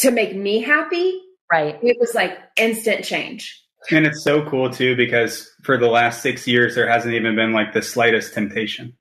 to 0.00 0.10
make 0.10 0.36
me 0.36 0.60
happy. 0.60 1.18
Right. 1.50 1.78
It 1.82 1.96
was 1.98 2.14
like 2.14 2.38
instant 2.58 3.04
change. 3.04 3.58
And 3.90 4.06
it's 4.06 4.22
so 4.22 4.44
cool 4.44 4.68
too 4.68 4.94
because 4.94 5.50
for 5.62 5.78
the 5.78 5.88
last 5.88 6.20
six 6.20 6.46
years 6.46 6.74
there 6.74 6.88
hasn't 6.88 7.14
even 7.14 7.34
been 7.34 7.54
like 7.54 7.72
the 7.72 7.82
slightest 7.82 8.34
temptation. 8.34 8.94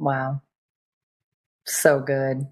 Wow. 0.00 0.42
So 1.66 2.00
good. 2.00 2.46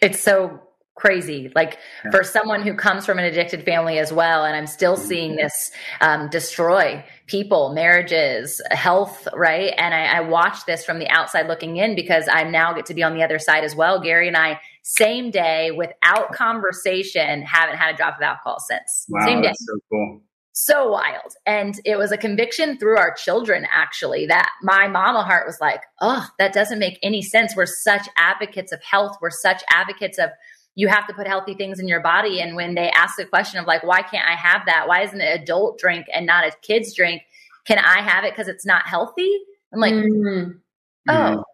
It's 0.00 0.20
so 0.20 0.60
crazy. 0.94 1.50
Like 1.54 1.78
Yeah. 2.04 2.12
for 2.12 2.22
someone 2.22 2.62
who 2.62 2.74
comes 2.74 3.04
from 3.04 3.18
an 3.18 3.24
addicted 3.24 3.64
family 3.64 3.98
as 3.98 4.12
well, 4.12 4.44
and 4.44 4.56
I'm 4.56 4.66
still 4.66 4.96
seeing 4.96 5.36
this 5.36 5.72
um, 6.00 6.28
destroy 6.30 7.04
people, 7.26 7.72
marriages, 7.74 8.60
health, 8.70 9.26
right? 9.34 9.74
And 9.76 9.92
I, 9.92 10.18
I 10.18 10.20
watch 10.20 10.64
this 10.66 10.84
from 10.84 10.98
the 10.98 11.08
outside 11.08 11.48
looking 11.48 11.78
in 11.78 11.94
because 11.96 12.28
I 12.30 12.44
now 12.44 12.72
get 12.72 12.86
to 12.86 12.94
be 12.94 13.02
on 13.02 13.14
the 13.14 13.24
other 13.24 13.38
side 13.38 13.64
as 13.64 13.74
well. 13.74 14.00
Gary 14.00 14.28
and 14.28 14.36
I, 14.36 14.60
same 14.82 15.30
day, 15.30 15.70
without 15.72 16.32
conversation, 16.32 17.42
haven't 17.42 17.76
had 17.76 17.94
a 17.94 17.96
drop 17.96 18.16
of 18.16 18.22
alcohol 18.22 18.58
since. 18.60 19.06
Wow, 19.08 19.26
same 19.26 19.42
day 19.42 19.52
so 19.56 19.78
cool. 19.90 20.20
So 20.54 20.88
wild. 20.88 21.34
And 21.46 21.78
it 21.84 21.96
was 21.96 22.12
a 22.12 22.16
conviction 22.16 22.78
through 22.78 22.96
our 22.96 23.12
children, 23.14 23.66
actually, 23.70 24.26
that 24.26 24.50
my 24.62 24.88
mama 24.88 25.22
heart 25.22 25.46
was 25.46 25.58
like, 25.60 25.82
oh, 26.00 26.26
that 26.38 26.52
doesn't 26.52 26.78
make 26.78 26.98
any 27.02 27.22
sense. 27.22 27.54
We're 27.54 27.66
such 27.66 28.08
advocates 28.16 28.72
of 28.72 28.82
health. 28.82 29.16
We're 29.20 29.30
such 29.30 29.62
advocates 29.70 30.18
of 30.18 30.30
you 30.76 30.88
have 30.88 31.06
to 31.08 31.14
put 31.14 31.26
healthy 31.26 31.54
things 31.54 31.78
in 31.78 31.88
your 31.88 32.00
body. 32.00 32.40
And 32.40 32.56
when 32.56 32.74
they 32.74 32.90
ask 32.90 33.16
the 33.16 33.24
question 33.24 33.60
of 33.60 33.66
like, 33.66 33.82
why 33.84 34.02
can't 34.02 34.26
I 34.26 34.34
have 34.34 34.62
that? 34.66 34.88
Why 34.88 35.02
isn't 35.02 35.20
it 35.20 35.40
adult 35.42 35.78
drink 35.78 36.06
and 36.12 36.26
not 36.26 36.44
a 36.44 36.52
kid's 36.62 36.94
drink? 36.94 37.22
Can 37.66 37.78
I 37.78 38.00
have 38.00 38.24
it 38.24 38.32
because 38.32 38.48
it's 38.48 38.66
not 38.66 38.86
healthy? 38.86 39.30
I'm 39.72 39.80
like, 39.80 39.94
Mhm. 39.94 40.60
Mhm. 41.08 41.36
Oh, 41.36 41.44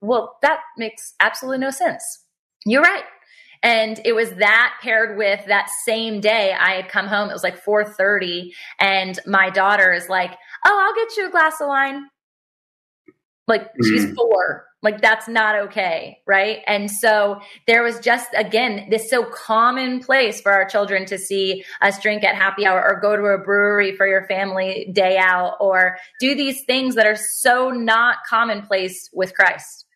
well, 0.00 0.38
that 0.42 0.60
makes 0.76 1.14
absolutely 1.20 1.58
no 1.58 1.70
sense. 1.70 2.24
You're 2.64 2.82
right. 2.82 3.04
And 3.62 4.00
it 4.04 4.14
was 4.14 4.30
that 4.32 4.78
paired 4.82 5.16
with 5.18 5.44
that 5.46 5.68
same 5.84 6.20
day 6.20 6.52
I 6.52 6.74
had 6.74 6.88
come 6.88 7.06
home. 7.06 7.30
It 7.30 7.34
was 7.34 7.42
like 7.42 7.62
4:30 7.62 8.52
and 8.80 9.18
my 9.26 9.50
daughter 9.50 9.92
is 9.92 10.08
like, 10.08 10.36
"Oh, 10.66 10.78
I'll 10.80 11.04
get 11.04 11.16
you 11.16 11.26
a 11.26 11.30
glass 11.30 11.60
of 11.60 11.68
wine." 11.68 12.08
Like 13.48 13.70
she's 13.82 14.06
Mhm. 14.06 14.14
4. 14.14 14.66
Like 14.82 15.00
that's 15.00 15.26
not 15.26 15.56
okay, 15.56 16.18
right? 16.26 16.60
And 16.68 16.88
so 16.90 17.40
there 17.66 17.82
was 17.82 17.98
just 17.98 18.28
again 18.36 18.86
this 18.90 19.10
so 19.10 19.24
commonplace 19.24 20.40
for 20.40 20.52
our 20.52 20.64
children 20.66 21.04
to 21.06 21.18
see 21.18 21.64
us 21.80 22.00
drink 22.00 22.22
at 22.22 22.36
happy 22.36 22.64
hour 22.64 22.80
or 22.80 23.00
go 23.00 23.16
to 23.16 23.24
a 23.24 23.38
brewery 23.38 23.96
for 23.96 24.06
your 24.06 24.26
family 24.28 24.88
day 24.92 25.18
out 25.18 25.56
or 25.60 25.98
do 26.20 26.34
these 26.36 26.62
things 26.66 26.94
that 26.94 27.06
are 27.06 27.16
so 27.16 27.70
not 27.70 28.18
commonplace 28.28 29.10
with 29.12 29.34
Christ. 29.34 29.86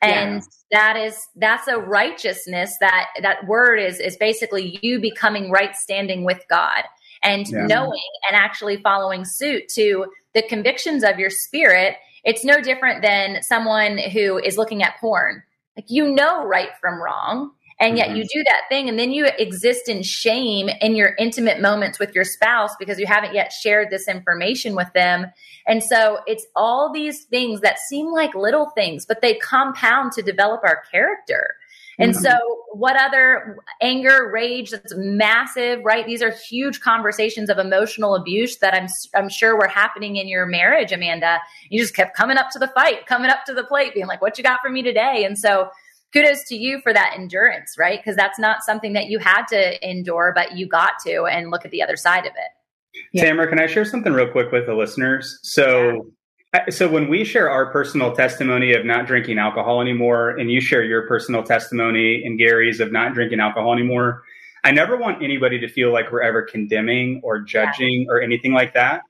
And 0.00 0.42
that 0.70 0.96
is 0.96 1.26
that's 1.36 1.66
a 1.66 1.78
righteousness 1.78 2.76
that 2.80 3.08
that 3.22 3.46
word 3.46 3.78
is 3.78 3.98
is 3.98 4.16
basically 4.16 4.78
you 4.82 5.00
becoming 5.00 5.50
right 5.50 5.74
standing 5.74 6.24
with 6.24 6.42
God 6.48 6.84
and 7.22 7.46
Yeah. 7.48 7.66
knowing 7.66 8.00
and 8.28 8.36
actually 8.36 8.76
following 8.82 9.24
suit 9.24 9.68
to 9.70 10.06
the 10.34 10.42
convictions 10.42 11.02
of 11.02 11.18
your 11.18 11.30
spirit. 11.30 11.96
It's 12.24 12.44
no 12.44 12.60
different 12.60 13.02
than 13.02 13.42
someone 13.42 13.98
who 13.98 14.38
is 14.38 14.56
looking 14.56 14.82
at 14.82 14.98
porn. 15.00 15.42
Like 15.76 15.86
you 15.88 16.12
know 16.12 16.44
right 16.44 16.70
from 16.80 17.02
wrong 17.02 17.52
and 17.80 17.96
yet 17.96 18.16
you 18.16 18.24
do 18.24 18.42
that 18.44 18.62
thing 18.68 18.88
and 18.88 18.98
then 18.98 19.12
you 19.12 19.26
exist 19.38 19.88
in 19.88 20.02
shame 20.02 20.68
in 20.80 20.96
your 20.96 21.14
intimate 21.18 21.60
moments 21.60 21.98
with 21.98 22.14
your 22.14 22.24
spouse 22.24 22.74
because 22.78 22.98
you 22.98 23.06
haven't 23.06 23.34
yet 23.34 23.52
shared 23.52 23.88
this 23.90 24.08
information 24.08 24.74
with 24.74 24.92
them. 24.94 25.26
And 25.66 25.82
so 25.82 26.18
it's 26.26 26.46
all 26.56 26.92
these 26.92 27.24
things 27.24 27.60
that 27.60 27.78
seem 27.78 28.10
like 28.12 28.34
little 28.34 28.70
things 28.70 29.06
but 29.06 29.20
they 29.22 29.34
compound 29.34 30.12
to 30.12 30.22
develop 30.22 30.60
our 30.64 30.82
character. 30.90 31.54
And 32.00 32.14
Mhm. 32.14 32.20
so 32.20 32.64
what 32.72 32.96
other 32.96 33.58
anger 33.80 34.30
rage 34.32 34.70
that's 34.70 34.94
massive 34.96 35.80
right? 35.84 36.06
These 36.06 36.22
are 36.22 36.30
huge 36.30 36.80
conversations 36.80 37.48
of 37.50 37.58
emotional 37.58 38.14
abuse 38.14 38.58
that 38.58 38.74
i'm 38.74 38.88
i'm 39.14 39.28
sure 39.28 39.56
were 39.56 39.68
happening 39.68 40.16
in 40.16 40.26
your 40.28 40.46
marriage 40.46 40.90
amanda. 40.92 41.38
You 41.70 41.80
just 41.80 41.94
kept 41.94 42.16
coming 42.16 42.36
up 42.38 42.50
to 42.50 42.58
the 42.58 42.68
fight 42.68 43.06
coming 43.06 43.30
up 43.30 43.44
to 43.46 43.54
the 43.54 43.64
plate 43.64 43.94
being 43.94 44.06
like 44.06 44.20
what 44.20 44.36
you 44.36 44.42
got 44.42 44.60
for 44.62 44.68
me 44.70 44.82
today? 44.82 45.24
And 45.24 45.38
so 45.38 45.70
kudos 46.12 46.44
to 46.48 46.56
you 46.56 46.80
for 46.80 46.92
that 46.92 47.14
endurance, 47.16 47.76
right? 47.78 47.98
Because 47.98 48.16
that's 48.16 48.38
not 48.38 48.62
something 48.62 48.94
that 48.94 49.06
you 49.06 49.18
had 49.18 49.44
to 49.48 49.88
endure, 49.88 50.32
but 50.34 50.56
you 50.56 50.66
got 50.66 50.92
to, 51.06 51.24
and 51.24 51.50
look 51.50 51.64
at 51.64 51.70
the 51.70 51.82
other 51.82 51.96
side 51.96 52.26
of 52.26 52.32
it. 52.32 53.00
Yeah. 53.12 53.24
Tamara, 53.24 53.48
can 53.48 53.60
I 53.60 53.66
share 53.66 53.84
something 53.84 54.12
real 54.12 54.28
quick 54.30 54.50
with 54.50 54.66
the 54.66 54.74
listeners? 54.74 55.38
So, 55.42 56.12
I- 56.54 56.70
so 56.70 56.88
when 56.88 57.08
we 57.08 57.24
share 57.24 57.50
our 57.50 57.70
personal 57.70 58.12
testimony 58.12 58.72
of 58.72 58.84
not 58.86 59.06
drinking 59.06 59.38
alcohol 59.38 59.80
anymore, 59.82 60.30
and 60.30 60.50
you 60.50 60.60
share 60.60 60.82
your 60.82 61.06
personal 61.06 61.42
testimony 61.42 62.24
and 62.24 62.38
Gary's 62.38 62.80
of 62.80 62.90
not 62.90 63.12
drinking 63.14 63.40
alcohol 63.40 63.72
anymore, 63.74 64.22
I 64.64 64.70
never 64.72 64.96
want 64.96 65.22
anybody 65.22 65.58
to 65.60 65.68
feel 65.68 65.92
like 65.92 66.10
we're 66.10 66.22
ever 66.22 66.42
condemning 66.42 67.20
or 67.22 67.40
judging 67.40 68.06
or 68.08 68.20
anything 68.20 68.52
like 68.52 68.74
that. 68.74 69.02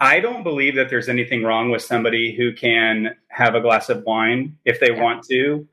I 0.00 0.20
don't 0.20 0.42
believe 0.42 0.74
that 0.76 0.88
there's 0.90 1.08
anything 1.08 1.42
wrong 1.42 1.70
with 1.70 1.82
somebody 1.82 2.34
who 2.36 2.52
can 2.52 3.14
have 3.28 3.54
a 3.54 3.60
glass 3.60 3.88
of 3.88 4.02
wine 4.04 4.56
if 4.64 4.80
they 4.80 4.90
Yeah. 4.92 5.00
want 5.02 5.24
to. 5.30 5.66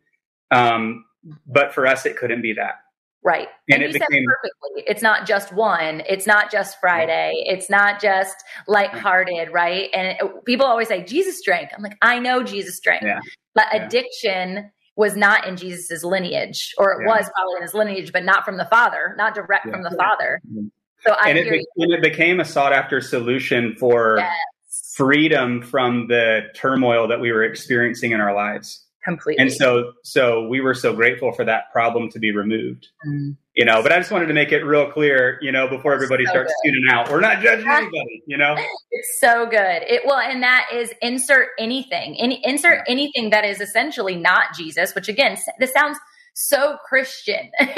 Um, 0.52 1.06
but 1.46 1.74
for 1.74 1.86
us, 1.88 2.06
it 2.06 2.18
couldn't 2.18 2.42
be 2.42 2.54
that. 2.54 2.76
Right. 3.24 3.48
And 3.70 3.82
And, 3.84 3.84
it 3.84 3.94
became- 3.94 4.26
perfectly. 4.26 4.84
It's 4.88 5.02
not 5.02 5.28
just 5.28 5.52
one. 5.52 6.02
It's 6.08 6.26
not 6.28 6.50
just 6.52 6.80
Friday. 6.80 7.34
It's 7.46 7.70
not 7.70 8.00
just 8.02 8.36
lighthearted, 8.68 9.52
right? 9.52 9.90
And 9.94 10.08
it, 10.20 10.46
people 10.46 10.66
always 10.66 10.88
say, 10.88 11.04
Jesus 11.04 11.42
drank. 11.44 11.70
I'm 11.76 11.84
like, 11.84 11.98
I 12.02 12.20
know 12.20 12.44
Jesus 12.44 12.80
drank. 12.80 13.04
Yeah. 13.04 13.20
But 13.54 13.66
Yeah. 13.74 13.86
addiction 13.86 14.72
was 14.96 15.18
not 15.18 15.46
in 15.46 15.58
Jesus's 15.58 16.04
lineage, 16.06 16.74
or 16.78 16.94
it 16.94 17.00
Yeah. 17.06 17.08
was 17.16 17.30
probably 17.36 17.56
in 17.58 17.62
his 17.64 17.74
lineage, 17.74 18.14
but 18.14 18.24
not 18.24 18.46
from 18.46 18.58
the 18.58 18.66
Father, 18.66 19.14
not 19.18 19.36
direct 19.36 19.66
Yeah. 19.66 19.74
from 19.74 19.84
the 19.84 19.92
Father. 19.92 20.40
Mhm. 20.52 20.72
So 21.02 21.12
I 21.14 21.30
and, 21.30 21.38
it 21.38 21.44
hear 21.46 21.54
be- 21.54 21.66
and 21.84 21.94
it 21.94 22.02
became 22.02 22.40
a 22.40 22.46
sought 22.46 22.72
after 22.74 23.02
solution 23.02 23.76
for 23.76 24.18
Yes. 24.20 24.94
freedom 24.96 25.62
from 25.62 26.08
the 26.08 26.44
turmoil 26.56 27.08
that 27.10 27.20
we 27.20 27.32
were 27.32 27.44
experiencing 27.44 28.12
in 28.12 28.22
our 28.22 28.34
lives. 28.34 28.86
Completely. 29.08 29.42
And 29.42 29.52
so, 29.52 29.94
so 30.04 30.48
we 30.48 30.60
were 30.60 30.74
so 30.74 30.94
grateful 30.94 31.32
for 31.32 31.46
that 31.46 31.72
problem 31.72 32.10
to 32.12 32.20
be 32.20 32.32
removed. 32.32 32.88
Mm. 33.08 33.38
You 33.56 33.66
know, 33.66 33.82
but 33.82 33.92
I 33.92 33.98
just 33.98 34.12
wanted 34.12 34.28
to 34.28 34.34
make 34.34 34.52
it 34.52 34.64
real 34.64 34.92
clear, 34.92 35.40
you 35.42 35.52
know, 35.52 35.68
before 35.68 35.94
everybody 35.94 36.26
so 36.26 36.32
starts 36.32 36.54
good. 36.64 36.72
tuning 36.72 36.92
out. 36.92 37.10
We're 37.10 37.22
not 37.22 37.42
judging 37.42 37.68
anybody, 37.68 38.24
you 38.28 38.38
know. 38.38 38.56
It's 38.92 39.20
so 39.20 39.48
good. 39.48 39.84
It 39.84 40.04
well, 40.06 40.20
and 40.20 40.44
that 40.44 40.68
is 40.74 40.94
insert 41.02 41.50
anything, 41.58 42.18
any 42.20 42.40
insert 42.44 42.80
yeah. 42.86 42.94
anything 42.94 43.32
that 43.32 43.46
is 43.46 43.60
essentially 43.62 44.16
not 44.16 44.54
Jesus. 44.56 44.94
Which 44.94 45.10
again, 45.10 45.38
this 45.60 45.72
sounds 45.74 45.98
so 46.36 46.78
Christian. 46.88 47.50
and 47.60 47.72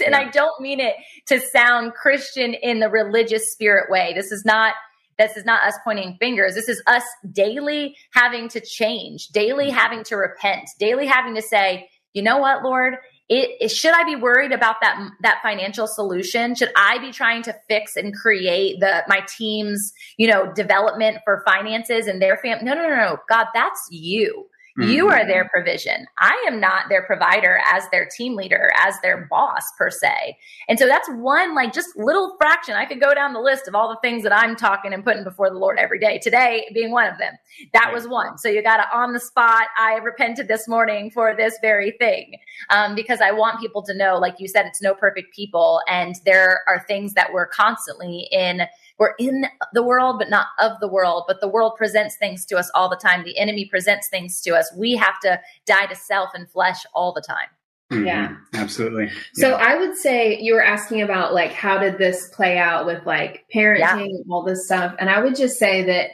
yeah. 0.00 0.18
I 0.18 0.30
don't 0.30 0.60
mean 0.60 0.80
it 0.80 0.94
to 1.26 1.40
sound 1.40 1.92
Christian 1.92 2.54
in 2.54 2.80
the 2.80 2.88
religious 2.88 3.52
spirit 3.52 3.90
way. 3.90 4.14
This 4.14 4.32
is 4.32 4.44
not 4.46 4.74
this 5.18 5.36
is 5.36 5.44
not 5.44 5.66
us 5.66 5.74
pointing 5.84 6.16
fingers. 6.20 6.54
This 6.54 6.68
is 6.68 6.82
us 6.86 7.02
daily 7.32 7.96
having 8.12 8.48
to 8.50 8.60
change, 8.60 9.28
daily 9.28 9.66
mm-hmm. 9.66 9.76
having 9.76 10.04
to 10.04 10.16
repent, 10.16 10.68
daily 10.78 11.06
having 11.06 11.34
to 11.34 11.42
say, 11.42 11.88
you 12.14 12.22
know 12.22 12.38
what, 12.38 12.62
Lord, 12.62 12.94
it, 13.28 13.50
it, 13.60 13.68
should 13.68 13.92
I 13.92 14.04
be 14.04 14.16
worried 14.16 14.52
about 14.52 14.76
that 14.80 14.98
that 15.20 15.40
financial 15.42 15.86
solution? 15.86 16.54
Should 16.54 16.72
I 16.76 16.98
be 16.98 17.12
trying 17.12 17.42
to 17.42 17.54
fix 17.68 17.94
and 17.94 18.14
create 18.14 18.80
the 18.80 19.04
my 19.06 19.20
team's 19.36 19.92
you 20.16 20.26
know 20.28 20.50
development 20.54 21.18
for 21.24 21.42
finances 21.46 22.06
and 22.06 22.22
their 22.22 22.38
family? 22.38 22.64
No, 22.64 22.74
no, 22.74 22.88
no, 22.88 22.96
no, 22.96 23.18
God, 23.28 23.46
that's 23.52 23.86
you. 23.90 24.46
Mm-hmm. 24.78 24.90
You 24.90 25.08
are 25.08 25.26
their 25.26 25.48
provision. 25.48 26.06
I 26.18 26.44
am 26.46 26.60
not 26.60 26.88
their 26.88 27.02
provider 27.02 27.60
as 27.66 27.88
their 27.90 28.06
team 28.06 28.36
leader, 28.36 28.70
as 28.78 28.94
their 29.00 29.26
boss 29.28 29.64
per 29.76 29.90
se. 29.90 30.38
And 30.68 30.78
so 30.78 30.86
that's 30.86 31.08
one 31.10 31.54
like 31.54 31.72
just 31.72 31.96
little 31.96 32.36
fraction. 32.36 32.74
I 32.74 32.84
could 32.84 33.00
go 33.00 33.12
down 33.12 33.32
the 33.32 33.40
list 33.40 33.66
of 33.66 33.74
all 33.74 33.88
the 33.88 33.98
things 34.02 34.22
that 34.22 34.32
I'm 34.32 34.54
talking 34.54 34.92
and 34.92 35.04
putting 35.04 35.24
before 35.24 35.50
the 35.50 35.58
Lord 35.58 35.78
every 35.78 35.98
day. 35.98 36.20
Today 36.22 36.70
being 36.72 36.92
one 36.92 37.10
of 37.10 37.18
them. 37.18 37.34
That 37.72 37.86
right. 37.86 37.94
was 37.94 38.06
one. 38.06 38.38
So 38.38 38.48
you 38.48 38.62
got 38.62 38.76
to 38.76 38.96
on 38.96 39.12
the 39.12 39.20
spot. 39.20 39.66
I 39.76 39.94
repented 39.96 40.46
this 40.46 40.68
morning 40.68 41.10
for 41.10 41.34
this 41.36 41.58
very 41.60 41.92
thing 41.98 42.36
um, 42.70 42.94
because 42.94 43.20
I 43.20 43.32
want 43.32 43.60
people 43.60 43.82
to 43.82 43.94
know, 43.94 44.16
like 44.16 44.36
you 44.38 44.46
said, 44.46 44.66
it's 44.66 44.80
no 44.80 44.94
perfect 44.94 45.34
people, 45.34 45.80
and 45.88 46.14
there 46.24 46.60
are 46.68 46.84
things 46.86 47.14
that 47.14 47.32
we're 47.32 47.46
constantly 47.46 48.28
in 48.30 48.62
we're 48.98 49.14
in 49.18 49.46
the 49.72 49.82
world, 49.82 50.18
but 50.18 50.30
not 50.30 50.48
of 50.58 50.78
the 50.80 50.88
world. 50.88 51.24
But 51.26 51.40
the 51.40 51.48
world 51.48 51.74
presents 51.76 52.16
things 52.16 52.44
to 52.46 52.56
us 52.56 52.70
all 52.74 52.88
the 52.88 52.96
time. 52.96 53.24
The 53.24 53.38
enemy 53.38 53.66
presents 53.66 54.08
things 54.08 54.40
to 54.42 54.56
us. 54.56 54.72
We 54.76 54.96
have 54.96 55.20
to 55.20 55.40
die 55.66 55.86
to 55.86 55.94
self 55.94 56.30
and 56.34 56.48
flesh 56.50 56.84
all 56.94 57.12
the 57.12 57.20
time. 57.20 57.48
Mm-hmm. 57.92 58.06
Yeah, 58.06 58.36
absolutely. 58.54 59.10
So 59.34 59.50
yeah. 59.50 59.56
I 59.56 59.78
would 59.78 59.96
say 59.96 60.38
you 60.38 60.52
were 60.54 60.64
asking 60.64 61.00
about 61.00 61.32
like 61.32 61.52
how 61.52 61.78
did 61.78 61.96
this 61.96 62.28
play 62.34 62.58
out 62.58 62.84
with 62.84 63.06
like 63.06 63.46
parenting 63.54 64.10
yeah. 64.10 64.30
all 64.30 64.42
this 64.42 64.66
stuff. 64.66 64.94
And 64.98 65.08
I 65.08 65.20
would 65.20 65.36
just 65.36 65.58
say 65.58 65.84
that, 65.84 66.10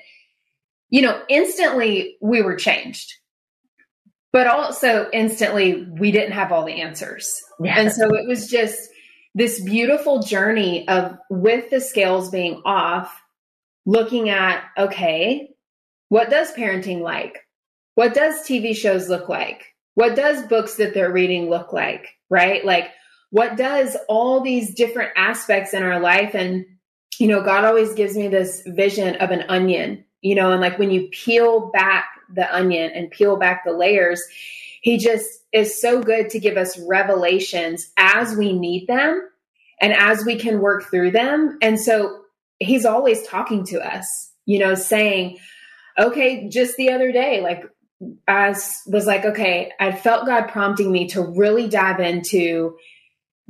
you 0.90 1.02
know, 1.02 1.20
instantly 1.28 2.16
we 2.20 2.42
were 2.42 2.54
changed 2.54 3.14
but 4.34 4.48
also 4.48 5.08
instantly 5.12 5.86
we 5.96 6.10
didn't 6.10 6.32
have 6.32 6.50
all 6.50 6.64
the 6.64 6.82
answers. 6.82 7.40
Yeah. 7.60 7.78
And 7.78 7.92
so 7.92 8.12
it 8.16 8.26
was 8.26 8.48
just 8.48 8.90
this 9.34 9.60
beautiful 9.60 10.22
journey 10.22 10.86
of 10.88 11.18
with 11.28 11.70
the 11.70 11.80
scales 11.80 12.30
being 12.30 12.62
off, 12.64 13.20
looking 13.84 14.28
at, 14.28 14.64
okay, 14.78 15.50
what 16.08 16.30
does 16.30 16.52
parenting 16.52 17.00
like? 17.00 17.40
What 17.96 18.14
does 18.14 18.46
TV 18.46 18.76
shows 18.76 19.08
look 19.08 19.28
like? 19.28 19.64
What 19.94 20.16
does 20.16 20.46
books 20.46 20.76
that 20.76 20.94
they're 20.94 21.12
reading 21.12 21.50
look 21.50 21.72
like? 21.72 22.08
Right? 22.30 22.64
Like, 22.64 22.90
what 23.30 23.56
does 23.56 23.96
all 24.08 24.40
these 24.40 24.74
different 24.74 25.10
aspects 25.16 25.74
in 25.74 25.82
our 25.82 25.98
life? 25.98 26.34
And, 26.34 26.64
you 27.18 27.26
know, 27.26 27.42
God 27.42 27.64
always 27.64 27.92
gives 27.94 28.16
me 28.16 28.28
this 28.28 28.62
vision 28.66 29.16
of 29.16 29.30
an 29.30 29.44
onion, 29.48 30.04
you 30.20 30.34
know, 30.36 30.52
and 30.52 30.60
like 30.60 30.78
when 30.78 30.90
you 30.90 31.08
peel 31.10 31.70
back 31.72 32.06
the 32.34 32.54
onion 32.54 32.90
and 32.94 33.10
peel 33.10 33.36
back 33.36 33.64
the 33.64 33.72
layers, 33.72 34.22
he 34.82 34.98
just 34.98 35.28
is 35.52 35.80
so 35.80 36.02
good 36.02 36.28
to 36.30 36.38
give 36.38 36.56
us 36.56 36.78
revelations 36.78 37.90
as 37.96 38.36
we 38.36 38.52
need 38.52 38.86
them 38.86 39.28
and 39.80 39.92
as 39.92 40.24
we 40.24 40.36
can 40.36 40.60
work 40.60 40.84
through 40.90 41.10
them. 41.10 41.58
And 41.62 41.80
so 41.80 42.24
he's 42.58 42.84
always 42.84 43.26
talking 43.26 43.64
to 43.66 43.80
us, 43.80 44.32
you 44.46 44.58
know, 44.58 44.74
saying, 44.74 45.38
okay, 45.98 46.48
just 46.48 46.76
the 46.76 46.90
other 46.90 47.12
day, 47.12 47.40
like 47.40 47.64
I 48.28 48.48
was 48.86 49.06
like, 49.06 49.24
okay, 49.24 49.72
I 49.80 49.92
felt 49.92 50.26
God 50.26 50.48
prompting 50.48 50.90
me 50.90 51.08
to 51.08 51.22
really 51.22 51.68
dive 51.68 52.00
into 52.00 52.76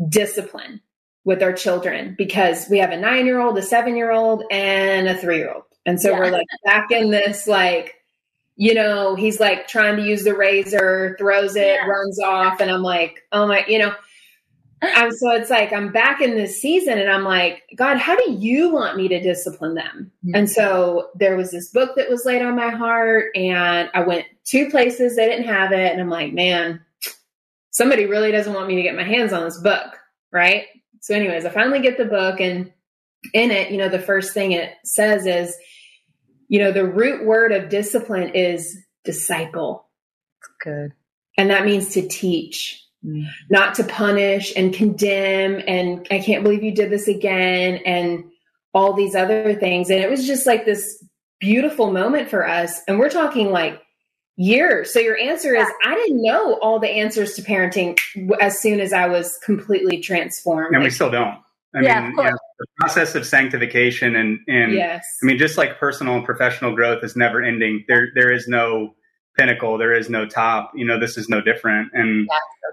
discipline 0.08 0.80
with 1.24 1.42
our 1.42 1.52
children 1.52 2.14
because 2.16 2.68
we 2.68 2.78
have 2.78 2.90
a 2.90 3.00
nine 3.00 3.26
year 3.26 3.40
old, 3.40 3.56
a 3.58 3.62
seven 3.62 3.96
year 3.96 4.12
old, 4.12 4.44
and 4.50 5.08
a 5.08 5.16
three 5.16 5.38
year 5.38 5.52
old. 5.52 5.64
And 5.86 6.00
so 6.00 6.10
yeah. 6.10 6.18
we're 6.18 6.30
like 6.30 6.46
back 6.64 6.90
in 6.90 7.10
this 7.10 7.46
like 7.46 7.94
you 8.56 8.74
know, 8.74 9.14
he's 9.14 9.40
like 9.40 9.66
trying 9.66 9.96
to 9.96 10.02
use 10.02 10.24
the 10.24 10.34
razor, 10.34 11.16
throws 11.18 11.56
it, 11.56 11.78
yeah. 11.80 11.86
runs 11.86 12.20
off, 12.20 12.60
and 12.60 12.70
I'm 12.70 12.82
like, 12.82 13.22
oh 13.32 13.46
my, 13.46 13.64
you 13.66 13.78
know. 13.78 13.94
And 14.82 15.14
so 15.14 15.30
it's 15.30 15.48
like 15.48 15.72
I'm 15.72 15.92
back 15.92 16.20
in 16.20 16.34
this 16.34 16.60
season 16.60 16.98
and 16.98 17.10
I'm 17.10 17.24
like, 17.24 17.62
God, 17.74 17.96
how 17.96 18.16
do 18.16 18.32
you 18.32 18.68
want 18.70 18.98
me 18.98 19.08
to 19.08 19.18
discipline 19.18 19.74
them? 19.74 20.12
Mm-hmm. 20.24 20.34
And 20.34 20.50
so 20.50 21.08
there 21.14 21.38
was 21.38 21.50
this 21.50 21.70
book 21.70 21.96
that 21.96 22.10
was 22.10 22.26
laid 22.26 22.42
on 22.42 22.54
my 22.54 22.68
heart, 22.68 23.30
and 23.34 23.88
I 23.94 24.00
went 24.02 24.26
two 24.44 24.68
places, 24.68 25.16
they 25.16 25.26
didn't 25.26 25.46
have 25.46 25.72
it, 25.72 25.92
and 25.92 26.00
I'm 26.00 26.10
like, 26.10 26.32
man, 26.32 26.80
somebody 27.70 28.06
really 28.06 28.30
doesn't 28.30 28.52
want 28.52 28.68
me 28.68 28.76
to 28.76 28.82
get 28.82 28.94
my 28.94 29.04
hands 29.04 29.32
on 29.32 29.44
this 29.44 29.60
book, 29.60 29.96
right? 30.32 30.66
So, 31.00 31.14
anyways, 31.14 31.44
I 31.44 31.50
finally 31.50 31.80
get 31.80 31.98
the 31.98 32.04
book, 32.04 32.40
and 32.40 32.72
in 33.32 33.50
it, 33.50 33.70
you 33.70 33.78
know, 33.78 33.88
the 33.88 33.98
first 33.98 34.34
thing 34.34 34.52
it 34.52 34.74
says 34.84 35.26
is, 35.26 35.56
you 36.48 36.58
know, 36.58 36.72
the 36.72 36.86
root 36.86 37.24
word 37.24 37.52
of 37.52 37.68
discipline 37.68 38.30
is 38.30 38.78
disciple. 39.04 39.88
Good. 40.62 40.92
And 41.36 41.50
that 41.50 41.64
means 41.64 41.90
to 41.90 42.06
teach, 42.06 42.82
mm. 43.04 43.26
not 43.50 43.74
to 43.74 43.84
punish 43.84 44.52
and 44.56 44.72
condemn. 44.72 45.62
And 45.66 46.06
I 46.10 46.20
can't 46.20 46.42
believe 46.42 46.62
you 46.62 46.74
did 46.74 46.90
this 46.90 47.08
again. 47.08 47.80
And 47.84 48.24
all 48.74 48.92
these 48.92 49.14
other 49.14 49.54
things. 49.54 49.88
And 49.88 50.00
it 50.00 50.10
was 50.10 50.26
just 50.26 50.46
like 50.46 50.66
this 50.66 51.02
beautiful 51.38 51.92
moment 51.92 52.28
for 52.28 52.46
us. 52.46 52.80
And 52.88 52.98
we're 52.98 53.08
talking 53.08 53.50
like 53.50 53.80
years. 54.36 54.92
So 54.92 54.98
your 54.98 55.16
answer 55.16 55.54
is 55.54 55.66
I 55.84 55.94
didn't 55.94 56.22
know 56.22 56.58
all 56.60 56.80
the 56.80 56.90
answers 56.90 57.34
to 57.34 57.42
parenting 57.42 57.98
as 58.40 58.60
soon 58.60 58.80
as 58.80 58.92
I 58.92 59.06
was 59.06 59.38
completely 59.44 60.00
transformed. 60.00 60.74
And 60.74 60.82
we 60.82 60.90
still 60.90 61.10
don't. 61.10 61.38
I 61.74 61.82
yeah, 61.82 62.00
mean, 62.00 62.10
you 62.16 62.24
know, 62.24 62.38
the 62.58 62.66
process 62.78 63.14
of 63.14 63.26
sanctification 63.26 64.16
and 64.16 64.38
and 64.46 64.72
yes. 64.72 65.06
I 65.22 65.26
mean, 65.26 65.38
just 65.38 65.58
like 65.58 65.78
personal 65.78 66.16
and 66.16 66.24
professional 66.24 66.74
growth 66.74 67.02
is 67.02 67.16
never 67.16 67.42
ending. 67.42 67.84
There 67.88 68.08
there 68.14 68.32
is 68.32 68.46
no 68.46 68.94
pinnacle. 69.36 69.78
There 69.78 69.92
is 69.92 70.08
no 70.08 70.26
top. 70.26 70.72
You 70.74 70.86
know, 70.86 70.98
this 70.98 71.16
is 71.16 71.28
no 71.28 71.40
different. 71.40 71.90
And 71.92 72.28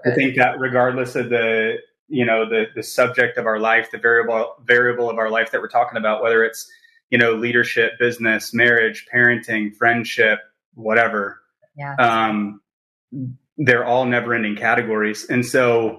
I 0.06 0.14
think 0.14 0.36
that 0.36 0.58
regardless 0.58 1.16
of 1.16 1.30
the 1.30 1.78
you 2.08 2.24
know 2.24 2.48
the 2.48 2.66
the 2.74 2.82
subject 2.82 3.38
of 3.38 3.46
our 3.46 3.58
life, 3.58 3.90
the 3.90 3.98
variable 3.98 4.54
variable 4.64 5.10
of 5.10 5.18
our 5.18 5.30
life 5.30 5.50
that 5.50 5.60
we're 5.60 5.68
talking 5.68 5.98
about, 5.98 6.22
whether 6.22 6.44
it's 6.44 6.70
you 7.10 7.18
know 7.18 7.34
leadership, 7.34 7.92
business, 7.98 8.54
marriage, 8.54 9.06
parenting, 9.12 9.74
friendship, 9.74 10.38
whatever. 10.74 11.40
Yeah. 11.76 11.94
Um, 11.96 12.60
they're 13.58 13.84
all 13.84 14.04
never 14.04 14.34
ending 14.34 14.56
categories, 14.56 15.26
and 15.28 15.44
so 15.44 15.98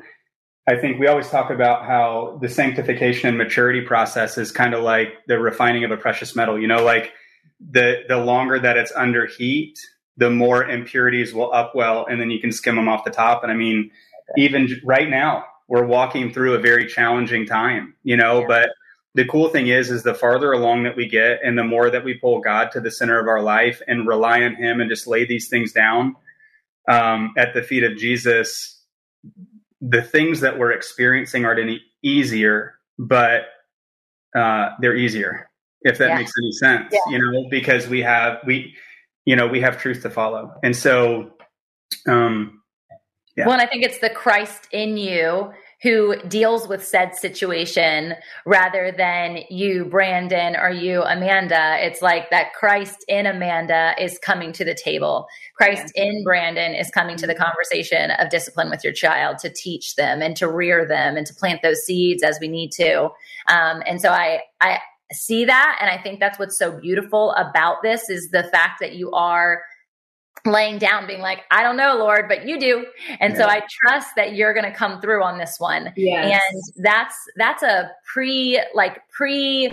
I 0.65 0.77
think 0.77 0.99
we 0.99 1.07
always 1.07 1.29
talk 1.29 1.49
about 1.49 1.85
how 1.85 2.39
the 2.41 2.47
sanctification 2.47 3.27
and 3.27 3.37
maturity 3.37 3.81
process 3.81 4.37
is 4.37 4.51
kind 4.51 4.73
of 4.73 4.81
like 4.81 5.09
the 5.27 5.37
refining 5.37 5.83
of 5.83 5.91
a 5.91 5.97
precious 5.97 6.35
metal. 6.35 6.59
You 6.59 6.67
know, 6.67 6.83
like 6.83 7.11
the 7.59 8.03
the 8.07 8.17
longer 8.17 8.59
that 8.59 8.77
it's 8.77 8.91
under 8.95 9.25
heat, 9.25 9.77
the 10.15 10.29
more 10.29 10.63
impurities 10.63 11.33
will 11.33 11.51
upwell, 11.51 12.09
and 12.09 12.19
then 12.19 12.31
you 12.31 12.39
can 12.39 12.51
skim 12.51 12.77
them 12.77 12.87
off 12.87 13.03
the 13.03 13.11
top. 13.11 13.43
And 13.43 13.51
I 13.51 13.55
mean, 13.55 13.91
even 14.37 14.69
right 14.85 15.09
now, 15.09 15.43
we're 15.67 15.85
walking 15.85 16.31
through 16.31 16.53
a 16.53 16.59
very 16.59 16.87
challenging 16.87 17.45
time. 17.45 17.95
You 18.03 18.15
know, 18.15 18.41
yeah. 18.41 18.47
but 18.47 18.69
the 19.15 19.25
cool 19.25 19.49
thing 19.49 19.67
is, 19.67 19.91
is 19.91 20.03
the 20.03 20.15
farther 20.15 20.53
along 20.53 20.83
that 20.83 20.95
we 20.95 21.09
get, 21.09 21.41
and 21.43 21.57
the 21.57 21.65
more 21.65 21.89
that 21.89 22.05
we 22.05 22.13
pull 22.13 22.39
God 22.39 22.71
to 22.71 22.79
the 22.79 22.89
center 22.89 23.19
of 23.19 23.27
our 23.27 23.41
life 23.41 23.81
and 23.89 24.07
rely 24.07 24.43
on 24.43 24.55
Him 24.55 24.79
and 24.79 24.89
just 24.89 25.07
lay 25.07 25.25
these 25.25 25.49
things 25.49 25.73
down 25.73 26.15
um, 26.87 27.33
at 27.37 27.53
the 27.53 27.63
feet 27.63 27.83
of 27.83 27.97
Jesus 27.97 28.72
the 29.89 30.01
things 30.01 30.39
that 30.39 30.57
we're 30.57 30.71
experiencing 30.71 31.45
aren't 31.45 31.59
any 31.59 31.81
easier, 32.03 32.75
but 32.97 33.43
uh, 34.35 34.69
they're 34.79 34.95
easier 34.95 35.49
if 35.81 35.97
that 35.97 36.09
yeah. 36.09 36.17
makes 36.17 36.31
any 36.41 36.51
sense. 36.53 36.91
Yeah. 36.91 36.99
You 37.09 37.19
know, 37.19 37.47
because 37.49 37.87
we 37.87 38.01
have 38.01 38.39
we, 38.45 38.75
you 39.25 39.35
know, 39.35 39.47
we 39.47 39.61
have 39.61 39.79
truth 39.81 40.01
to 40.03 40.09
follow, 40.09 40.53
and 40.63 40.75
so. 40.75 41.31
Um, 42.07 42.61
yeah. 43.35 43.47
Well, 43.47 43.59
I 43.59 43.65
think 43.65 43.83
it's 43.83 43.97
the 43.97 44.11
Christ 44.11 44.67
in 44.71 44.95
you 44.95 45.51
who 45.83 46.15
deals 46.29 46.65
with 46.67 46.83
said 46.83 47.13
situation 47.13 48.15
rather 48.45 48.93
than 48.97 49.39
you, 49.49 49.83
Brandon, 49.83 50.55
or 50.55 50.69
you, 50.69 51.03
Amanda. 51.03 51.75
It's 51.85 52.01
like 52.01 52.29
that 52.29 52.53
Christ 52.53 53.03
in 53.09 53.25
Amanda 53.25 53.93
is 53.99 54.17
coming 54.17 54.53
to 54.53 54.63
the 54.63 54.73
table. 54.73 55.27
Christ 55.57 55.91
yeah. 55.93 56.05
in 56.05 56.23
Brandon 56.23 56.73
is 56.73 56.89
coming 56.89 57.17
to 57.17 57.27
the 57.27 57.35
conversation 57.35 58.11
of 58.11 58.29
discipline 58.29 58.69
with 58.69 58.81
your 58.81 58.93
child 58.93 59.39
to 59.39 59.49
teach 59.49 59.95
them 59.95 60.21
and 60.21 60.37
to 60.37 60.49
rear 60.49 60.87
them 60.87 61.17
and 61.17 61.27
to 61.27 61.33
plant 61.35 61.61
those 61.61 61.81
seeds 61.81 62.23
as 62.23 62.39
we 62.39 62.47
need 62.47 62.71
to. 62.71 63.09
Um, 63.49 63.83
and 63.85 63.99
so 63.99 64.09
I, 64.09 64.39
I 64.61 64.79
see 65.11 65.43
that. 65.43 65.77
And 65.81 65.89
I 65.89 66.01
think 66.01 66.21
that's 66.21 66.39
what's 66.39 66.57
so 66.57 66.79
beautiful 66.79 67.33
about 67.33 67.83
this 67.83 68.09
is 68.09 68.29
the 68.31 68.43
fact 68.43 68.79
that 68.79 68.95
you 68.95 69.11
are 69.11 69.61
laying 70.45 70.77
down 70.77 71.07
being 71.07 71.21
like 71.21 71.41
i 71.51 71.63
don't 71.63 71.77
know 71.77 71.95
lord 71.95 72.27
but 72.27 72.45
you 72.45 72.59
do. 72.59 72.85
And 73.19 73.33
yeah. 73.33 73.39
so 73.39 73.45
i 73.47 73.61
trust 73.81 74.09
that 74.15 74.35
you're 74.35 74.53
going 74.53 74.69
to 74.69 74.77
come 74.77 74.99
through 74.99 75.23
on 75.23 75.37
this 75.37 75.55
one. 75.59 75.93
Yes. 75.95 76.41
and 76.41 76.85
that's 76.85 77.15
that's 77.37 77.63
a 77.63 77.91
pre 78.11 78.61
like 78.73 79.01
pre 79.09 79.67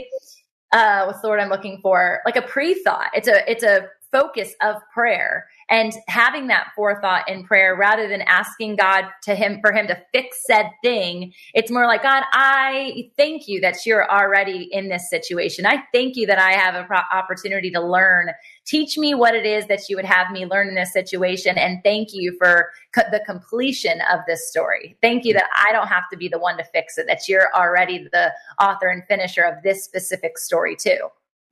uh 0.73 1.05
what's 1.05 1.21
the 1.21 1.29
word 1.29 1.41
i'm 1.41 1.49
looking 1.49 1.81
for? 1.83 2.21
Like 2.25 2.37
a 2.37 2.43
pre-thought. 2.43 3.11
It's 3.14 3.29
a 3.29 3.51
it's 3.51 3.64
a 3.64 3.89
focus 4.12 4.55
of 4.62 4.77
prayer 4.93 5.47
and 5.71 5.93
having 6.09 6.49
that 6.49 6.68
forethought 6.75 7.29
in 7.29 7.45
prayer 7.45 7.77
rather 7.77 8.09
than 8.09 8.23
asking 8.23 8.77
God 8.77 9.05
to 9.23 9.37
him 9.37 9.61
for 9.61 9.73
him 9.73 9.87
to 9.87 9.97
fix 10.12 10.39
said 10.45 10.71
thing. 10.83 11.33
It's 11.55 11.71
more 11.71 11.87
like, 11.87 12.03
God, 12.03 12.25
I 12.33 13.11
thank 13.16 13.47
you 13.47 13.61
that 13.61 13.87
you're 13.87 14.11
already 14.11 14.68
in 14.73 14.89
this 14.89 15.09
situation. 15.09 15.66
I 15.66 15.85
thank 15.95 16.16
you 16.16 16.27
that 16.27 16.41
I 16.41 16.53
have 16.53 16.75
an 16.75 16.87
opportunity 17.12 17.71
to 17.71 17.81
learn. 17.81 18.31
Teach 18.66 18.99
me 18.99 19.14
what 19.14 19.35
it 19.35 19.47
is 19.47 19.66
that 19.68 19.89
you 19.89 19.95
would 19.95 20.05
have 20.05 20.33
me 20.33 20.45
learn 20.45 20.68
in 20.68 20.75
this 20.75 20.93
situation. 20.93 21.57
And 21.57 21.79
thank 21.85 22.09
you 22.12 22.37
for 22.37 22.71
co- 22.93 23.09
the 23.12 23.21
completion 23.25 24.01
of 24.12 24.21
this 24.27 24.49
story. 24.51 24.97
Thank 25.01 25.25
you 25.25 25.33
that 25.35 25.47
I 25.55 25.73
don't 25.73 25.89
have 25.89 26.09
to 26.11 26.16
be 26.16 26.29
the 26.29 26.39
one 26.39 26.57
to 26.59 26.64
fix 26.64 26.99
it, 26.99 27.07
that 27.07 27.29
you're 27.29 27.49
already 27.55 28.09
the 28.12 28.33
author 28.61 28.89
and 28.89 29.05
finisher 29.07 29.43
of 29.43 29.62
this 29.62 29.85
specific 29.85 30.37
story 30.37 30.75
too. 30.75 30.99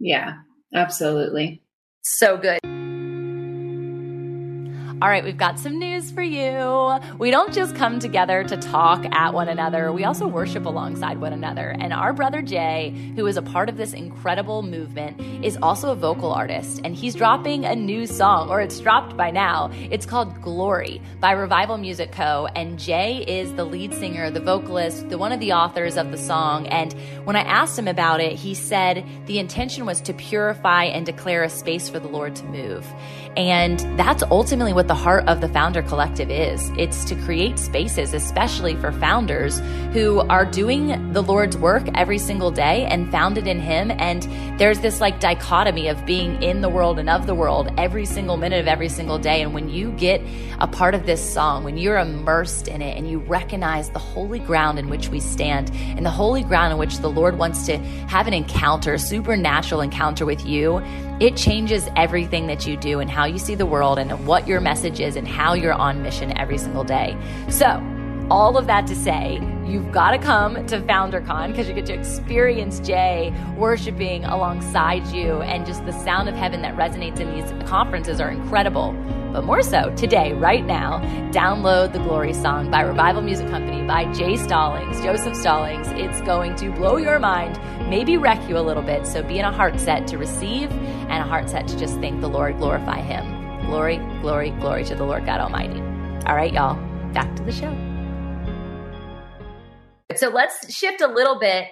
Yeah, 0.01 0.35
absolutely. 0.75 1.63
So 2.03 2.37
good. 2.37 2.88
All 5.01 5.09
right, 5.09 5.23
we've 5.23 5.39
got 5.39 5.61
some 5.61 5.79
news 5.79 6.11
for 6.11 6.23
you. 6.23 6.99
We 7.19 7.31
don't 7.31 7.55
just 7.55 7.77
come 7.77 8.01
together 8.01 8.43
to 8.43 8.57
talk 8.57 9.07
at 9.13 9.33
one 9.33 9.49
another, 9.49 9.93
we 9.93 10.03
also 10.03 10.27
worship 10.27 10.67
alongside 10.67 11.21
one 11.21 11.33
another. 11.33 11.69
And 11.69 11.93
our 11.93 12.13
brother 12.13 12.43
Jay, 12.43 13.13
who 13.15 13.25
is 13.29 13.37
a 13.37 13.43
part 13.43 13.69
of 13.69 13.77
this 13.77 13.93
incredible 13.93 14.63
movement, 14.63 15.21
is 15.45 15.57
also 15.63 15.93
a 15.93 15.95
vocal 15.95 16.33
artist. 16.33 16.81
And 16.83 16.97
he's 16.97 17.15
dropping 17.15 17.65
a 17.65 17.77
new 17.77 18.09
song, 18.09 18.51
or 18.51 18.61
it's 18.61 18.81
dropped 18.81 19.17
by 19.17 19.31
now. 19.31 19.71
It's 19.73 20.05
called 20.05 20.43
Glory 20.43 21.01
by 21.21 21.31
Revival 21.31 21.79
Music 21.79 22.11
Co. 22.11 22.49
And 22.57 22.77
Jay 22.77 23.19
is 23.19 23.55
the 23.55 23.65
lead 23.65 23.95
singer, 23.95 24.33
the 24.33 24.41
vocalist, 24.41 25.11
the 25.11 25.19
one 25.19 25.31
of 25.31 25.39
the 25.39 25.53
authors 25.53 25.97
of 25.97 26.11
the 26.11 26.19
song. 26.19 26.67
And 26.67 26.93
when 27.25 27.37
I 27.37 27.43
asked 27.43 27.79
him 27.79 27.87
about 27.87 28.21
it, 28.21 28.33
he 28.33 28.53
said 28.53 29.07
the 29.27 29.39
intention 29.39 29.87
was 29.87 30.01
to 30.01 30.13
purify 30.13 30.87
and 30.87 31.07
declare 31.07 31.45
a 31.45 31.51
space 31.51 31.89
for 31.89 32.01
the 32.01 32.09
Lord 32.09 32.35
to 32.35 32.45
move. 32.47 32.85
And 33.37 33.79
that's 33.97 34.25
ultimately 34.25 34.73
what 34.73 34.88
the 34.89 34.95
heart 34.95 35.29
of 35.29 35.43
the 35.43 35.49
Founder 35.49 35.83
Collective 35.83 36.31
is 36.31 36.73
it's 36.79 37.05
to 37.05 37.15
create 37.15 37.59
spaces, 37.59 38.15
especially 38.15 38.75
for 38.77 38.91
founders 38.91 39.59
who 39.93 40.21
are 40.31 40.47
doing 40.47 41.13
the 41.13 41.23
Lord's 41.23 41.59
work 41.59 41.87
every 41.95 42.17
single 42.17 42.51
day 42.51 42.87
and 42.87 43.11
founded 43.11 43.47
in 43.47 43.61
Him. 43.61 43.91
And 43.91 44.23
there's 44.59 44.81
this 44.81 44.99
like 44.99 45.21
dichotomy 45.21 45.89
of 45.89 46.07
being 46.07 46.43
in 46.43 46.63
the 46.63 46.71
world 46.71 46.99
and 46.99 47.11
of 47.11 47.27
the 47.27 47.35
world 47.35 47.71
every 47.77 48.07
single 48.07 48.39
minute 48.39 48.61
of 48.61 48.67
every 48.67 48.89
single 48.89 49.19
day. 49.19 49.43
And 49.43 49.53
when 49.53 49.69
you 49.69 49.93
get 49.93 50.23
a 50.59 50.67
part 50.67 50.95
of 50.95 51.05
this 51.05 51.23
song, 51.35 51.65
when 51.65 51.77
you're 51.77 51.99
immersed 51.99 52.67
in 52.67 52.81
it 52.81 52.97
and 52.97 53.11
you 53.11 53.19
recognize 53.19 53.91
the 53.91 53.99
holy 53.99 54.39
ground 54.39 54.79
in 54.79 54.89
which 54.89 55.11
we 55.11 55.21
stand 55.21 55.71
and 55.71 56.05
the 56.05 56.11
holy 56.11 56.43
ground 56.43 56.73
in 56.73 56.79
which 56.79 56.99
the 57.01 57.11
Lord 57.11 57.37
wants 57.37 57.67
to 57.67 57.77
have 57.77 58.27
an 58.27 58.33
encounter, 58.33 58.97
supernatural 58.97 59.83
encounter 59.83 60.25
with 60.25 60.47
you, 60.47 60.83
it 61.21 61.37
changes 61.37 61.89
everything 61.97 62.47
that 62.47 62.67
you 62.67 62.77
do 62.77 63.01
and 63.01 63.11
how 63.11 63.25
you 63.25 63.39
see 63.39 63.57
the 63.57 63.67
world 63.67 63.99
and 63.99 64.27
what 64.27 64.47
your 64.47 64.61
message 64.61 64.78
is 64.85 65.17
and 65.17 65.27
how 65.27 65.55
you're 65.55 65.73
on 65.73 66.03
mission 66.03 66.37
every 66.39 66.59
single 66.59 66.85
day. 66.85 67.17
So, 67.49 67.83
all 68.31 68.59
of 68.59 68.67
that 68.67 68.87
to 68.87 68.95
say, 68.95 69.41
you've 69.65 69.91
got 69.91 70.11
to 70.11 70.19
come 70.19 70.67
to 70.67 70.81
FounderCon 70.81 71.49
because 71.49 71.67
you 71.67 71.75
get 71.75 71.87
to 71.87 71.95
experience 71.95 72.79
Jay 72.81 73.33
worshiping 73.57 74.25
alongside 74.25 75.07
you, 75.09 75.41
and 75.43 75.65
just 75.65 75.85
the 75.87 75.93
sound 75.93 76.29
of 76.29 76.35
heaven 76.35 76.63
that 76.63 76.77
resonates 76.77 77.21
in 77.21 77.31
these 77.35 77.69
conferences 77.69 78.21
are 78.21 78.31
incredible. 78.31 78.93
But 79.33 79.45
more 79.45 79.63
so, 79.63 79.95
today, 79.95 80.33
right 80.33 80.65
now, 80.65 81.01
download 81.33 81.93
the 81.93 81.99
Glory 82.01 82.33
Song 82.33 82.71
by 82.71 82.81
Revival 82.81 83.23
Music 83.23 83.49
Company 83.49 83.87
by 83.87 84.11
Jay 84.13 84.37
Stallings, 84.37 85.01
Joseph 85.03 85.37
Stallings. 85.37 85.87
It's 85.93 86.21
going 86.23 86.55
to 86.57 86.71
blow 86.73 86.97
your 86.97 87.19
mind, 87.19 87.59
maybe 87.89 88.17
wreck 88.17 88.47
you 88.49 88.59
a 88.59 88.61
little 88.61 88.83
bit. 88.83 89.07
So 89.07 89.23
be 89.23 89.39
in 89.39 89.45
a 89.45 89.53
heart 89.53 89.79
set 89.81 90.07
to 90.09 90.19
receive 90.19 90.71
and 90.71 91.23
a 91.23 91.27
heart 91.27 91.51
set 91.51 91.69
to 91.69 91.79
just 91.79 91.99
thank 92.01 92.21
the 92.21 92.29
Lord, 92.29 92.59
glorify 92.59 93.01
Him. 93.01 93.38
Glory, 93.69 93.99
glory, 94.23 94.49
glory 94.53 94.83
to 94.85 94.95
the 94.95 95.05
Lord 95.05 95.27
God 95.27 95.41
Almighty. 95.41 95.79
All 96.27 96.35
right, 96.35 96.51
y'all, 96.51 96.75
back 97.13 97.37
to 97.37 97.43
the 97.43 97.53
show. 97.53 97.71
So 100.17 100.31
let's 100.31 100.75
shift 100.75 101.03
a 101.03 101.07
little 101.07 101.39
bit 101.39 101.67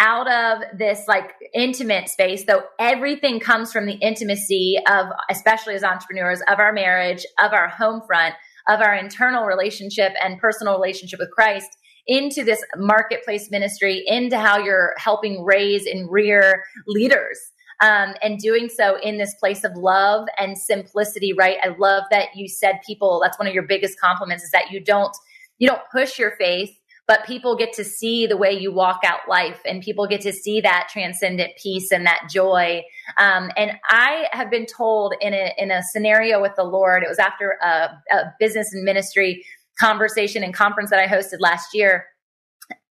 out 0.00 0.32
of 0.32 0.78
this 0.78 1.04
like 1.06 1.34
intimate 1.54 2.08
space 2.08 2.44
though 2.46 2.62
everything 2.80 3.38
comes 3.38 3.70
from 3.70 3.84
the 3.84 3.92
intimacy 3.92 4.78
of 4.88 5.06
especially 5.30 5.74
as 5.74 5.84
entrepreneurs 5.84 6.40
of 6.48 6.58
our 6.58 6.72
marriage 6.72 7.26
of 7.38 7.52
our 7.52 7.68
home 7.68 8.00
front 8.06 8.34
of 8.68 8.80
our 8.80 8.94
internal 8.96 9.44
relationship 9.44 10.12
and 10.20 10.40
personal 10.40 10.72
relationship 10.74 11.20
with 11.20 11.30
christ 11.30 11.68
into 12.06 12.42
this 12.42 12.64
marketplace 12.78 13.50
ministry 13.50 14.02
into 14.06 14.38
how 14.38 14.58
you're 14.58 14.94
helping 14.96 15.44
raise 15.44 15.86
and 15.86 16.10
rear 16.10 16.64
leaders 16.86 17.51
um, 17.82 18.14
and 18.22 18.38
doing 18.38 18.68
so 18.68 18.98
in 19.02 19.18
this 19.18 19.34
place 19.34 19.64
of 19.64 19.72
love 19.76 20.26
and 20.38 20.56
simplicity 20.56 21.32
right? 21.32 21.58
I 21.62 21.74
love 21.78 22.04
that 22.10 22.28
you 22.34 22.48
said 22.48 22.80
people 22.86 23.20
that's 23.22 23.38
one 23.38 23.48
of 23.48 23.54
your 23.54 23.64
biggest 23.64 24.00
compliments 24.00 24.44
is 24.44 24.50
that 24.52 24.70
you 24.70 24.80
don't 24.80 25.14
you 25.58 25.68
don't 25.68 25.82
push 25.92 26.18
your 26.18 26.30
faith 26.32 26.78
but 27.08 27.26
people 27.26 27.56
get 27.56 27.72
to 27.74 27.84
see 27.84 28.26
the 28.26 28.36
way 28.36 28.52
you 28.52 28.72
walk 28.72 29.00
out 29.04 29.28
life 29.28 29.60
and 29.66 29.82
people 29.82 30.06
get 30.06 30.20
to 30.20 30.32
see 30.32 30.60
that 30.60 30.88
transcendent 30.90 31.50
peace 31.60 31.90
and 31.90 32.06
that 32.06 32.28
joy. 32.30 32.82
Um, 33.18 33.50
and 33.56 33.72
i 33.88 34.26
have 34.32 34.50
been 34.50 34.66
told 34.66 35.14
in 35.20 35.34
a, 35.34 35.52
in 35.58 35.70
a 35.70 35.82
scenario 35.82 36.40
with 36.40 36.52
the 36.56 36.64
lord 36.64 37.02
it 37.02 37.08
was 37.08 37.18
after 37.18 37.58
a, 37.62 37.90
a 38.12 38.32
business 38.38 38.72
and 38.72 38.84
ministry 38.84 39.44
conversation 39.78 40.42
and 40.44 40.54
conference 40.54 40.90
that 40.90 41.00
i 41.00 41.06
hosted 41.06 41.40
last 41.40 41.74
year 41.74 42.06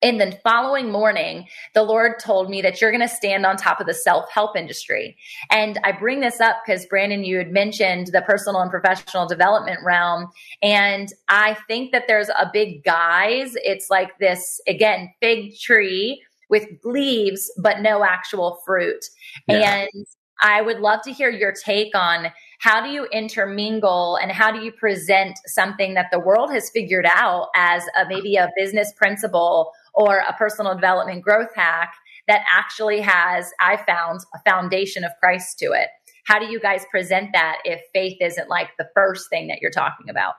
in 0.01 0.17
the 0.17 0.37
following 0.43 0.91
morning, 0.91 1.47
the 1.73 1.83
Lord 1.83 2.19
told 2.19 2.49
me 2.49 2.61
that 2.61 2.79
you're 2.79 2.91
going 2.91 3.01
to 3.01 3.13
stand 3.13 3.45
on 3.45 3.57
top 3.57 3.81
of 3.81 3.87
the 3.87 3.93
self 3.93 4.29
help 4.31 4.55
industry. 4.55 5.17
And 5.51 5.79
I 5.83 5.91
bring 5.91 6.21
this 6.21 6.39
up 6.39 6.57
because, 6.65 6.85
Brandon, 6.85 7.23
you 7.23 7.37
had 7.37 7.51
mentioned 7.51 8.07
the 8.07 8.21
personal 8.21 8.61
and 8.61 8.71
professional 8.71 9.27
development 9.27 9.79
realm. 9.83 10.29
And 10.61 11.09
I 11.27 11.57
think 11.67 11.91
that 11.91 12.05
there's 12.07 12.29
a 12.29 12.49
big 12.51 12.83
guise. 12.83 13.53
It's 13.55 13.89
like 13.89 14.17
this, 14.19 14.61
again, 14.67 15.11
fig 15.21 15.57
tree 15.59 16.23
with 16.49 16.65
leaves, 16.83 17.51
but 17.61 17.81
no 17.81 18.03
actual 18.03 18.59
fruit. 18.65 19.05
Yeah. 19.47 19.85
And 19.93 20.05
I 20.41 20.61
would 20.61 20.79
love 20.79 21.01
to 21.03 21.11
hear 21.11 21.29
your 21.29 21.53
take 21.53 21.93
on 21.95 22.31
how 22.59 22.83
do 22.83 22.89
you 22.89 23.05
intermingle 23.11 24.17
and 24.21 24.31
how 24.31 24.51
do 24.51 24.59
you 24.59 24.71
present 24.71 25.37
something 25.45 25.93
that 25.93 26.07
the 26.11 26.19
world 26.19 26.51
has 26.51 26.69
figured 26.69 27.05
out 27.05 27.47
as 27.55 27.83
a, 27.97 28.05
maybe 28.07 28.35
a 28.35 28.49
business 28.55 28.93
principle 28.93 29.71
or 29.93 30.19
a 30.27 30.33
personal 30.33 30.75
development 30.75 31.23
growth 31.23 31.53
hack 31.55 31.93
that 32.27 32.43
actually 32.49 33.01
has, 33.01 33.51
I 33.59 33.77
found, 33.77 34.21
a 34.33 34.49
foundation 34.49 35.03
of 35.03 35.11
Christ 35.19 35.57
to 35.59 35.71
it. 35.71 35.89
How 36.25 36.37
do 36.37 36.45
you 36.45 36.59
guys 36.59 36.85
present 36.91 37.29
that 37.33 37.57
if 37.65 37.81
faith 37.93 38.17
isn't 38.21 38.49
like 38.49 38.69
the 38.77 38.87
first 38.93 39.29
thing 39.29 39.47
that 39.47 39.59
you're 39.61 39.71
talking 39.71 40.09
about? 40.09 40.35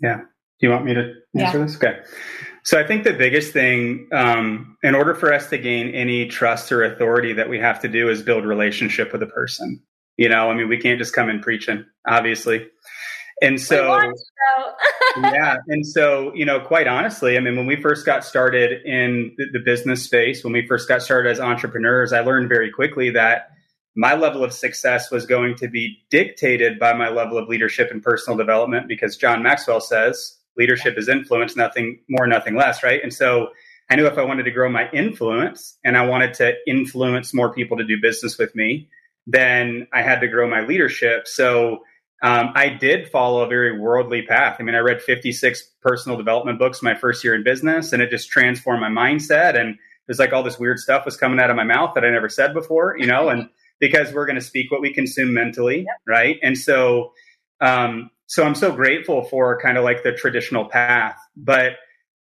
Yeah. 0.00 0.20
Do 0.58 0.66
you 0.66 0.70
want 0.70 0.86
me 0.86 0.94
to 0.94 1.12
answer 1.38 1.58
yeah. 1.58 1.64
this? 1.64 1.76
Okay. 1.76 1.98
So 2.64 2.80
I 2.80 2.86
think 2.86 3.04
the 3.04 3.12
biggest 3.12 3.52
thing, 3.52 4.08
um, 4.10 4.78
in 4.82 4.94
order 4.94 5.14
for 5.14 5.32
us 5.32 5.50
to 5.50 5.58
gain 5.58 5.94
any 5.94 6.26
trust 6.28 6.72
or 6.72 6.82
authority 6.82 7.34
that 7.34 7.50
we 7.50 7.58
have 7.58 7.80
to 7.82 7.88
do 7.88 8.08
is 8.08 8.22
build 8.22 8.46
relationship 8.46 9.12
with 9.12 9.22
a 9.22 9.26
person. 9.26 9.82
You 10.16 10.30
know, 10.30 10.50
I 10.50 10.54
mean, 10.54 10.68
we 10.68 10.78
can't 10.78 10.98
just 10.98 11.14
come 11.14 11.28
in 11.28 11.40
preaching, 11.40 11.84
obviously. 12.08 12.66
And 13.42 13.60
so, 13.60 14.00
yeah. 15.22 15.56
And 15.68 15.86
so, 15.86 16.32
you 16.34 16.44
know, 16.46 16.60
quite 16.60 16.88
honestly, 16.88 17.36
I 17.36 17.40
mean, 17.40 17.56
when 17.56 17.66
we 17.66 17.80
first 17.80 18.06
got 18.06 18.24
started 18.24 18.84
in 18.86 19.34
the, 19.36 19.44
the, 19.52 19.58
business 19.58 20.02
space, 20.02 20.42
when 20.42 20.54
we 20.54 20.66
first 20.66 20.88
got 20.88 21.02
started 21.02 21.30
as 21.30 21.38
entrepreneurs, 21.38 22.12
I 22.14 22.20
learned 22.20 22.48
very 22.48 22.70
quickly 22.70 23.10
that 23.10 23.50
my 23.94 24.14
level 24.14 24.42
of 24.42 24.52
success 24.52 25.10
was 25.10 25.26
going 25.26 25.54
to 25.56 25.68
be 25.68 25.98
dictated 26.10 26.78
by 26.78 26.94
my 26.94 27.08
level 27.08 27.36
of 27.36 27.48
leadership 27.48 27.90
and 27.90 28.02
personal 28.02 28.36
development 28.36 28.88
because 28.88 29.16
John 29.16 29.42
Maxwell 29.42 29.80
says 29.80 30.36
leadership 30.56 30.96
is 30.96 31.08
influence, 31.08 31.56
nothing 31.56 32.00
more, 32.08 32.26
nothing 32.26 32.54
less. 32.54 32.82
Right. 32.82 33.02
And 33.02 33.12
so 33.12 33.48
I 33.90 33.96
knew 33.96 34.06
if 34.06 34.18
I 34.18 34.22
wanted 34.22 34.44
to 34.44 34.50
grow 34.50 34.68
my 34.68 34.90
influence 34.90 35.78
and 35.84 35.96
I 35.96 36.06
wanted 36.06 36.34
to 36.34 36.54
influence 36.66 37.32
more 37.32 37.52
people 37.52 37.76
to 37.76 37.84
do 37.84 38.00
business 38.00 38.38
with 38.38 38.54
me, 38.54 38.88
then 39.26 39.86
I 39.92 40.02
had 40.02 40.20
to 40.20 40.28
grow 40.28 40.48
my 40.48 40.60
leadership. 40.60 41.26
So, 41.26 41.80
um, 42.22 42.52
I 42.54 42.70
did 42.70 43.08
follow 43.08 43.42
a 43.42 43.48
very 43.48 43.78
worldly 43.78 44.22
path. 44.22 44.56
I 44.58 44.62
mean, 44.62 44.74
I 44.74 44.78
read 44.78 45.02
56 45.02 45.62
personal 45.82 46.16
development 46.16 46.58
books 46.58 46.82
my 46.82 46.94
first 46.94 47.22
year 47.22 47.34
in 47.34 47.44
business, 47.44 47.92
and 47.92 48.02
it 48.02 48.10
just 48.10 48.30
transformed 48.30 48.80
my 48.80 48.88
mindset. 48.88 49.58
And 49.58 49.70
it 49.70 50.08
was 50.08 50.18
like 50.18 50.32
all 50.32 50.42
this 50.42 50.58
weird 50.58 50.78
stuff 50.78 51.04
was 51.04 51.16
coming 51.16 51.38
out 51.40 51.50
of 51.50 51.56
my 51.56 51.64
mouth 51.64 51.92
that 51.94 52.04
I 52.04 52.10
never 52.10 52.28
said 52.28 52.54
before, 52.54 52.96
you 52.98 53.06
know, 53.06 53.28
and 53.28 53.48
because 53.80 54.12
we're 54.12 54.24
going 54.24 54.36
to 54.36 54.44
speak 54.44 54.70
what 54.70 54.80
we 54.80 54.92
consume 54.92 55.34
mentally, 55.34 55.80
yep. 55.80 55.96
right? 56.06 56.38
And 56.42 56.56
so, 56.56 57.12
um, 57.60 58.10
so 58.26 58.42
I'm 58.42 58.54
so 58.54 58.72
grateful 58.72 59.24
for 59.24 59.60
kind 59.60 59.76
of 59.76 59.84
like 59.84 60.02
the 60.02 60.12
traditional 60.12 60.64
path. 60.64 61.18
But 61.36 61.72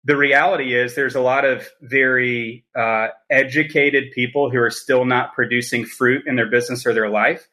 the 0.03 0.17
reality 0.17 0.75
is, 0.75 0.95
there's 0.95 1.15
a 1.15 1.21
lot 1.21 1.45
of 1.45 1.69
very 1.81 2.65
uh, 2.75 3.09
educated 3.29 4.11
people 4.11 4.49
who 4.49 4.57
are 4.57 4.71
still 4.71 5.05
not 5.05 5.33
producing 5.33 5.85
fruit 5.85 6.23
in 6.25 6.35
their 6.35 6.49
business 6.49 6.85
or 6.87 6.93
their 6.93 7.09
life 7.09 7.47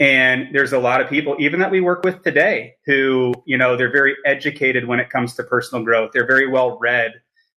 And 0.00 0.54
there's 0.54 0.72
a 0.72 0.78
lot 0.78 1.00
of 1.00 1.08
people, 1.08 1.36
even 1.40 1.60
that 1.60 1.70
we 1.70 1.80
work 1.80 2.04
with 2.04 2.22
today, 2.22 2.74
who, 2.86 3.34
you 3.46 3.58
know, 3.58 3.76
they're 3.76 3.90
very 3.90 4.14
educated 4.24 4.86
when 4.86 5.00
it 5.00 5.10
comes 5.10 5.34
to 5.34 5.42
personal 5.42 5.84
growth. 5.84 6.10
They're 6.12 6.26
very 6.26 6.48
well 6.48 6.78
read. 6.80 7.14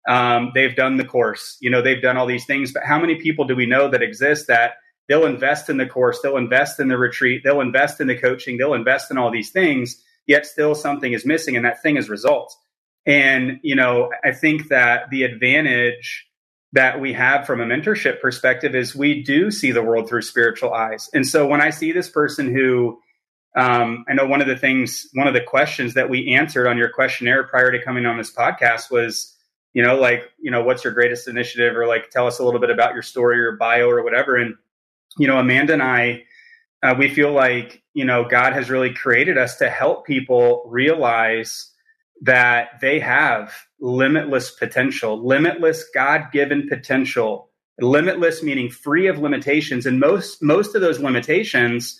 Um, 0.08 0.52
they've 0.54 0.74
done 0.74 0.96
the 0.96 1.04
course, 1.04 1.58
you 1.60 1.68
know, 1.68 1.82
they've 1.82 2.00
done 2.00 2.16
all 2.16 2.26
these 2.26 2.46
things. 2.46 2.72
But 2.72 2.84
how 2.84 2.98
many 2.98 3.16
people 3.16 3.44
do 3.44 3.54
we 3.54 3.66
know 3.66 3.90
that 3.90 4.02
exist 4.02 4.46
that 4.46 4.74
they'll 5.06 5.26
invest 5.26 5.68
in 5.68 5.76
the 5.76 5.86
course, 5.86 6.20
they'll 6.22 6.38
invest 6.38 6.80
in 6.80 6.88
the 6.88 6.96
retreat, 6.96 7.42
they'll 7.44 7.60
invest 7.60 8.00
in 8.00 8.06
the 8.06 8.16
coaching, 8.16 8.56
they'll 8.56 8.72
invest 8.72 9.10
in 9.10 9.18
all 9.18 9.30
these 9.30 9.50
things, 9.50 10.02
yet 10.26 10.46
still 10.46 10.74
something 10.74 11.12
is 11.12 11.26
missing, 11.26 11.56
and 11.56 11.64
that 11.64 11.82
thing 11.82 11.96
is 11.96 12.08
results. 12.08 12.56
And, 13.04 13.58
you 13.62 13.74
know, 13.74 14.10
I 14.24 14.32
think 14.32 14.68
that 14.68 15.10
the 15.10 15.24
advantage 15.24 16.27
that 16.72 17.00
we 17.00 17.12
have 17.14 17.46
from 17.46 17.60
a 17.60 17.64
mentorship 17.64 18.20
perspective 18.20 18.74
is 18.74 18.94
we 18.94 19.22
do 19.22 19.50
see 19.50 19.72
the 19.72 19.82
world 19.82 20.08
through 20.08 20.22
spiritual 20.22 20.72
eyes. 20.72 21.08
And 21.14 21.26
so 21.26 21.46
when 21.46 21.60
I 21.60 21.70
see 21.70 21.92
this 21.92 22.10
person 22.10 22.52
who, 22.52 22.98
um, 23.56 24.04
I 24.08 24.14
know 24.14 24.26
one 24.26 24.42
of 24.42 24.46
the 24.46 24.56
things, 24.56 25.08
one 25.14 25.26
of 25.26 25.34
the 25.34 25.40
questions 25.40 25.94
that 25.94 26.10
we 26.10 26.34
answered 26.34 26.66
on 26.66 26.76
your 26.76 26.90
questionnaire 26.90 27.44
prior 27.44 27.72
to 27.72 27.82
coming 27.82 28.04
on 28.04 28.18
this 28.18 28.32
podcast 28.32 28.90
was, 28.90 29.34
you 29.72 29.82
know, 29.82 29.96
like, 29.96 30.30
you 30.38 30.50
know, 30.50 30.62
what's 30.62 30.84
your 30.84 30.92
greatest 30.92 31.26
initiative 31.26 31.76
or 31.76 31.86
like 31.86 32.10
tell 32.10 32.26
us 32.26 32.38
a 32.38 32.44
little 32.44 32.60
bit 32.60 32.70
about 32.70 32.92
your 32.92 33.02
story 33.02 33.40
or 33.40 33.52
bio 33.52 33.88
or 33.88 34.02
whatever. 34.02 34.36
And, 34.36 34.54
you 35.18 35.26
know, 35.26 35.38
Amanda 35.38 35.72
and 35.72 35.82
I, 35.82 36.24
uh, 36.82 36.94
we 36.98 37.08
feel 37.08 37.32
like, 37.32 37.82
you 37.94 38.04
know, 38.04 38.24
God 38.28 38.52
has 38.52 38.70
really 38.70 38.92
created 38.92 39.38
us 39.38 39.56
to 39.56 39.70
help 39.70 40.06
people 40.06 40.64
realize 40.66 41.67
that 42.22 42.80
they 42.80 42.98
have 43.00 43.54
limitless 43.80 44.50
potential, 44.50 45.24
limitless 45.24 45.84
God 45.94 46.26
given 46.32 46.68
potential, 46.68 47.50
limitless 47.80 48.42
meaning 48.42 48.70
free 48.70 49.06
of 49.06 49.18
limitations. 49.18 49.86
And 49.86 50.00
most, 50.00 50.42
most 50.42 50.74
of 50.74 50.80
those 50.80 50.98
limitations 50.98 51.98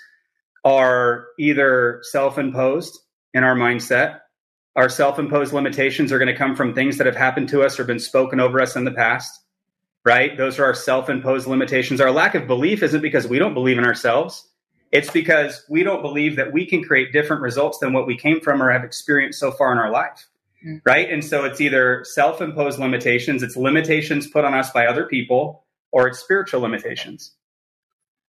are 0.65 1.27
either 1.39 2.01
self 2.03 2.39
imposed 2.39 2.99
in 3.35 3.45
our 3.45 3.55
mindset. 3.55 4.21
Our 4.77 4.89
self 4.89 5.19
imposed 5.19 5.53
limitations 5.53 6.13
are 6.13 6.19
going 6.19 6.33
to 6.33 6.37
come 6.37 6.57
from 6.57 6.75
things 6.75 6.99
that 6.99 7.07
have 7.07 7.17
happened 7.17 7.49
to 7.51 7.63
us 7.63 7.79
or 7.79 7.85
been 7.85 7.99
spoken 7.99 8.41
over 8.41 8.61
us 8.61 8.77
in 8.77 8.85
the 8.85 8.93
past, 8.93 9.41
right? 10.05 10.37
Those 10.37 10.59
are 10.59 10.65
our 10.65 10.75
self 10.75 11.09
imposed 11.09 11.47
limitations. 11.47 12.01
Our 12.01 12.11
lack 12.11 12.35
of 12.35 12.47
belief 12.47 12.83
isn't 12.83 13.01
because 13.01 13.27
we 13.27 13.39
don't 13.39 13.55
believe 13.55 13.79
in 13.79 13.85
ourselves. 13.85 14.49
It's 14.91 15.11
because 15.11 15.65
we 15.69 15.83
don't 15.83 16.03
believe 16.03 16.37
that 16.37 16.53
we 16.53 16.65
can 16.65 16.83
create 16.83 17.13
different 17.13 17.43
results 17.43 17.79
than 17.79 17.93
what 17.93 18.07
we 18.07 18.17
came 18.17 18.41
from 18.41 18.63
or 18.63 18.71
have 18.71 18.85
experienced 18.85 19.39
so 19.39 19.51
far 19.51 19.73
in 19.73 19.79
our 19.79 19.91
life. 19.91 20.29
Mm-hmm. 20.65 20.79
Right. 20.85 21.11
And 21.11 21.25
so 21.25 21.45
it's 21.45 21.61
either 21.61 22.05
self 22.05 22.41
imposed 22.41 22.79
limitations, 22.79 23.43
it's 23.43 23.57
limitations 23.57 24.27
put 24.29 24.45
on 24.45 24.55
us 24.55 24.71
by 24.71 24.87
other 24.87 25.07
people, 25.07 25.65
or 25.93 26.09
it's 26.09 26.19
spiritual 26.19 26.61
limitations. 26.63 27.33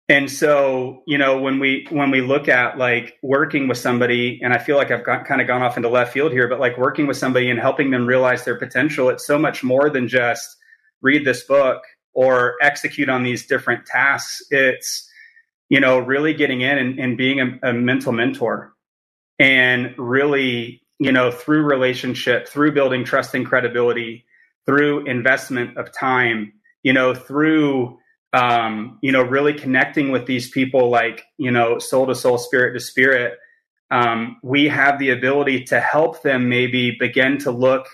And 0.08 0.30
so, 0.30 1.02
you 1.08 1.18
know, 1.18 1.40
when 1.40 1.60
we 1.60 1.88
when 1.90 2.12
we 2.12 2.22
look 2.22 2.48
at 2.48 2.78
like 2.78 3.18
working 3.24 3.68
with 3.68 3.80
somebody, 3.80 4.40
and 4.44 4.54
I 4.54 4.60
feel 4.60 4.78
like 4.78 4.92
I've 4.92 5.04
got, 5.04 5.26
kind 5.26 5.42
of 5.42 5.48
gone 5.48 5.64
off 5.64 5.78
into 5.78 5.90
left 5.90 6.14
field 6.14 6.32
here, 6.32 6.48
but 6.48 6.60
like 6.60 6.78
working 6.78 7.08
with 7.08 7.18
somebody 7.18 7.50
and 7.50 7.60
helping 7.60 7.90
them 7.90 8.06
realize 8.06 8.46
their 8.46 8.58
potential, 8.58 9.10
it's 9.10 9.26
so 9.26 9.40
much 9.40 9.64
more 9.64 9.90
than 9.90 10.08
just 10.08 10.58
read 11.02 11.26
this 11.26 11.44
book 11.44 11.82
or 12.14 12.56
execute 12.62 13.10
on 13.10 13.24
these 13.24 13.48
different 13.48 13.86
tasks. 13.88 14.44
It's 14.52 15.10
you 15.70 15.80
know, 15.80 16.00
really 16.00 16.34
getting 16.34 16.62
in 16.62 16.78
and, 16.78 17.00
and 17.00 17.18
being 17.18 17.40
a, 17.40 17.70
a 17.70 17.74
mental 17.74 18.12
mentor 18.12 18.74
and 19.40 19.94
really, 19.98 20.82
you 21.00 21.12
know, 21.12 21.32
through 21.32 21.64
relationship, 21.64 22.48
through 22.48 22.72
building 22.72 23.04
trust 23.04 23.34
and 23.34 23.46
credibility, 23.46 24.26
through 24.66 25.06
investment 25.06 25.78
of 25.78 25.92
time, 25.92 26.54
you 26.84 26.94
know, 26.94 27.14
through, 27.14 27.98
um, 28.34 29.00
you 29.02 29.12
know, 29.12 29.22
really 29.22 29.54
connecting 29.54 30.12
with 30.12 30.26
these 30.26 30.50
people 30.50 30.90
like, 30.90 31.24
you 31.38 31.52
know, 31.52 31.80
soul 31.80 32.08
to 32.08 32.16
soul, 32.16 32.38
spirit 32.38 32.74
to 32.74 32.80
spirit. 32.80 33.38
Um, 33.92 34.38
we 34.44 34.68
have 34.68 35.00
the 35.00 35.12
ability 35.12 35.66
to 35.66 35.80
help 35.80 36.22
them 36.22 36.50
maybe 36.50 36.96
begin 37.00 37.38
to 37.40 37.52
look 37.52 37.88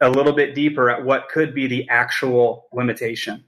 a 0.00 0.10
little 0.10 0.32
bit 0.32 0.54
deeper 0.54 0.90
at 0.90 1.04
what 1.04 1.28
could 1.28 1.54
be 1.54 1.66
the 1.66 1.88
actual 1.88 2.68
limitation. 2.72 3.44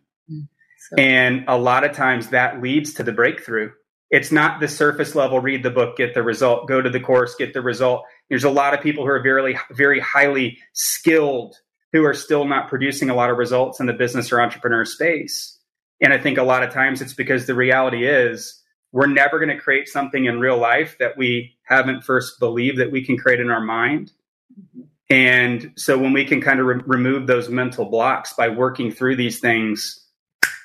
So. 0.88 0.96
And 0.96 1.44
a 1.48 1.58
lot 1.58 1.84
of 1.84 1.92
times 1.92 2.28
that 2.28 2.62
leads 2.62 2.94
to 2.94 3.02
the 3.02 3.12
breakthrough. 3.12 3.70
It's 4.10 4.32
not 4.32 4.60
the 4.60 4.68
surface 4.68 5.14
level, 5.14 5.38
read 5.38 5.62
the 5.62 5.70
book, 5.70 5.98
get 5.98 6.14
the 6.14 6.22
result, 6.22 6.66
go 6.66 6.80
to 6.80 6.88
the 6.88 7.00
course, 7.00 7.34
get 7.34 7.52
the 7.52 7.60
result. 7.60 8.04
There's 8.30 8.44
a 8.44 8.50
lot 8.50 8.72
of 8.72 8.80
people 8.80 9.04
who 9.04 9.10
are 9.10 9.22
very, 9.22 9.58
very 9.70 10.00
highly 10.00 10.58
skilled 10.72 11.56
who 11.92 12.04
are 12.04 12.14
still 12.14 12.46
not 12.46 12.68
producing 12.68 13.10
a 13.10 13.14
lot 13.14 13.30
of 13.30 13.38
results 13.38 13.80
in 13.80 13.86
the 13.86 13.92
business 13.92 14.32
or 14.32 14.40
entrepreneur 14.40 14.84
space. 14.84 15.58
And 16.00 16.12
I 16.12 16.18
think 16.18 16.38
a 16.38 16.42
lot 16.42 16.62
of 16.62 16.72
times 16.72 17.02
it's 17.02 17.14
because 17.14 17.46
the 17.46 17.54
reality 17.54 18.06
is 18.06 18.62
we're 18.92 19.06
never 19.06 19.38
going 19.38 19.54
to 19.54 19.62
create 19.62 19.88
something 19.88 20.24
in 20.24 20.40
real 20.40 20.58
life 20.58 20.96
that 20.98 21.16
we 21.16 21.56
haven't 21.64 22.04
first 22.04 22.38
believed 22.38 22.78
that 22.78 22.92
we 22.92 23.04
can 23.04 23.16
create 23.16 23.40
in 23.40 23.50
our 23.50 23.60
mind. 23.60 24.12
Mm-hmm. 24.58 24.82
And 25.10 25.72
so 25.76 25.98
when 25.98 26.12
we 26.12 26.24
can 26.24 26.40
kind 26.40 26.60
of 26.60 26.66
re- 26.66 26.82
remove 26.86 27.26
those 27.26 27.48
mental 27.48 27.86
blocks 27.86 28.34
by 28.34 28.48
working 28.48 28.90
through 28.90 29.16
these 29.16 29.40
things, 29.40 30.06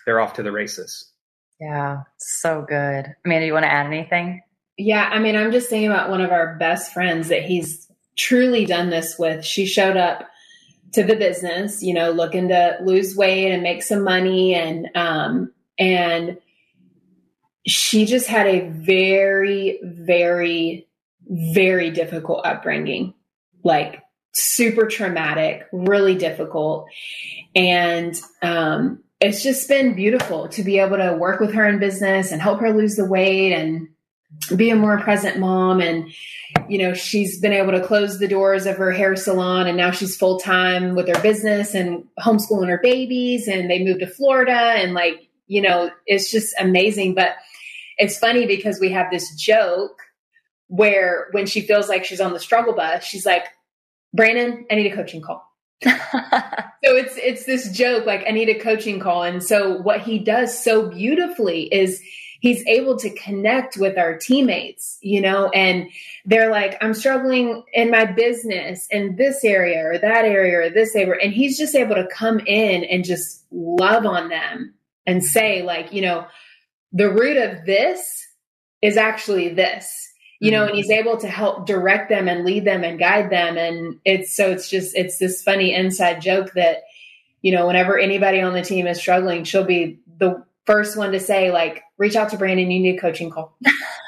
they're 0.06 0.20
off 0.20 0.34
to 0.34 0.44
the 0.44 0.52
races. 0.52 1.12
Yeah, 1.60 2.04
so 2.18 2.66
good. 2.68 3.14
Amanda, 3.26 3.46
you 3.46 3.54
want 3.54 3.64
to 3.64 3.72
add 3.72 3.86
anything? 3.86 4.42
Yeah, 4.78 5.10
I 5.12 5.20
mean, 5.20 5.36
I'm 5.36 5.52
just 5.52 5.70
thinking 5.70 5.90
about 5.90 6.10
one 6.10 6.22
of 6.22 6.32
our 6.32 6.56
best 6.56 6.94
friends 6.94 7.30
that 7.30 7.44
he's 7.44 7.88
truly 8.18 8.66
done 8.66 8.90
this 8.90 9.18
with. 9.18 9.46
She 9.46 9.66
showed 9.66 9.98
up 9.98 10.28
to 10.94 11.04
the 11.04 11.16
business, 11.16 11.82
you 11.82 11.94
know, 11.94 12.12
looking 12.12 12.50
to 12.50 12.78
lose 12.82 13.16
weight 13.16 13.52
and 13.52 13.64
make 13.64 13.84
some 13.84 14.04
money 14.04 14.54
and 14.54 14.90
um 14.96 15.52
and 15.80 16.38
she 17.66 18.06
just 18.06 18.28
had 18.28 18.48
a 18.48 18.70
very 18.70 19.80
very 19.84 20.88
very 21.28 21.90
difficult 21.90 22.46
upbringing. 22.46 23.14
Like 23.64 24.04
super 24.34 24.88
traumatic, 24.88 25.68
really 25.72 26.16
difficult. 26.16 26.88
And 27.56 28.16
um 28.42 29.03
it's 29.24 29.42
just 29.42 29.68
been 29.70 29.96
beautiful 29.96 30.50
to 30.50 30.64
be 30.64 30.80
able 30.80 30.98
to 30.98 31.16
work 31.18 31.40
with 31.40 31.54
her 31.54 31.68
in 31.68 31.80
business 31.80 32.32
and 32.32 32.42
help 32.42 32.60
her 32.60 32.74
lose 32.74 32.96
the 32.96 33.06
weight 33.06 33.54
and 33.54 33.88
be 34.56 34.70
a 34.70 34.76
more 34.76 35.00
present 35.00 35.40
mom. 35.40 35.80
And 35.80 36.12
you 36.68 36.78
know 36.78 36.94
she's 36.94 37.40
been 37.40 37.54
able 37.54 37.72
to 37.72 37.86
close 37.86 38.20
the 38.20 38.28
doors 38.28 38.66
of 38.66 38.78
her 38.78 38.92
hair 38.92 39.16
salon 39.16 39.66
and 39.66 39.78
now 39.78 39.92
she's 39.92 40.16
full 40.16 40.40
time 40.40 40.94
with 40.94 41.08
her 41.08 41.22
business 41.22 41.74
and 41.74 42.04
homeschooling 42.20 42.68
her 42.68 42.80
babies 42.82 43.48
and 43.48 43.70
they 43.70 43.84
moved 43.84 44.02
to 44.02 44.08
Florida 44.08 44.52
and 44.52 44.94
like 44.94 45.30
you 45.48 45.62
know 45.62 45.90
it's 46.06 46.30
just 46.30 46.54
amazing. 46.60 47.16
But 47.16 47.36
it's 47.98 48.18
funny 48.18 48.46
because 48.46 48.80
we 48.80 48.92
have 48.92 49.10
this 49.10 49.34
joke 49.36 50.02
where 50.68 51.28
when 51.32 51.46
she 51.46 51.62
feels 51.62 51.88
like 51.88 52.04
she's 52.04 52.22
on 52.22 52.34
the 52.34 52.40
struggle 52.40 52.74
bus 52.74 53.04
she's 53.04 53.26
like 53.26 53.46
Brandon 54.14 54.66
I 54.70 54.76
need 54.76 54.92
a 54.92 54.96
coaching 54.96 55.22
call 55.22 55.53
so 55.84 56.96
it's 56.96 57.18
it's 57.18 57.46
this 57.46 57.72
joke 57.72 58.06
like 58.06 58.24
I 58.28 58.32
need 58.32 58.50
a 58.50 58.60
coaching 58.60 59.00
call. 59.00 59.24
And 59.24 59.44
so 59.44 59.78
what 59.78 60.02
he 60.02 60.20
does 60.20 60.62
so 60.62 60.90
beautifully 60.90 61.64
is 61.74 62.02
he's 62.40 62.66
able 62.68 62.98
to 62.98 63.10
connect 63.12 63.78
with 63.78 63.98
our 63.98 64.18
teammates 64.18 64.98
you 65.02 65.22
know 65.22 65.50
and 65.50 65.90
they're 66.26 66.52
like 66.52 66.78
I'm 66.82 66.94
struggling 66.94 67.64
in 67.74 67.90
my 67.90 68.06
business 68.06 68.88
in 68.92 69.16
this 69.16 69.44
area 69.44 69.86
or 69.86 69.98
that 69.98 70.26
area 70.26 70.60
or 70.60 70.70
this 70.70 70.96
area. 70.96 71.20
And 71.24 71.34
he's 71.34 71.58
just 71.58 71.76
able 71.76 71.96
to 71.96 72.08
come 72.08 72.40
in 72.40 72.84
and 72.84 73.06
just 73.06 73.46
love 73.52 74.06
on 74.06 74.30
them 74.30 74.74
and 75.06 75.24
say 75.24 75.62
like 75.64 75.94
you 75.94 76.02
know 76.02 76.26
the 76.92 77.10
root 77.10 77.38
of 77.38 77.66
this 77.66 78.28
is 78.82 78.98
actually 78.98 79.50
this 79.50 80.13
you 80.44 80.52
know, 80.52 80.66
and 80.66 80.76
he's 80.76 80.90
mm-hmm. 80.90 81.08
able 81.08 81.18
to 81.18 81.28
help 81.28 81.66
direct 81.66 82.10
them 82.10 82.28
and 82.28 82.44
lead 82.44 82.66
them 82.66 82.84
and 82.84 83.00
guide 83.00 83.30
them. 83.30 83.58
And 83.58 84.00
it's 84.04 84.36
so 84.36 84.52
it's 84.52 84.70
just 84.70 84.94
it's 84.96 85.18
this 85.18 85.42
funny 85.42 85.74
inside 85.74 86.22
joke 86.22 86.52
that, 86.56 86.84
you 87.42 87.54
know, 87.54 87.66
whenever 87.66 87.98
anybody 87.98 88.42
on 88.42 88.54
the 88.54 88.62
team 88.62 88.86
is 88.86 89.00
struggling, 89.00 89.46
she'll 89.46 89.64
be 89.64 90.00
the 90.18 90.44
first 90.66 90.98
one 90.98 91.14
to 91.14 91.20
say, 91.20 91.52
like, 91.52 91.84
reach 91.98 92.18
out 92.18 92.30
to 92.30 92.38
Brandon, 92.38 92.70
you 92.70 92.82
need 92.82 92.98
a 92.98 93.02
coaching 93.02 93.30
call. 93.30 93.58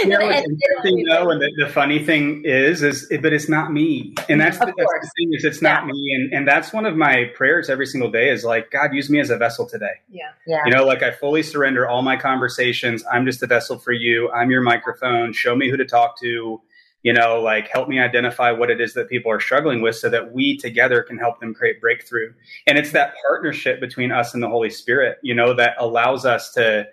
you 0.00 0.08
know, 0.08 0.18
it's 0.20 0.46
interesting 0.46 1.04
though, 1.04 1.30
and 1.30 1.40
the, 1.40 1.50
the, 1.56 1.68
funny 1.68 2.04
thing 2.04 2.42
is, 2.44 2.82
is 2.82 3.06
but 3.20 3.32
it's 3.32 3.48
not 3.48 3.72
me, 3.72 4.14
and 4.28 4.40
that's, 4.40 4.58
the, 4.58 4.66
that's 4.66 4.76
the, 4.76 5.10
thing 5.16 5.32
is, 5.32 5.44
it's 5.44 5.62
not 5.62 5.86
yeah. 5.86 5.92
me, 5.92 6.14
and 6.14 6.32
and 6.32 6.48
that's 6.48 6.72
one 6.72 6.86
of 6.86 6.96
my 6.96 7.30
prayers 7.34 7.68
every 7.70 7.86
single 7.86 8.10
day 8.10 8.30
is 8.30 8.44
like, 8.44 8.70
God, 8.70 8.94
use 8.94 9.10
me 9.10 9.20
as 9.20 9.30
a 9.30 9.36
vessel 9.36 9.66
today. 9.66 9.94
Yeah, 10.10 10.30
yeah. 10.46 10.62
You 10.64 10.72
know, 10.72 10.84
like 10.84 11.02
I 11.02 11.10
fully 11.10 11.42
surrender 11.42 11.88
all 11.88 12.02
my 12.02 12.16
conversations. 12.16 13.04
I'm 13.10 13.26
just 13.26 13.42
a 13.42 13.46
vessel 13.46 13.78
for 13.78 13.92
you. 13.92 14.30
I'm 14.30 14.50
your 14.50 14.62
microphone. 14.62 15.32
Show 15.32 15.56
me 15.56 15.70
who 15.70 15.76
to 15.76 15.84
talk 15.84 16.18
to. 16.20 16.60
You 17.02 17.14
know, 17.14 17.40
like 17.40 17.68
help 17.68 17.88
me 17.88 17.98
identify 17.98 18.50
what 18.52 18.70
it 18.70 18.78
is 18.78 18.92
that 18.92 19.08
people 19.08 19.32
are 19.32 19.40
struggling 19.40 19.80
with, 19.80 19.96
so 19.96 20.08
that 20.10 20.32
we 20.32 20.58
together 20.58 21.02
can 21.02 21.18
help 21.18 21.40
them 21.40 21.54
create 21.54 21.80
breakthrough. 21.80 22.32
And 22.66 22.76
it's 22.78 22.92
that 22.92 23.14
partnership 23.26 23.80
between 23.80 24.12
us 24.12 24.34
and 24.34 24.42
the 24.42 24.48
Holy 24.48 24.70
Spirit, 24.70 25.18
you 25.22 25.34
know, 25.34 25.54
that 25.54 25.76
allows 25.78 26.26
us 26.26 26.52
to 26.52 26.86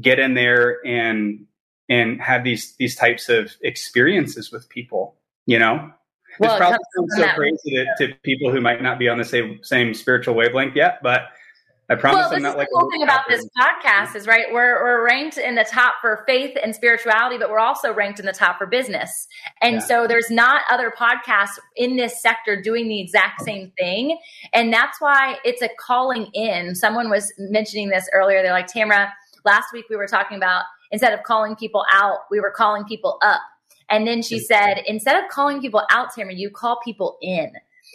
get 0.00 0.18
in 0.18 0.34
there 0.34 0.78
and 0.86 1.46
and 1.88 2.20
have 2.20 2.44
these 2.44 2.74
these 2.76 2.96
types 2.96 3.28
of 3.28 3.52
experiences 3.62 4.50
with 4.52 4.68
people. 4.68 5.16
You 5.46 5.58
know, 5.58 5.92
well, 6.38 6.54
it 6.54 6.58
probably 6.58 6.78
sounds 6.96 7.16
so 7.16 7.28
crazy 7.34 7.58
to, 7.74 7.86
to, 7.98 8.14
people 8.22 8.50
who 8.50 8.60
might 8.60 8.82
not 8.82 8.98
be 8.98 9.08
on 9.08 9.18
the 9.18 9.24
same 9.24 9.58
same 9.62 9.94
spiritual 9.94 10.34
wavelength 10.34 10.76
yet, 10.76 11.00
but 11.02 11.28
I 11.90 11.94
promise 11.94 12.20
well, 12.20 12.26
I'm 12.28 12.34
this 12.34 12.42
not 12.42 12.50
is 12.50 12.56
like 12.56 12.68
the 12.68 12.78
cool 12.78 12.90
thing 12.90 13.02
about 13.02 13.24
this 13.28 13.46
podcast 13.58 14.16
is 14.16 14.26
right. 14.26 14.46
We're 14.50 14.82
we're 14.82 15.04
ranked 15.04 15.36
in 15.36 15.56
the 15.56 15.64
top 15.64 15.96
for 16.00 16.24
faith 16.26 16.56
and 16.62 16.74
spirituality, 16.74 17.38
but 17.38 17.50
we're 17.50 17.58
also 17.58 17.92
ranked 17.92 18.18
in 18.18 18.24
the 18.24 18.32
top 18.32 18.56
for 18.56 18.66
business. 18.66 19.10
And 19.60 19.74
yeah. 19.74 19.80
so 19.80 20.06
there's 20.06 20.30
not 20.30 20.62
other 20.70 20.92
podcasts 20.96 21.58
in 21.76 21.96
this 21.96 22.22
sector 22.22 22.60
doing 22.60 22.88
the 22.88 23.00
exact 23.00 23.42
same 23.42 23.72
thing, 23.78 24.18
and 24.54 24.72
that's 24.72 25.00
why 25.00 25.36
it's 25.44 25.60
a 25.60 25.68
calling 25.78 26.26
in. 26.32 26.74
Someone 26.74 27.10
was 27.10 27.32
mentioning 27.38 27.90
this 27.90 28.08
earlier. 28.14 28.42
They're 28.42 28.52
like, 28.52 28.72
Tamra, 28.72 29.10
last 29.44 29.66
week 29.72 29.86
we 29.90 29.96
were 29.96 30.06
talking 30.06 30.36
about 30.36 30.64
instead 30.92 31.12
of 31.12 31.24
calling 31.24 31.56
people 31.56 31.84
out, 31.90 32.18
we 32.30 32.38
were 32.40 32.52
calling 32.52 32.84
people 32.84 33.18
up. 33.22 33.40
And 33.90 34.06
then 34.06 34.22
she 34.22 34.38
said, 34.38 34.82
instead 34.86 35.22
of 35.22 35.28
calling 35.30 35.60
people 35.60 35.82
out, 35.90 36.12
Tamra, 36.14 36.36
you 36.36 36.50
call 36.50 36.80
people 36.84 37.18
in. 37.20 37.52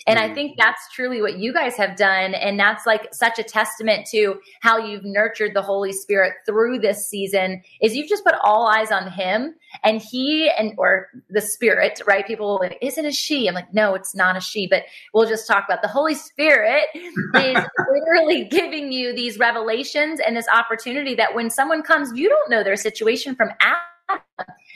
And 0.08 0.18
I 0.18 0.34
think 0.34 0.58
that's 0.58 0.88
truly 0.94 1.22
what 1.22 1.38
you 1.38 1.54
guys 1.54 1.76
have 1.76 1.98
done. 1.98 2.34
And 2.34 2.58
that's 2.58 2.86
like 2.86 3.14
such 3.14 3.40
a 3.40 3.44
testament 3.44 4.08
to 4.12 4.40
how 4.62 4.78
you've 4.78 5.04
nurtured 5.04 5.54
the 5.54 5.62
Holy 5.62 5.92
Spirit 5.92 6.34
through 6.46 6.80
this 6.80 7.08
season 7.08 7.62
is 7.82 7.94
you've 7.94 8.08
just 8.08 8.24
put 8.24 8.36
all 8.42 8.68
eyes 8.68 8.90
on 8.90 9.12
him 9.12 9.56
and 9.84 10.02
he 10.02 10.50
and 10.58 10.74
or 10.78 11.10
the 11.30 11.42
spirit, 11.42 12.02
right? 12.08 12.26
People 12.26 12.58
like, 12.62 12.78
isn't 12.82 13.06
a 13.06 13.12
she? 13.12 13.48
I'm 13.48 13.54
like, 13.54 13.74
no, 13.74 13.96
it's 13.96 14.16
not 14.16 14.38
a 14.38 14.42
she, 14.42 14.66
but 14.66 14.84
we'll 15.14 15.28
just 15.28 15.46
talk 15.46 15.66
about 15.68 15.82
the 15.82 15.90
Holy 15.90 16.16
Spirit 16.16 16.86
is 16.96 17.66
literally 17.92 18.46
giving 18.46 18.94
you 18.94 19.14
these 19.14 19.38
revelations 19.38 20.22
and 20.26 20.38
this 20.38 20.48
opportunity 20.48 21.16
that 21.16 21.36
when 21.36 21.50
someone 21.50 21.84
comes, 21.84 22.18
you 22.18 22.30
don't 22.30 22.50
know 22.50 22.64
their 22.64 22.78
situation 22.78 23.36
from 23.36 23.50
Adam. 23.60 24.24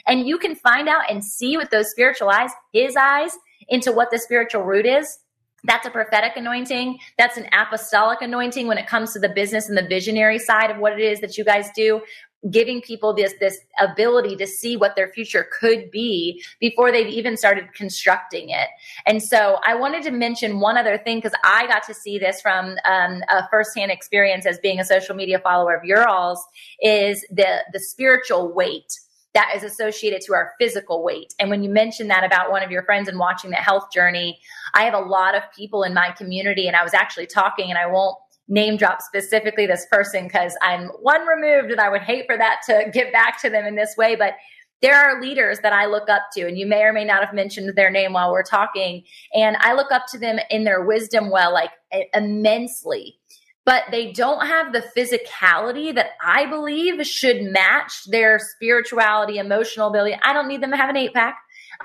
And 0.06 0.26
you 0.26 0.36
can 0.36 0.56
find 0.56 0.88
out 0.88 1.08
and 1.08 1.24
see 1.24 1.56
with 1.56 1.70
those 1.70 1.88
spiritual 1.90 2.28
eyes, 2.28 2.50
his 2.72 2.96
eyes, 2.96 3.32
into 3.72 3.90
what 3.90 4.10
the 4.12 4.18
spiritual 4.18 4.62
root 4.62 4.86
is. 4.86 5.18
That's 5.64 5.86
a 5.86 5.90
prophetic 5.90 6.32
anointing. 6.36 6.98
That's 7.18 7.36
an 7.36 7.48
apostolic 7.52 8.20
anointing 8.20 8.66
when 8.66 8.78
it 8.78 8.86
comes 8.86 9.12
to 9.14 9.18
the 9.18 9.28
business 9.28 9.68
and 9.68 9.78
the 9.78 9.86
visionary 9.88 10.38
side 10.38 10.70
of 10.70 10.78
what 10.78 10.92
it 10.92 11.00
is 11.00 11.20
that 11.20 11.38
you 11.38 11.44
guys 11.44 11.68
do 11.74 12.02
giving 12.50 12.80
people 12.80 13.14
this 13.14 13.34
this 13.38 13.58
ability 13.78 14.34
to 14.34 14.46
see 14.46 14.76
what 14.76 14.96
their 14.96 15.08
future 15.12 15.46
could 15.60 15.90
be 15.92 16.42
before 16.58 16.90
they've 16.90 17.06
even 17.06 17.36
started 17.36 17.72
constructing 17.72 18.50
it 18.50 18.66
and 19.06 19.22
so 19.22 19.60
i 19.64 19.76
wanted 19.76 20.02
to 20.02 20.10
mention 20.10 20.58
one 20.58 20.76
other 20.76 20.98
thing 20.98 21.18
because 21.18 21.38
i 21.44 21.66
got 21.68 21.84
to 21.84 21.94
see 21.94 22.18
this 22.18 22.40
from 22.40 22.76
um, 22.84 23.22
a 23.28 23.48
firsthand 23.48 23.92
experience 23.92 24.44
as 24.44 24.58
being 24.58 24.80
a 24.80 24.84
social 24.84 25.14
media 25.14 25.38
follower 25.38 25.76
of 25.76 25.84
your 25.84 26.08
all's 26.08 26.44
is 26.80 27.24
the 27.30 27.58
the 27.72 27.78
spiritual 27.78 28.52
weight 28.52 28.92
that 29.34 29.52
is 29.56 29.62
associated 29.62 30.20
to 30.22 30.34
our 30.34 30.52
physical 30.60 31.02
weight. 31.02 31.34
And 31.38 31.48
when 31.48 31.62
you 31.62 31.70
mentioned 31.70 32.10
that 32.10 32.24
about 32.24 32.50
one 32.50 32.62
of 32.62 32.70
your 32.70 32.82
friends 32.84 33.08
and 33.08 33.18
watching 33.18 33.50
the 33.50 33.56
health 33.56 33.90
journey, 33.92 34.38
I 34.74 34.84
have 34.84 34.94
a 34.94 34.98
lot 34.98 35.34
of 35.34 35.42
people 35.56 35.82
in 35.84 35.94
my 35.94 36.10
community, 36.10 36.66
and 36.66 36.76
I 36.76 36.82
was 36.82 36.94
actually 36.94 37.26
talking, 37.26 37.70
and 37.70 37.78
I 37.78 37.86
won't 37.86 38.16
name 38.48 38.76
drop 38.76 39.00
specifically 39.00 39.66
this 39.66 39.86
person 39.90 40.24
because 40.24 40.54
I'm 40.60 40.88
one 41.00 41.26
removed 41.26 41.70
and 41.70 41.80
I 41.80 41.88
would 41.88 42.02
hate 42.02 42.26
for 42.26 42.36
that 42.36 42.60
to 42.66 42.90
get 42.92 43.12
back 43.12 43.40
to 43.42 43.48
them 43.48 43.64
in 43.64 43.76
this 43.76 43.94
way. 43.96 44.16
But 44.16 44.34
there 44.82 44.96
are 44.96 45.22
leaders 45.22 45.60
that 45.60 45.72
I 45.72 45.86
look 45.86 46.10
up 46.10 46.22
to, 46.32 46.46
and 46.46 46.58
you 46.58 46.66
may 46.66 46.82
or 46.82 46.92
may 46.92 47.04
not 47.04 47.24
have 47.24 47.32
mentioned 47.32 47.72
their 47.76 47.90
name 47.90 48.12
while 48.12 48.32
we're 48.32 48.42
talking. 48.42 49.04
And 49.32 49.56
I 49.60 49.74
look 49.74 49.92
up 49.92 50.06
to 50.08 50.18
them 50.18 50.38
in 50.50 50.64
their 50.64 50.84
wisdom 50.84 51.30
well, 51.30 51.52
like 51.52 51.70
immensely 52.12 53.16
but 53.64 53.84
they 53.90 54.12
don't 54.12 54.46
have 54.46 54.72
the 54.72 54.84
physicality 54.96 55.94
that 55.94 56.10
I 56.24 56.46
believe 56.46 57.04
should 57.06 57.42
match 57.42 57.92
their 58.08 58.38
spirituality, 58.38 59.38
emotional 59.38 59.88
ability. 59.88 60.18
I 60.22 60.32
don't 60.32 60.48
need 60.48 60.62
them 60.62 60.70
to 60.70 60.76
have 60.76 60.90
an 60.90 60.96
eight 60.96 61.14
pack. 61.14 61.36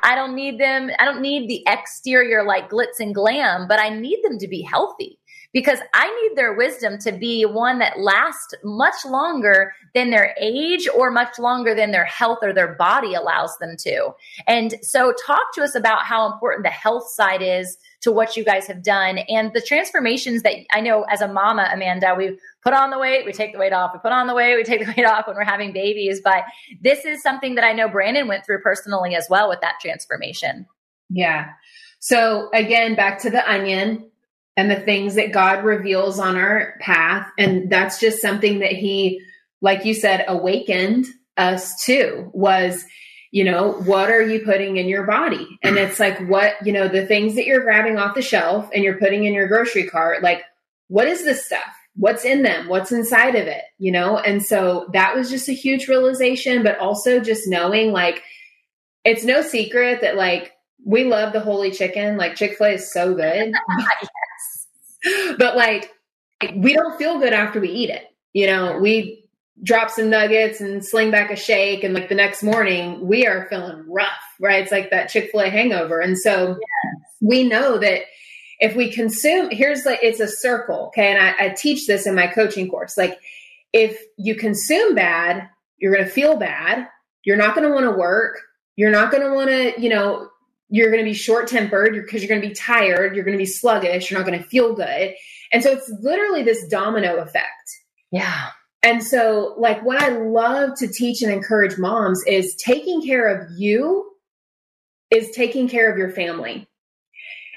I 0.04 0.16
don't 0.16 0.36
need 0.36 0.60
them. 0.60 0.90
I 1.00 1.06
don't 1.06 1.22
need 1.22 1.48
the 1.48 1.64
exterior 1.68 2.44
like 2.44 2.70
glitz 2.70 3.00
and 3.00 3.14
glam, 3.14 3.68
but 3.68 3.80
I 3.80 3.90
need 3.90 4.20
them 4.24 4.38
to 4.40 4.48
be 4.48 4.62
healthy 4.62 5.17
because 5.54 5.80
I 5.94 6.08
need 6.22 6.38
their 6.38 6.54
wisdom 6.54 6.98
to 7.00 7.12
be 7.12 7.46
one 7.46 7.80
that 7.80 8.00
lasts 8.00 8.54
much 8.64 9.06
longer 9.06 9.74
than 9.96 10.10
their 10.10 10.36
age 10.40 10.88
or 10.94 11.10
much 11.10 11.40
longer 11.40 11.74
than 11.74 11.92
their 11.92 12.06
health 12.06 12.40
or 12.42 12.54
their 12.54 12.76
body 12.76 13.14
allows 13.14 13.58
them 13.58 13.76
to. 13.80 14.12
And 14.46 14.76
so 14.82 15.14
talk 15.26 15.54
to 15.56 15.64
us 15.64 15.74
about 15.74 16.04
how 16.04 16.32
important 16.32 16.64
the 16.64 16.70
health 16.70 17.10
side 17.10 17.42
is 17.42 17.78
to 18.02 18.12
what 18.12 18.38
you 18.38 18.44
guys 18.44 18.68
have 18.68 18.84
done 18.84 19.20
and 19.30 19.52
the 19.54 19.62
transformations 19.62 20.44
that 20.44 20.54
I 20.72 20.82
know 20.82 21.04
as 21.04 21.22
a 21.22 21.28
mama, 21.28 21.70
Amanda, 21.74 22.14
we 22.16 22.38
put 22.62 22.74
on 22.74 22.92
the 22.92 23.00
weight, 23.00 23.26
we 23.26 23.32
take 23.32 23.54
the 23.54 23.60
weight 23.60 23.74
off, 23.74 23.92
we 23.94 24.00
put 24.00 24.12
on 24.12 24.28
the 24.28 24.36
weight, 24.36 24.56
we 24.56 24.64
take 24.64 24.86
the 24.86 24.94
weight 24.96 25.08
off 25.08 25.28
when 25.28 25.36
we're 25.36 25.44
having 25.44 25.74
babies. 25.74 26.22
But 26.24 26.44
this 26.82 27.06
is 27.06 27.24
something 27.24 27.56
that 27.56 27.64
I 27.64 27.74
know 27.74 27.88
Brandon 27.88 28.28
went 28.28 28.46
through 28.46 28.62
personally 28.62 29.16
as 29.16 29.28
well 29.30 29.50
with 29.50 29.62
that 29.62 29.76
transformation. 29.82 30.68
Yeah. 31.10 31.48
So 32.00 32.50
again, 32.54 32.96
back 32.96 33.20
to 33.22 33.30
the 33.30 33.50
onion 33.50 34.12
and 34.58 34.70
the 34.70 34.80
things 34.80 35.16
that 35.16 35.32
God 35.32 35.64
reveals 35.64 36.20
on 36.20 36.36
our 36.36 36.74
path. 36.82 37.30
And 37.38 37.72
that's 37.72 38.00
just 38.00 38.22
something 38.22 38.60
that 38.60 38.74
he, 38.74 39.22
like 39.62 39.86
you 39.86 39.94
said, 39.94 40.26
awakened 40.28 41.06
us 41.38 41.82
to 41.86 42.30
was 42.34 42.84
you 43.32 43.44
know, 43.44 43.74
what 43.84 44.10
are 44.10 44.22
you 44.22 44.40
putting 44.40 44.78
in 44.78 44.88
your 44.88 45.06
body? 45.06 45.48
And 45.62 45.78
it's 45.78 46.00
like, 46.00 46.20
what, 46.28 46.54
you 46.66 46.74
know, 46.74 46.88
the 46.88 47.06
things 47.06 47.36
that 47.36 47.46
you're 47.46 47.64
grabbing 47.64 47.98
off 47.98 48.16
the 48.16 48.22
shelf 48.22 48.70
and 48.74 48.84
you're 48.84 48.98
putting 48.98 49.26
in 49.26 49.34
your 49.34 49.48
grocery 49.48 49.86
cart, 49.86 50.24
like, 50.24 50.44
what 50.88 51.08
is 51.08 51.24
this 51.24 51.46
stuff? 51.46 51.76
What's 51.96 52.26
in 52.26 52.44
them? 52.44 52.68
What's 52.68 52.92
inside 52.92 53.36
of 53.36 53.48
it? 53.48 53.64
You 53.80 53.92
know? 53.92 54.18
And 54.18 54.44
so 54.44 54.90
that 54.94 55.16
was 55.16 55.30
just 55.30 55.50
a 55.50 55.54
huge 55.54 55.88
realization, 55.88 56.64
but 56.64 56.80
also 56.80 57.20
just 57.20 57.48
knowing 57.48 57.92
like, 57.92 58.24
it's 59.04 59.24
no 59.24 59.42
secret 59.42 60.02
that 60.02 60.16
like, 60.16 60.54
we 60.86 61.04
love 61.04 61.34
the 61.34 61.40
holy 61.40 61.72
chicken. 61.72 62.18
Like 62.18 62.36
Chick 62.36 62.58
fil 62.58 62.68
A 62.68 62.72
is 62.72 62.94
so 62.94 63.14
good. 63.14 63.52
But 65.38 65.56
like, 65.56 65.92
we 66.56 66.74
don't 66.74 66.98
feel 66.98 67.20
good 67.20 67.34
after 67.34 67.60
we 67.60 67.70
eat 67.70 67.90
it. 67.90 68.06
You 68.34 68.48
know, 68.48 68.78
we 68.80 69.26
drop 69.64 69.90
some 69.90 70.10
nuggets 70.10 70.62
and 70.62 70.86
sling 70.86 71.10
back 71.10 71.32
a 71.32 71.36
shake 71.36 71.84
and 71.84 71.94
like 71.94 72.10
the 72.10 72.16
next 72.16 72.44
morning 72.44 73.08
we 73.08 73.26
are 73.26 73.48
feeling 73.50 73.84
rough 73.90 74.12
right? 74.40 74.62
It's 74.62 74.72
like 74.72 74.92
that 74.92 75.10
chick-fil-a 75.10 75.50
hangover. 75.50 76.00
And 76.00 76.16
so 76.16 76.50
yes. 76.50 77.04
we 77.22 77.44
know 77.44 77.80
that 77.80 78.02
if 78.60 78.76
we 78.76 78.92
consume 78.92 79.50
here's 79.50 79.84
like 79.84 80.00
it's 80.04 80.20
a 80.20 80.28
circle 80.28 80.88
okay? 80.88 81.12
And 81.12 81.20
I, 81.20 81.46
I 81.46 81.50
teach 81.50 81.88
this 81.88 82.06
in 82.06 82.14
my 82.14 82.28
coaching 82.28 82.70
course. 82.70 82.98
Like 82.98 83.18
if 83.74 84.00
you 84.18 84.36
consume 84.36 84.94
bad 84.94 85.50
you're 85.78 85.94
going 85.94 86.06
to 86.06 86.12
feel 86.12 86.38
bad. 86.38 86.88
You're 87.24 87.38
not 87.38 87.56
going 87.56 87.68
to 87.68 87.74
want 87.74 87.86
to 87.86 87.92
work. 87.92 88.40
You're 88.76 88.92
not 88.92 89.12
going 89.12 89.24
to 89.24 89.34
want 89.34 89.50
to 89.50 89.82
you 89.82 89.90
know 89.90 90.30
you're 90.70 90.92
going 90.92 91.04
to 91.04 91.10
be 91.10 91.14
short 91.14 91.48
tempered 91.48 91.94
because 91.94 92.22
you're 92.22 92.30
going 92.30 92.42
to 92.42 92.48
be 92.48 92.54
tired 92.54 93.16
you're 93.16 93.26
going 93.26 93.38
to 93.38 93.42
be 93.42 93.46
sluggish 93.46 94.10
you're 94.10 94.20
not 94.20 94.28
going 94.28 94.42
to 94.42 94.50
feel 94.50 94.76
good 94.76 95.14
and 95.52 95.64
so 95.64 95.72
it's 95.72 95.92
literally 96.02 96.44
this 96.44 96.68
domino 96.68 97.18
effect 97.18 97.70
yeah 98.12 98.50
and 98.84 99.04
so, 99.04 99.56
like, 99.58 99.84
what 99.84 100.02
I 100.02 100.10
love 100.10 100.78
to 100.78 100.88
teach 100.88 101.22
and 101.22 101.32
encourage 101.32 101.78
moms 101.78 102.24
is 102.28 102.56
taking 102.56 103.02
care 103.02 103.28
of 103.28 103.50
you 103.58 104.12
is 105.10 105.32
taking 105.32 105.68
care 105.68 105.92
of 105.92 105.98
your 105.98 106.10
family. 106.10 106.68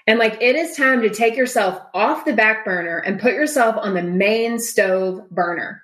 And 0.06 0.18
like, 0.18 0.38
it 0.40 0.56
is 0.56 0.76
time 0.76 1.02
to 1.02 1.11
take 1.11 1.36
yourself 1.36 1.80
off 1.94 2.24
the 2.24 2.32
back 2.32 2.64
burner 2.64 2.98
and 2.98 3.20
put 3.20 3.34
yourself 3.34 3.76
on 3.76 3.94
the 3.94 4.02
main 4.02 4.58
stove 4.58 5.28
burner. 5.30 5.82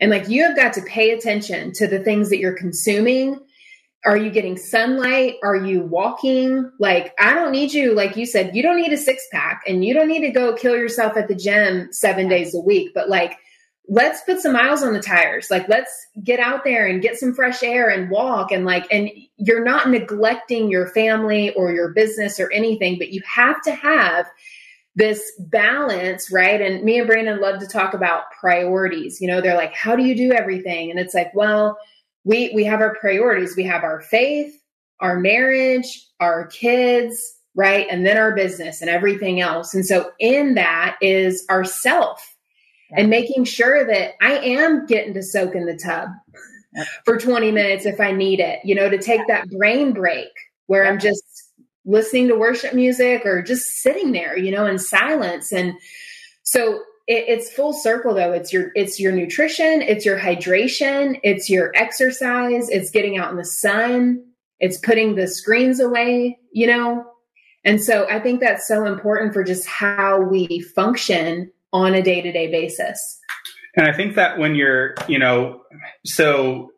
And 0.00 0.10
like, 0.10 0.28
you 0.28 0.42
have 0.42 0.56
got 0.56 0.74
to 0.74 0.82
pay 0.82 1.10
attention 1.10 1.72
to 1.74 1.86
the 1.86 2.00
things 2.00 2.28
that 2.28 2.38
you're 2.38 2.56
consuming. 2.56 3.40
Are 4.04 4.16
you 4.16 4.30
getting 4.30 4.56
sunlight? 4.56 5.36
Are 5.42 5.56
you 5.56 5.80
walking? 5.80 6.70
Like, 6.78 7.12
I 7.18 7.34
don't 7.34 7.50
need 7.50 7.72
you, 7.72 7.94
like 7.94 8.16
you 8.16 8.24
said, 8.24 8.54
you 8.54 8.62
don't 8.62 8.80
need 8.80 8.92
a 8.92 8.96
six 8.96 9.26
pack 9.32 9.62
and 9.66 9.84
you 9.84 9.94
don't 9.94 10.08
need 10.08 10.20
to 10.20 10.30
go 10.30 10.54
kill 10.54 10.76
yourself 10.76 11.16
at 11.16 11.26
the 11.26 11.34
gym 11.34 11.92
seven 11.92 12.28
days 12.28 12.54
a 12.54 12.60
week. 12.60 12.92
But 12.94 13.08
like, 13.08 13.36
let's 13.88 14.20
put 14.22 14.40
some 14.40 14.52
miles 14.52 14.82
on 14.82 14.92
the 14.92 15.00
tires. 15.00 15.50
Like, 15.50 15.68
let's 15.68 16.06
get 16.22 16.40
out 16.40 16.64
there 16.64 16.86
and 16.86 17.02
get 17.02 17.18
some 17.18 17.34
fresh 17.34 17.62
air 17.62 17.88
and 17.88 18.10
walk. 18.10 18.52
And 18.52 18.64
like, 18.64 18.86
and 18.92 19.10
you're 19.36 19.64
not 19.64 19.88
neglecting 19.88 20.70
your 20.70 20.88
family 20.88 21.52
or 21.54 21.72
your 21.72 21.90
business 21.92 22.38
or 22.38 22.50
anything, 22.52 22.98
but 22.98 23.10
you 23.10 23.22
have 23.26 23.60
to 23.62 23.72
have 23.72 24.26
this 24.96 25.32
balance, 25.38 26.32
right? 26.32 26.60
And 26.60 26.82
me 26.82 26.98
and 26.98 27.06
Brandon 27.06 27.40
love 27.40 27.60
to 27.60 27.66
talk 27.66 27.92
about 27.92 28.30
priorities. 28.40 29.20
You 29.20 29.28
know, 29.28 29.40
they're 29.40 29.56
like, 29.56 29.74
how 29.74 29.94
do 29.94 30.04
you 30.04 30.16
do 30.16 30.32
everything? 30.32 30.90
And 30.90 30.98
it's 30.98 31.14
like, 31.14 31.34
well, 31.34 31.78
we 32.26 32.50
we 32.54 32.64
have 32.64 32.80
our 32.80 32.96
priorities. 32.96 33.56
We 33.56 33.62
have 33.64 33.84
our 33.84 34.00
faith, 34.00 34.60
our 35.00 35.18
marriage, 35.18 36.06
our 36.20 36.48
kids, 36.48 37.34
right? 37.54 37.86
And 37.88 38.04
then 38.04 38.16
our 38.18 38.34
business 38.34 38.82
and 38.82 38.90
everything 38.90 39.40
else. 39.40 39.72
And 39.74 39.86
so 39.86 40.10
in 40.18 40.54
that 40.56 40.96
is 41.00 41.46
our 41.48 41.64
self 41.64 42.36
and 42.90 43.08
making 43.08 43.44
sure 43.44 43.86
that 43.86 44.14
I 44.20 44.38
am 44.38 44.86
getting 44.86 45.14
to 45.14 45.22
soak 45.22 45.54
in 45.54 45.66
the 45.66 45.76
tub 45.76 46.10
for 47.04 47.16
20 47.16 47.52
minutes 47.52 47.86
if 47.86 48.00
I 48.00 48.10
need 48.10 48.40
it, 48.40 48.58
you 48.64 48.74
know, 48.74 48.90
to 48.90 48.98
take 48.98 49.26
that 49.28 49.48
brain 49.48 49.92
break 49.92 50.28
where 50.66 50.86
I'm 50.86 50.98
just 50.98 51.22
listening 51.84 52.26
to 52.28 52.34
worship 52.34 52.74
music 52.74 53.24
or 53.24 53.40
just 53.40 53.64
sitting 53.82 54.10
there, 54.10 54.36
you 54.36 54.50
know, 54.50 54.66
in 54.66 54.78
silence. 54.78 55.52
And 55.52 55.74
so 56.42 56.80
it, 57.06 57.24
it's 57.28 57.52
full 57.52 57.72
circle 57.72 58.14
though. 58.14 58.32
It's 58.32 58.52
your, 58.52 58.70
it's 58.74 58.98
your 59.00 59.12
nutrition, 59.12 59.82
it's 59.82 60.04
your 60.04 60.18
hydration, 60.18 61.20
it's 61.22 61.48
your 61.48 61.72
exercise, 61.74 62.68
it's 62.68 62.90
getting 62.90 63.18
out 63.18 63.30
in 63.30 63.36
the 63.36 63.44
sun, 63.44 64.24
it's 64.58 64.78
putting 64.78 65.14
the 65.14 65.28
screens 65.28 65.80
away, 65.80 66.38
you 66.52 66.66
know? 66.66 67.04
And 67.64 67.82
so 67.82 68.06
I 68.08 68.20
think 68.20 68.40
that's 68.40 68.68
so 68.68 68.86
important 68.86 69.32
for 69.32 69.42
just 69.42 69.66
how 69.66 70.20
we 70.20 70.60
function 70.60 71.50
on 71.72 71.94
a 71.94 72.02
day 72.02 72.22
to 72.22 72.30
day 72.30 72.50
basis. 72.50 73.18
And 73.76 73.86
I 73.86 73.92
think 73.92 74.14
that 74.14 74.38
when 74.38 74.54
you're, 74.54 74.94
you 75.08 75.18
know, 75.18 75.62
so 76.04 76.70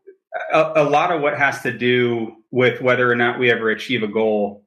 a, 0.52 0.72
a, 0.76 0.84
lot 0.84 1.12
of 1.12 1.20
what 1.20 1.38
has 1.38 1.60
to 1.62 1.76
do 1.76 2.32
with 2.50 2.80
whether 2.80 3.10
or 3.10 3.14
not 3.14 3.38
we 3.38 3.50
ever 3.50 3.70
achieve 3.70 4.02
a 4.02 4.08
goal 4.08 4.64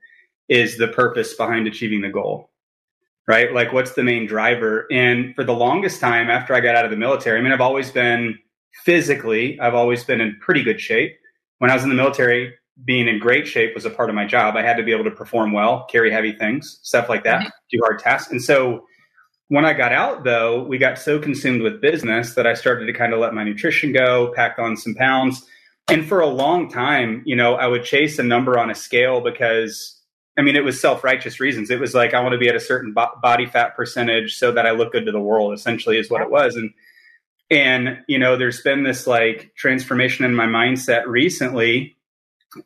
is 0.48 0.78
the 0.78 0.88
purpose 0.88 1.34
behind 1.34 1.68
achieving 1.68 2.02
the 2.02 2.10
goal, 2.10 2.51
right? 3.32 3.54
Like, 3.54 3.72
what's 3.72 3.94
the 3.94 4.04
main 4.04 4.26
driver? 4.28 4.88
And 4.92 5.34
for 5.36 5.46
the 5.46 5.54
longest 5.54 6.02
time 6.02 6.30
after 6.30 6.54
I 6.54 6.60
got 6.60 6.76
out 6.76 6.84
of 6.84 6.92
the 6.92 6.98
military, 6.98 7.40
I 7.40 7.42
mean, 7.42 7.54
I've 7.54 7.62
always 7.62 7.90
been 7.90 8.38
physically, 8.84 9.58
I've 9.58 9.74
always 9.74 10.04
been 10.04 10.20
in 10.20 10.38
pretty 10.42 10.64
good 10.64 10.82
shape. 10.82 11.18
When 11.60 11.72
I 11.72 11.74
was 11.74 11.84
in 11.84 11.90
the 11.90 11.96
military, 11.96 12.54
being 12.84 13.08
in 13.08 13.20
great 13.20 13.48
shape 13.48 13.74
was 13.74 13.86
a 13.86 13.90
part 13.90 14.10
of 14.10 14.16
my 14.16 14.26
job. 14.26 14.58
I 14.58 14.64
had 14.64 14.76
to 14.76 14.84
be 14.84 14.92
able 14.92 15.06
to 15.06 15.12
perform 15.12 15.54
well, 15.54 15.86
carry 15.86 16.12
heavy 16.12 16.34
things, 16.34 16.80
stuff 16.82 17.08
like 17.08 17.24
that, 17.24 17.40
mm-hmm. 17.40 17.50
do 17.72 17.80
hard 17.82 18.00
tasks. 18.00 18.32
And 18.32 18.42
so 18.42 18.86
when 19.48 19.64
I 19.64 19.72
got 19.72 19.94
out, 19.94 20.26
though, 20.26 20.64
we 20.64 20.78
got 20.78 21.00
so 21.00 21.18
consumed 21.18 21.62
with 21.62 21.80
business 21.80 22.36
that 22.36 22.46
I 22.46 22.54
started 22.54 22.88
to 22.88 22.94
kind 22.94 23.14
of 23.14 23.20
let 23.22 23.34
my 23.34 23.46
nutrition 23.46 23.94
go, 23.94 24.34
pack 24.36 24.60
on 24.60 24.76
some 24.76 24.94
pounds. 24.94 25.46
And 25.88 26.06
for 26.06 26.20
a 26.20 26.28
long 26.28 26.70
time, 26.70 27.24
you 27.26 27.38
know, 27.38 27.56
I 27.56 27.68
would 27.68 27.86
chase 27.86 28.20
a 28.20 28.24
number 28.24 28.60
on 28.60 28.70
a 28.70 28.76
scale 28.76 29.22
because, 29.22 30.01
I 30.42 30.44
mean, 30.44 30.56
it 30.56 30.64
was 30.64 30.82
self 30.82 31.04
righteous 31.04 31.40
reasons. 31.40 31.70
It 31.70 31.80
was 31.80 31.94
like, 31.94 32.14
I 32.14 32.22
want 32.22 32.34
to 32.34 32.40
be 32.40 32.50
at 32.50 32.56
a 32.56 32.60
certain 32.60 32.94
bo- 32.94 33.14
body 33.22 33.46
fat 33.46 33.76
percentage 33.76 34.38
so 34.38 34.52
that 34.52 34.66
I 34.66 34.72
look 34.72 34.92
good 34.92 35.06
to 35.06 35.12
the 35.12 35.20
world, 35.20 35.54
essentially, 35.54 35.98
is 35.98 36.10
what 36.10 36.22
it 36.22 36.32
was. 36.32 36.56
And, 36.56 36.72
and, 37.50 38.00
you 38.08 38.18
know, 38.18 38.38
there's 38.38 38.62
been 38.62 38.84
this 38.84 39.06
like 39.06 39.54
transformation 39.56 40.26
in 40.26 40.36
my 40.36 40.48
mindset 40.48 41.06
recently. 41.06 41.96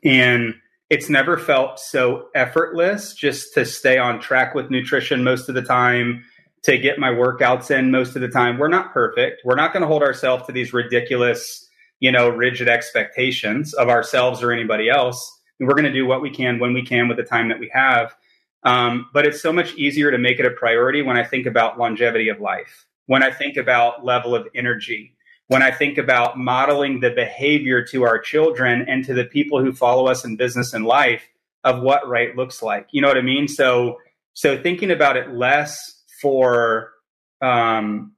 And, 0.02 0.54
it's 0.88 1.08
never 1.08 1.36
felt 1.36 1.80
so 1.80 2.28
effortless 2.34 3.12
just 3.14 3.54
to 3.54 3.64
stay 3.64 3.98
on 3.98 4.20
track 4.20 4.54
with 4.54 4.70
nutrition 4.70 5.24
most 5.24 5.48
of 5.48 5.54
the 5.54 5.62
time 5.62 6.24
to 6.62 6.78
get 6.78 6.98
my 6.98 7.10
workouts 7.10 7.76
in 7.76 7.90
most 7.90 8.14
of 8.14 8.22
the 8.22 8.28
time. 8.28 8.58
We're 8.58 8.68
not 8.68 8.92
perfect. 8.92 9.42
We're 9.44 9.56
not 9.56 9.72
going 9.72 9.80
to 9.80 9.88
hold 9.88 10.02
ourselves 10.02 10.46
to 10.46 10.52
these 10.52 10.72
ridiculous, 10.72 11.68
you 11.98 12.12
know, 12.12 12.28
rigid 12.28 12.68
expectations 12.68 13.74
of 13.74 13.88
ourselves 13.88 14.42
or 14.42 14.52
anybody 14.52 14.88
else. 14.88 15.35
We're 15.60 15.74
going 15.74 15.84
to 15.84 15.92
do 15.92 16.06
what 16.06 16.22
we 16.22 16.30
can 16.30 16.58
when 16.58 16.72
we 16.72 16.84
can 16.84 17.08
with 17.08 17.16
the 17.16 17.22
time 17.22 17.48
that 17.48 17.58
we 17.58 17.70
have. 17.72 18.14
Um, 18.62 19.08
but 19.12 19.26
it's 19.26 19.40
so 19.40 19.52
much 19.52 19.74
easier 19.74 20.10
to 20.10 20.18
make 20.18 20.38
it 20.38 20.46
a 20.46 20.50
priority 20.50 21.02
when 21.02 21.16
I 21.16 21.24
think 21.24 21.46
about 21.46 21.78
longevity 21.78 22.28
of 22.28 22.40
life, 22.40 22.86
when 23.06 23.22
I 23.22 23.30
think 23.30 23.56
about 23.56 24.04
level 24.04 24.34
of 24.34 24.48
energy, 24.54 25.14
when 25.48 25.62
I 25.62 25.70
think 25.70 25.98
about 25.98 26.38
modeling 26.38 27.00
the 27.00 27.10
behavior 27.10 27.84
to 27.84 28.02
our 28.02 28.18
children 28.18 28.84
and 28.88 29.04
to 29.04 29.14
the 29.14 29.24
people 29.24 29.62
who 29.62 29.72
follow 29.72 30.08
us 30.08 30.24
in 30.24 30.36
business 30.36 30.72
and 30.72 30.84
life 30.84 31.22
of 31.62 31.80
what 31.80 32.08
right 32.08 32.34
looks 32.34 32.62
like. 32.62 32.88
You 32.90 33.02
know 33.02 33.08
what 33.08 33.18
I 33.18 33.22
mean? 33.22 33.46
So, 33.46 33.98
so 34.34 34.60
thinking 34.60 34.90
about 34.90 35.16
it 35.16 35.32
less 35.32 36.02
for 36.20 36.92
um, 37.40 38.12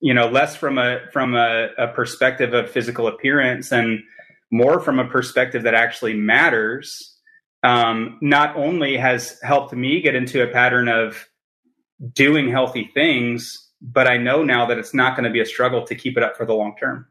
you 0.00 0.14
know 0.14 0.28
less 0.28 0.56
from 0.56 0.78
a 0.78 1.00
from 1.12 1.34
a, 1.34 1.68
a 1.78 1.88
perspective 1.88 2.54
of 2.54 2.70
physical 2.70 3.06
appearance 3.06 3.72
and 3.72 4.00
more 4.50 4.80
from 4.80 4.98
a 4.98 5.08
perspective 5.08 5.64
that 5.64 5.74
actually 5.74 6.14
matters 6.14 7.14
um, 7.62 8.18
not 8.20 8.54
only 8.56 8.96
has 8.96 9.40
helped 9.42 9.72
me 9.72 10.00
get 10.00 10.14
into 10.14 10.42
a 10.42 10.46
pattern 10.46 10.88
of 10.88 11.28
doing 12.12 12.48
healthy 12.50 12.90
things 12.94 13.70
but 13.80 14.06
i 14.06 14.16
know 14.16 14.42
now 14.42 14.66
that 14.66 14.78
it's 14.78 14.94
not 14.94 15.16
going 15.16 15.24
to 15.24 15.30
be 15.30 15.40
a 15.40 15.46
struggle 15.46 15.84
to 15.84 15.94
keep 15.94 16.16
it 16.16 16.22
up 16.22 16.36
for 16.36 16.44
the 16.46 16.54
long 16.54 16.76
term. 16.78 17.06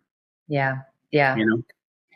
Yeah 0.48 0.78
yeah. 1.16 1.36
You 1.38 1.46
know? 1.46 1.64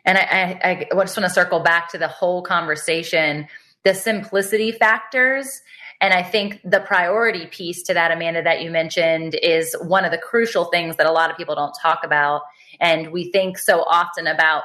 And 0.04 0.18
I, 0.18 0.22
I, 0.22 0.70
I 0.92 1.04
just 1.04 1.16
want 1.16 1.28
to 1.28 1.30
circle 1.30 1.60
back 1.60 1.88
to 1.90 1.98
the 1.98 2.08
whole 2.08 2.42
conversation 2.42 3.48
the 3.82 3.94
simplicity 3.94 4.72
factors. 4.72 5.62
And 6.02 6.12
I 6.12 6.22
think 6.22 6.60
the 6.64 6.80
priority 6.80 7.46
piece 7.46 7.82
to 7.84 7.94
that, 7.94 8.12
Amanda, 8.12 8.42
that 8.42 8.60
you 8.60 8.70
mentioned 8.70 9.34
is 9.42 9.74
one 9.80 10.04
of 10.04 10.10
the 10.10 10.18
crucial 10.18 10.66
things 10.66 10.96
that 10.96 11.06
a 11.06 11.12
lot 11.12 11.30
of 11.30 11.36
people 11.38 11.54
don't 11.54 11.74
talk 11.80 12.00
about. 12.04 12.42
And 12.78 13.10
we 13.10 13.30
think 13.32 13.58
so 13.58 13.82
often 13.84 14.26
about 14.26 14.64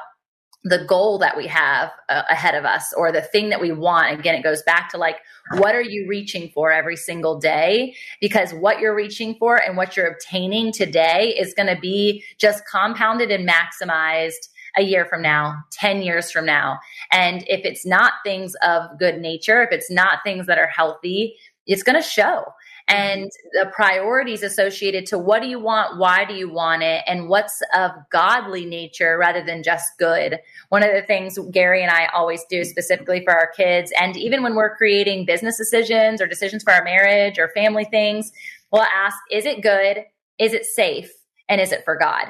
the 0.68 0.84
goal 0.84 1.18
that 1.18 1.36
we 1.36 1.46
have 1.46 1.92
uh, 2.08 2.22
ahead 2.28 2.56
of 2.56 2.64
us 2.64 2.92
or 2.96 3.12
the 3.12 3.20
thing 3.20 3.50
that 3.50 3.60
we 3.60 3.70
want. 3.70 4.18
Again, 4.18 4.34
it 4.34 4.42
goes 4.42 4.62
back 4.62 4.90
to 4.90 4.98
like, 4.98 5.18
what 5.58 5.76
are 5.76 5.82
you 5.82 6.06
reaching 6.08 6.50
for 6.52 6.72
every 6.72 6.96
single 6.96 7.38
day? 7.38 7.94
Because 8.20 8.52
what 8.52 8.80
you're 8.80 8.94
reaching 8.94 9.36
for 9.36 9.56
and 9.56 9.76
what 9.76 9.96
you're 9.96 10.08
obtaining 10.08 10.72
today 10.72 11.36
is 11.38 11.54
going 11.54 11.72
to 11.72 11.80
be 11.80 12.24
just 12.38 12.64
compounded 12.68 13.30
and 13.30 13.48
maximized 13.48 14.48
a 14.76 14.82
year 14.82 15.04
from 15.04 15.22
now, 15.22 15.54
10 15.70 16.02
years 16.02 16.32
from 16.32 16.44
now. 16.44 16.80
And 17.12 17.44
if 17.48 17.64
it's 17.64 17.86
not 17.86 18.14
things 18.24 18.56
of 18.56 18.98
good 18.98 19.20
nature, 19.20 19.62
if 19.62 19.70
it's 19.70 19.90
not 19.90 20.18
things 20.24 20.48
that 20.48 20.58
are 20.58 20.66
healthy, 20.66 21.36
it's 21.66 21.84
going 21.84 22.00
to 22.00 22.06
show. 22.06 22.44
Mm-hmm. 22.88 23.22
And 23.22 23.30
the 23.52 23.70
priorities 23.74 24.42
associated 24.42 25.06
to 25.06 25.18
what 25.18 25.42
do 25.42 25.48
you 25.48 25.58
want, 25.58 25.98
why 25.98 26.24
do 26.24 26.34
you 26.34 26.48
want 26.48 26.82
it, 26.82 27.02
and 27.06 27.28
what's 27.28 27.60
of 27.74 27.90
godly 28.10 28.64
nature 28.64 29.18
rather 29.18 29.44
than 29.44 29.62
just 29.62 29.86
good. 29.98 30.38
One 30.68 30.82
of 30.82 30.92
the 30.92 31.02
things 31.02 31.38
Gary 31.50 31.82
and 31.82 31.90
I 31.90 32.06
always 32.14 32.44
do 32.48 32.64
specifically 32.64 33.24
for 33.24 33.32
our 33.32 33.50
kids, 33.56 33.92
and 34.00 34.16
even 34.16 34.42
when 34.42 34.54
we're 34.54 34.76
creating 34.76 35.26
business 35.26 35.58
decisions 35.58 36.22
or 36.22 36.26
decisions 36.26 36.62
for 36.62 36.72
our 36.72 36.84
marriage 36.84 37.38
or 37.38 37.48
family 37.48 37.84
things, 37.84 38.30
we'll 38.70 38.82
ask, 38.82 39.16
is 39.32 39.46
it 39.46 39.62
good? 39.62 40.04
Is 40.38 40.52
it 40.52 40.64
safe? 40.64 41.10
And 41.48 41.60
is 41.60 41.72
it 41.72 41.84
for 41.84 41.96
God? 41.96 42.26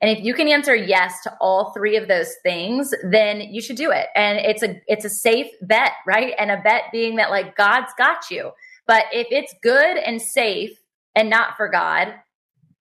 And 0.00 0.10
if 0.10 0.24
you 0.24 0.34
can 0.34 0.48
answer 0.48 0.74
yes 0.74 1.22
to 1.22 1.36
all 1.40 1.72
three 1.72 1.96
of 1.96 2.08
those 2.08 2.34
things, 2.42 2.92
then 3.08 3.40
you 3.40 3.62
should 3.62 3.76
do 3.76 3.92
it. 3.92 4.08
And 4.16 4.38
it's 4.38 4.64
a 4.64 4.80
it's 4.88 5.04
a 5.04 5.10
safe 5.10 5.46
bet, 5.62 5.92
right? 6.08 6.34
And 6.38 6.50
a 6.50 6.60
bet 6.60 6.84
being 6.90 7.16
that 7.16 7.30
like 7.30 7.56
God's 7.56 7.92
got 7.96 8.28
you. 8.28 8.50
But 8.86 9.04
if 9.12 9.28
it's 9.30 9.54
good 9.62 9.96
and 9.96 10.20
safe 10.20 10.78
and 11.14 11.30
not 11.30 11.56
for 11.56 11.68
God, 11.68 12.14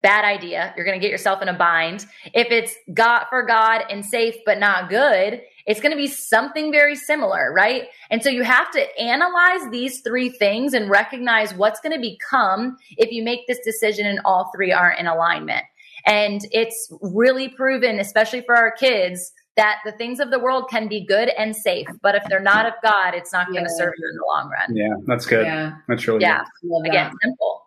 bad 0.02 0.26
idea. 0.26 0.74
You're 0.76 0.86
going 0.86 0.99
to 0.99 1.02
get 1.02 1.12
yourself 1.12 1.41
in 1.41 1.47
a 1.47 1.54
bind. 1.54 2.06
If 2.34 2.47
it's 2.52 2.74
God 2.93 3.26
for 3.30 3.45
God 3.45 3.84
and 3.89 4.04
safe 4.04 4.36
but 4.45 4.60
not 4.60 4.89
good, 4.89 5.41
it's 5.66 5.80
going 5.80 5.91
to 5.91 5.97
be 5.97 6.08
something 6.08 6.72
very 6.72 6.95
similar, 6.95 7.54
right? 7.54 7.84
And 8.10 8.24
so 8.24 8.30
you 8.30 8.43
have 8.43 8.72
to 8.72 8.99
analyze 8.99 9.70
these 9.70 10.02
three 10.02 10.30
things 10.30 10.74
and 10.74 10.89
recognize 10.89 11.54
what's 11.54 11.80
going 11.82 11.93
to 11.93 12.02
become 12.02 12.78
if 12.97 13.12
you 13.12 13.24
make 13.24 13.45
this 13.47 13.60
decision 13.64 14.08
and 14.08 14.20
all 14.26 14.52
three 14.56 14.72
aren't 14.72 14.99
in 14.99 15.08
alignment. 15.08 15.64
And 16.06 16.41
it's 16.52 16.91
really 17.02 17.49
proven, 17.49 17.99
especially 17.99 18.41
for 18.41 18.56
our 18.56 18.72
kids, 18.72 19.32
that 19.58 19.80
the 19.86 19.91
things 19.91 20.20
of 20.20 20.32
the 20.32 20.39
world 20.39 20.70
can 20.70 20.88
be 20.88 21.06
good 21.06 21.30
and 21.38 21.56
safe, 21.56 21.88
but 22.02 22.16
if 22.16 22.24
they're 22.30 22.39
not 22.39 22.66
of 22.66 22.74
God, 22.84 23.14
it's 23.14 23.34
not 23.34 23.47
yeah. 23.49 23.60
going 23.60 23.66
to 23.66 23.74
serve 23.76 23.93
you 23.97 24.10
in 24.10 24.16
the 24.16 24.26
long 24.28 24.49
run. 24.49 24.76
Yeah, 24.76 24.95
that's 25.06 25.26
good. 25.26 25.45
Yeah. 25.45 25.74
That's 25.88 26.08
really 26.08 26.22
yeah. 26.22 26.43
Good. 26.62 26.88
Again, 26.88 27.12
simple. 27.22 27.62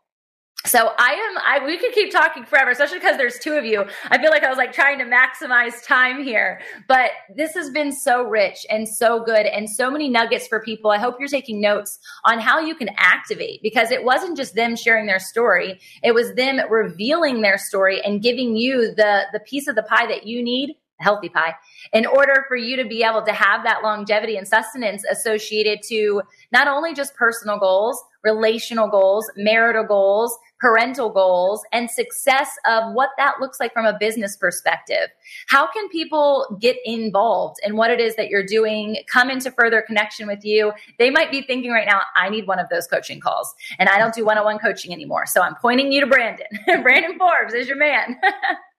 So 0.67 0.93
I 0.99 1.13
am 1.13 1.39
I 1.39 1.67
we 1.67 1.77
could 1.77 1.93
keep 1.93 2.11
talking 2.11 2.45
forever, 2.47 2.71
especially 2.71 2.99
because 2.99 3.19
there's 3.19 3.39
two 3.39 3.53
of 3.53 3.67
you. 3.67 3.85
I 4.11 4.17
feel 4.19 4.31
like 4.31 4.43
I 4.43 4.49
was 4.49 4.57
like 4.57 4.73
trying 4.73 4.99
to 4.99 5.05
maximize 5.05 5.85
time 5.87 6.25
here. 6.25 6.63
But 6.89 7.11
this 7.37 7.53
has 7.53 7.69
been 7.69 7.93
so 7.93 8.23
rich 8.23 8.65
and 8.71 8.89
so 8.89 9.23
good 9.23 9.45
and 9.45 9.69
so 9.69 9.91
many 9.91 10.09
nuggets 10.09 10.49
for 10.49 10.61
people. 10.61 10.91
I 10.91 10.97
hope 10.97 11.17
you're 11.19 11.29
taking 11.29 11.61
notes 11.61 11.99
on 12.25 12.39
how 12.39 12.61
you 12.61 12.75
can 12.75 12.89
activate 12.97 13.61
because 13.63 13.91
it 13.91 14.05
wasn't 14.05 14.39
just 14.39 14.55
them 14.55 14.75
sharing 14.75 15.05
their 15.05 15.19
story. 15.19 15.81
It 16.03 16.15
was 16.15 16.35
them 16.35 16.59
revealing 16.71 17.43
their 17.43 17.59
story 17.59 18.01
and 18.03 18.23
giving 18.23 18.57
you 18.57 18.95
the 18.95 19.25
the 19.35 19.41
piece 19.41 19.69
of 19.69 19.75
the 19.75 19.83
pie 19.83 20.07
that 20.07 20.27
you 20.27 20.43
need 20.43 20.77
healthy 21.01 21.29
pie 21.29 21.55
in 21.93 22.07
order 22.07 22.45
for 22.49 22.57
you 22.57 22.77
to 22.77 22.85
be 22.85 23.03
able 23.03 23.23
to 23.23 23.33
have 23.33 23.65
that 23.65 23.83
longevity 23.83 24.37
and 24.37 24.47
sustenance 24.47 25.05
associated 25.11 25.81
to 25.83 26.23
not 26.53 26.69
only 26.69 26.95
just 26.95 27.15
personal 27.15 27.59
goals 27.59 28.03
relational 28.23 28.89
goals 28.89 29.31
marital 29.37 29.85
goals 29.85 30.39
parental 30.65 31.11
goals 31.11 31.63
and 31.73 31.91
success 31.91 32.49
of 32.67 32.95
what 32.95 33.11
that 33.19 33.35
looks 33.39 33.61
like 33.61 33.71
from 33.75 33.85
a 33.85 33.99
business 33.99 34.35
perspective. 34.35 35.11
How 35.49 35.71
can 35.71 35.91
people 35.91 36.57
get 36.59 36.77
involved 36.87 37.61
in 37.63 37.77
what 37.77 37.91
it 37.91 38.01
is 38.01 38.17
that 38.17 38.31
you're 38.31 38.47
doing, 38.47 38.97
come 39.13 39.31
into 39.31 39.51
further 39.51 39.83
connection 39.83 40.27
with 40.27 40.43
you? 40.43 40.73
They 40.99 41.11
might 41.11 41.31
be 41.31 41.43
thinking 41.43 41.71
right 41.71 41.87
now, 41.87 42.01
I 42.17 42.31
need 42.31 42.47
one 42.47 42.59
of 42.59 42.71
those 42.71 42.87
coaching 42.87 43.21
calls 43.21 43.55
and 43.79 43.91
I 43.91 43.99
don't 43.99 44.15
do 44.15 44.25
one 44.25 44.39
on 44.39 44.45
one 44.45 44.59
coaching 44.59 44.91
anymore. 44.95 45.27
So 45.27 45.43
I'm 45.43 45.55
pointing 45.57 45.93
you 45.93 46.01
to 46.01 46.07
Brandon. 46.07 46.47
Brandon 46.83 47.19
Forbes 47.19 47.53
is 47.53 47.69
your 47.69 47.77
man. 47.77 48.19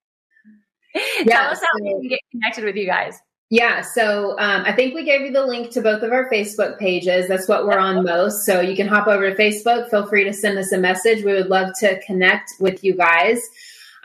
Tell 1.28 1.50
us 1.50 1.60
how 1.60 1.82
we 1.82 1.90
can 1.90 2.08
get 2.08 2.20
connected 2.30 2.64
with 2.64 2.76
you 2.76 2.86
guys. 2.86 3.18
Yeah, 3.48 3.82
so 3.82 4.32
um, 4.40 4.64
I 4.64 4.72
think 4.72 4.94
we 4.94 5.04
gave 5.04 5.20
you 5.20 5.30
the 5.30 5.46
link 5.46 5.70
to 5.72 5.80
both 5.80 6.02
of 6.02 6.10
our 6.10 6.28
Facebook 6.28 6.80
pages. 6.80 7.28
That's 7.28 7.46
what 7.46 7.64
we're 7.64 7.78
on 7.78 8.04
most. 8.04 8.44
So 8.44 8.60
you 8.60 8.74
can 8.74 8.88
hop 8.88 9.06
over 9.06 9.30
to 9.30 9.36
Facebook. 9.36 9.88
Feel 9.88 10.04
free 10.06 10.24
to 10.24 10.32
send 10.32 10.58
us 10.58 10.72
a 10.72 10.78
message. 10.78 11.24
We 11.24 11.32
would 11.32 11.48
love 11.48 11.72
to 11.78 12.00
connect 12.00 12.54
with 12.58 12.82
you 12.82 12.96
guys. 12.96 13.40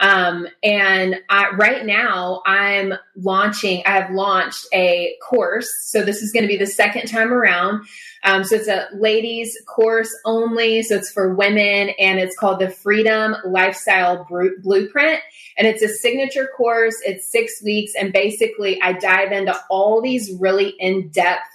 Um, 0.02 0.48
and 0.64 1.18
I, 1.30 1.52
right 1.52 1.86
now, 1.86 2.42
I'm 2.44 2.96
launching, 3.16 3.84
I 3.86 3.92
have 3.92 4.10
launched 4.10 4.66
a 4.74 5.16
course. 5.24 5.70
So 5.84 6.02
this 6.02 6.24
is 6.24 6.32
going 6.32 6.42
to 6.42 6.48
be 6.48 6.58
the 6.58 6.66
second 6.66 7.06
time 7.08 7.32
around. 7.32 7.86
Um, 8.24 8.44
so 8.44 8.56
it's 8.56 8.68
a 8.68 8.88
ladies 8.94 9.56
course 9.68 10.12
only. 10.26 10.82
So 10.82 10.96
it's 10.96 11.12
for 11.12 11.36
women 11.36 11.92
and 12.00 12.20
it's 12.20 12.36
called 12.36 12.60
the 12.60 12.70
Freedom 12.70 13.36
Lifestyle 13.46 14.28
Blueprint. 14.64 15.22
And 15.56 15.68
it's 15.68 15.84
a 15.84 15.88
signature 15.88 16.50
course. 16.58 16.96
It's 17.06 17.32
six 17.32 17.62
weeks. 17.64 17.94
And 18.00 18.12
basically, 18.12 18.82
I 18.82 18.94
dive 18.94 19.32
into 19.32 19.56
all 19.70 20.02
these 20.02 20.32
really 20.40 20.70
in 20.80 21.10
depth 21.10 21.48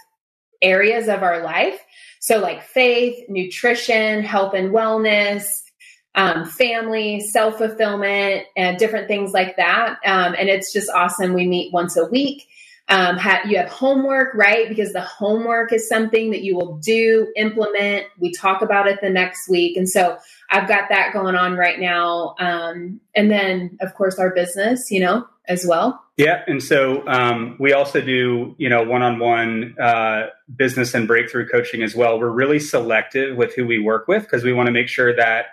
areas 0.63 1.09
of 1.09 1.25
our 1.25 1.43
life. 1.43 1.81
So, 2.21 2.39
like 2.39 2.63
faith, 2.63 3.29
nutrition, 3.29 4.23
health 4.23 4.55
and 4.55 4.71
wellness 4.71 5.63
um, 6.17 6.47
family, 6.47 7.21
self 7.21 7.59
fulfillment, 7.59 8.47
and 8.57 8.79
different 8.79 9.07
things 9.07 9.33
like 9.33 9.57
that. 9.57 9.99
Um, 10.05 10.35
and 10.37 10.49
it's 10.49 10.73
just 10.73 10.91
awesome. 10.91 11.35
We 11.35 11.47
meet 11.47 11.73
once 11.73 11.97
a 11.97 12.07
week. 12.07 12.49
Um, 12.89 13.19
ha- 13.19 13.43
you 13.47 13.59
have 13.59 13.69
homework, 13.69 14.35
right? 14.35 14.69
Because 14.69 14.93
the 14.93 15.01
homework 15.01 15.73
is 15.73 15.89
something 15.89 16.31
that 16.31 16.43
you 16.43 16.55
will 16.55 16.77
do, 16.79 17.33
implement. 17.37 18.07
We 18.19 18.33
talk 18.33 18.63
about 18.63 18.87
it 18.87 19.01
the 19.03 19.11
next 19.11 19.49
week. 19.49 19.77
And 19.77 19.89
so 19.89 20.17
I've 20.51 20.69
got 20.69 20.89
that 20.91 21.13
going 21.13 21.35
on 21.35 21.57
right 21.57 21.81
now. 21.81 22.37
Um, 22.39 23.01
and 23.15 23.31
then, 23.31 23.77
of 23.81 23.95
course, 23.95 24.19
our 24.21 24.33
business, 24.33 24.89
you 24.91 25.01
know, 25.01 25.27
as 25.49 25.67
well. 25.67 26.01
Yeah. 26.17 26.43
And 26.47 26.63
so 26.63 27.07
um, 27.09 27.57
we 27.59 27.73
also 27.73 28.01
do, 28.01 28.55
you 28.57 28.69
know, 28.69 28.85
one 28.85 29.03
on 29.03 29.19
one 29.19 29.75
business 30.55 30.95
and 30.95 31.09
breakthrough 31.09 31.49
coaching 31.49 31.83
as 31.83 31.97
well. 31.97 32.21
We're 32.21 32.31
really 32.31 32.61
selective 32.61 33.37
with 33.37 33.55
who 33.55 33.67
we 33.67 33.81
work 33.81 34.07
with 34.07 34.23
because 34.23 34.45
we 34.45 34.53
want 34.53 34.69
to 34.69 34.73
make 34.73 34.89
sure 34.89 35.15
that 35.15 35.47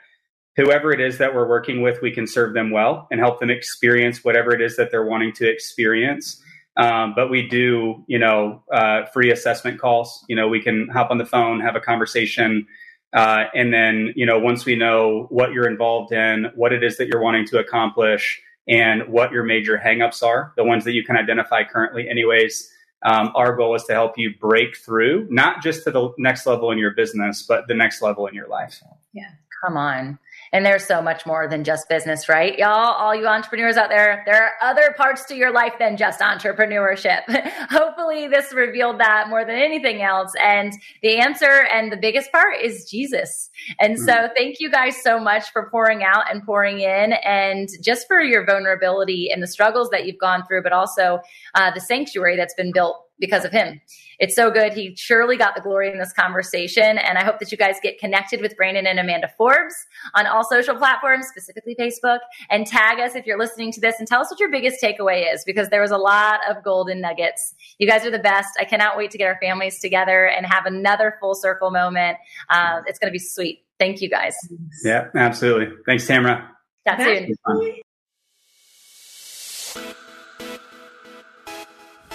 whoever 0.56 0.92
it 0.92 1.00
is 1.00 1.18
that 1.18 1.34
we're 1.34 1.48
working 1.48 1.82
with, 1.82 2.02
we 2.02 2.12
can 2.12 2.28
serve 2.28 2.54
them 2.54 2.72
well 2.72 3.08
and 3.12 3.20
help 3.20 3.40
them 3.40 3.50
experience 3.50 4.24
whatever 4.24 4.54
it 4.54 4.62
is 4.62 4.76
that 4.78 4.92
they're 4.92 5.06
wanting 5.06 5.34
to 5.34 5.50
experience. 5.50 6.42
Um, 6.78 7.14
but 7.16 7.30
we 7.30 7.48
do, 7.48 8.04
you 8.08 8.18
know, 8.18 8.64
uh, 8.72 9.06
free 9.06 9.32
assessment 9.32 9.80
calls. 9.80 10.26
You 10.28 10.36
know, 10.36 10.48
we 10.48 10.62
can 10.62 10.88
hop 10.90 11.12
on 11.12 11.18
the 11.18 11.26
phone, 11.26 11.60
have 11.60 11.76
a 11.76 11.80
conversation, 11.80 12.66
uh, 13.14 13.46
and 13.54 13.72
then, 13.72 14.12
you 14.16 14.26
know, 14.26 14.40
once 14.40 14.66
we 14.66 14.76
know 14.76 15.28
what 15.30 15.52
you're 15.52 15.68
involved 15.68 16.12
in, 16.12 16.52
what 16.56 16.74
it 16.74 16.84
is 16.84 16.98
that 16.98 17.08
you're 17.08 17.22
wanting 17.22 17.46
to 17.46 17.60
accomplish, 17.60 18.42
and 18.68 19.08
what 19.08 19.32
your 19.32 19.44
major 19.44 19.78
hangups 19.78 20.24
are, 20.24 20.54
the 20.56 20.64
ones 20.64 20.84
that 20.86 20.94
you 20.94 21.04
can 21.04 21.18
identify 21.18 21.64
currently, 21.64 22.10
anyways. 22.10 22.70
Um, 23.06 23.32
our 23.36 23.54
goal 23.56 23.76
is 23.76 23.84
to 23.84 23.94
help 23.94 24.18
you 24.18 24.34
break 24.40 24.78
through, 24.78 25.28
not 25.30 25.62
just 25.62 25.84
to 25.84 25.92
the 25.92 26.14
next 26.18 26.46
level 26.46 26.72
in 26.72 26.78
your 26.78 26.92
business, 26.92 27.44
but 27.44 27.68
the 27.68 27.74
next 27.74 28.02
level 28.02 28.28
in 28.28 28.34
your 28.34 28.48
life. 28.48 28.82
Yeah, 29.12 29.30
come 29.62 29.76
on. 29.76 30.18
And 30.54 30.66
there's 30.66 30.86
so 30.86 31.02
much 31.02 31.26
more 31.26 31.48
than 31.48 31.64
just 31.64 31.90
business, 31.90 32.30
right? 32.30 32.58
Y'all, 32.58 32.70
all 32.70 33.16
you 33.16 33.26
entrepreneurs 33.26 33.76
out 33.76 33.90
there, 33.90 34.22
there 34.28 34.44
are 34.44 34.52
other 34.62 34.94
parts 34.96 35.26
to 35.26 35.36
your 35.36 35.52
life 35.52 35.74
than 35.80 35.98
just 35.98 36.20
entrepreneurship. 36.20 37.22
Hopefully, 37.70 38.28
this 38.28 38.54
revealed 38.54 39.00
that 39.00 39.30
more 39.30 39.44
than 39.44 39.56
anything 39.56 40.04
else. 40.04 40.32
And 40.42 40.74
the 41.02 41.18
answer 41.18 41.66
and 41.74 41.92
the 41.92 41.98
biggest 41.98 42.32
part 42.32 42.62
is 42.62 42.88
Jesus. 42.90 43.50
And 43.80 43.98
so, 44.00 44.14
mm. 44.14 44.30
thank 44.38 44.60
you 44.60 44.70
guys 44.70 45.02
so 45.02 45.20
much 45.20 45.52
for 45.52 45.70
pouring 45.72 46.04
out 46.04 46.32
and 46.32 46.44
pouring 46.44 46.82
in, 46.82 47.14
and 47.26 47.68
just 47.82 48.08
for 48.08 48.22
your 48.22 48.46
vulnerability 48.46 49.32
and 49.32 49.42
the 49.42 49.48
struggles 49.48 49.90
that 49.90 50.06
you've 50.06 50.20
gone 50.20 50.46
through, 50.46 50.62
but 50.62 50.72
also 50.72 51.20
uh, 51.56 51.72
the 51.74 51.82
sanctuary 51.82 52.38
that's 52.38 52.54
been 52.54 52.72
built 52.72 53.03
because 53.20 53.46
of 53.46 53.52
him. 53.52 53.80
It's 54.20 54.36
so 54.36 54.52
good. 54.52 54.74
He 54.74 54.96
surely 54.96 55.38
got 55.38 55.56
the 55.56 55.62
glory 55.62 55.92
in 55.92 56.00
this 56.00 56.14
conversation. 56.14 56.98
And 56.98 57.18
I 57.18 57.24
hope 57.24 57.40
that 57.40 57.52
you 57.52 57.58
guys 57.58 57.76
get 57.82 58.00
connected 58.00 58.42
with 58.42 58.56
Brandon 58.56 58.88
and 58.88 59.00
Amanda 59.00 59.30
Forbes 59.38 59.76
on 60.14 60.26
all 60.26 60.44
social 60.44 60.76
platforms, 60.76 61.26
specifically 61.28 61.76
Facebook, 61.80 62.20
and 62.50 62.66
tag 62.66 63.00
us 63.00 63.16
if 63.16 63.26
you're 63.26 63.40
listening 63.40 63.72
to 63.74 63.82
this 63.82 63.96
and 64.00 64.08
tell 64.08 64.22
us 64.22 64.30
what 64.30 64.40
your 64.40 64.50
biggest 64.50 64.82
takeaway 64.82 65.34
is 65.34 65.44
because 65.46 65.70
there 65.70 65.82
was 65.82 65.92
a 65.92 65.98
lot 65.98 66.40
of 66.50 66.64
golden 66.64 67.02
nuggets. 67.02 67.54
You 67.78 67.88
guys 67.88 68.06
are 68.06 68.12
the 68.12 68.20
best. 68.20 68.50
I 68.60 68.66
cannot 68.66 68.98
wait 68.98 69.12
to 69.12 69.18
get 69.18 69.26
our 69.26 69.40
families 69.42 69.80
together 69.80 70.26
and 70.26 70.46
have 70.46 70.66
another 70.66 71.18
full 71.20 71.36
circle 71.36 71.72
moment. 71.72 72.18
Uh, 72.50 72.82
it's 72.88 73.00
going 73.00 73.10
to 73.10 73.14
be 73.14 73.20
sweet. 73.20 73.66
Thank 73.80 74.02
you 74.02 74.10
guys. 74.10 74.36
Yeah, 74.84 75.08
absolutely. 75.16 75.76
Thanks, 75.86 76.06
Tamara. 76.08 76.50
Chat 76.88 77.02
soon. 77.02 77.82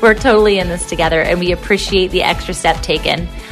we're 0.00 0.14
totally 0.14 0.58
in 0.58 0.68
this 0.68 0.88
together 0.88 1.20
and 1.20 1.38
we 1.38 1.52
appreciate 1.52 2.10
the 2.10 2.22
extra 2.22 2.54
step 2.54 2.80
taken. 2.82 3.28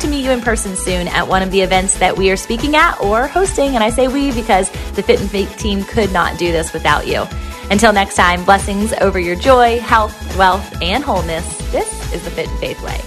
to 0.00 0.08
meet 0.08 0.24
you 0.24 0.30
in 0.30 0.40
person 0.40 0.76
soon 0.76 1.08
at 1.08 1.28
one 1.28 1.42
of 1.42 1.50
the 1.50 1.60
events 1.60 1.98
that 1.98 2.16
we 2.16 2.30
are 2.30 2.36
speaking 2.36 2.76
at 2.76 3.00
or 3.00 3.26
hosting. 3.26 3.74
And 3.74 3.84
I 3.84 3.90
say 3.90 4.08
we 4.08 4.32
because 4.32 4.70
the 4.92 5.02
Fit 5.02 5.20
in 5.20 5.28
Faith 5.28 5.56
team 5.58 5.84
could 5.84 6.12
not 6.12 6.38
do 6.38 6.52
this 6.52 6.72
without 6.72 7.06
you. 7.06 7.24
Until 7.70 7.92
next 7.92 8.14
time, 8.14 8.44
blessings 8.44 8.92
over 8.94 9.18
your 9.18 9.36
joy, 9.36 9.80
health, 9.80 10.36
wealth, 10.36 10.82
and 10.82 11.02
wholeness. 11.02 11.46
This 11.70 12.12
is 12.12 12.22
the 12.24 12.30
Fit 12.30 12.48
in 12.48 12.58
Faith 12.58 12.82
Way. 12.82 13.00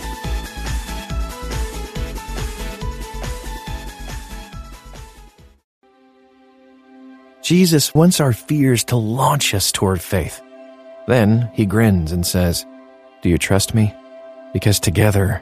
Jesus 7.41 7.93
wants 7.93 8.19
our 8.19 8.33
fears 8.33 8.83
to 8.85 8.97
launch 8.97 9.53
us 9.53 9.71
toward 9.71 10.01
faith. 10.01 10.41
Then 11.07 11.49
he 11.53 11.65
grins 11.65 12.11
and 12.11 12.27
says, 12.27 12.65
Do 13.21 13.29
you 13.29 13.37
trust 13.37 13.73
me? 13.73 13.95
Because 14.51 14.81
together 14.81 15.41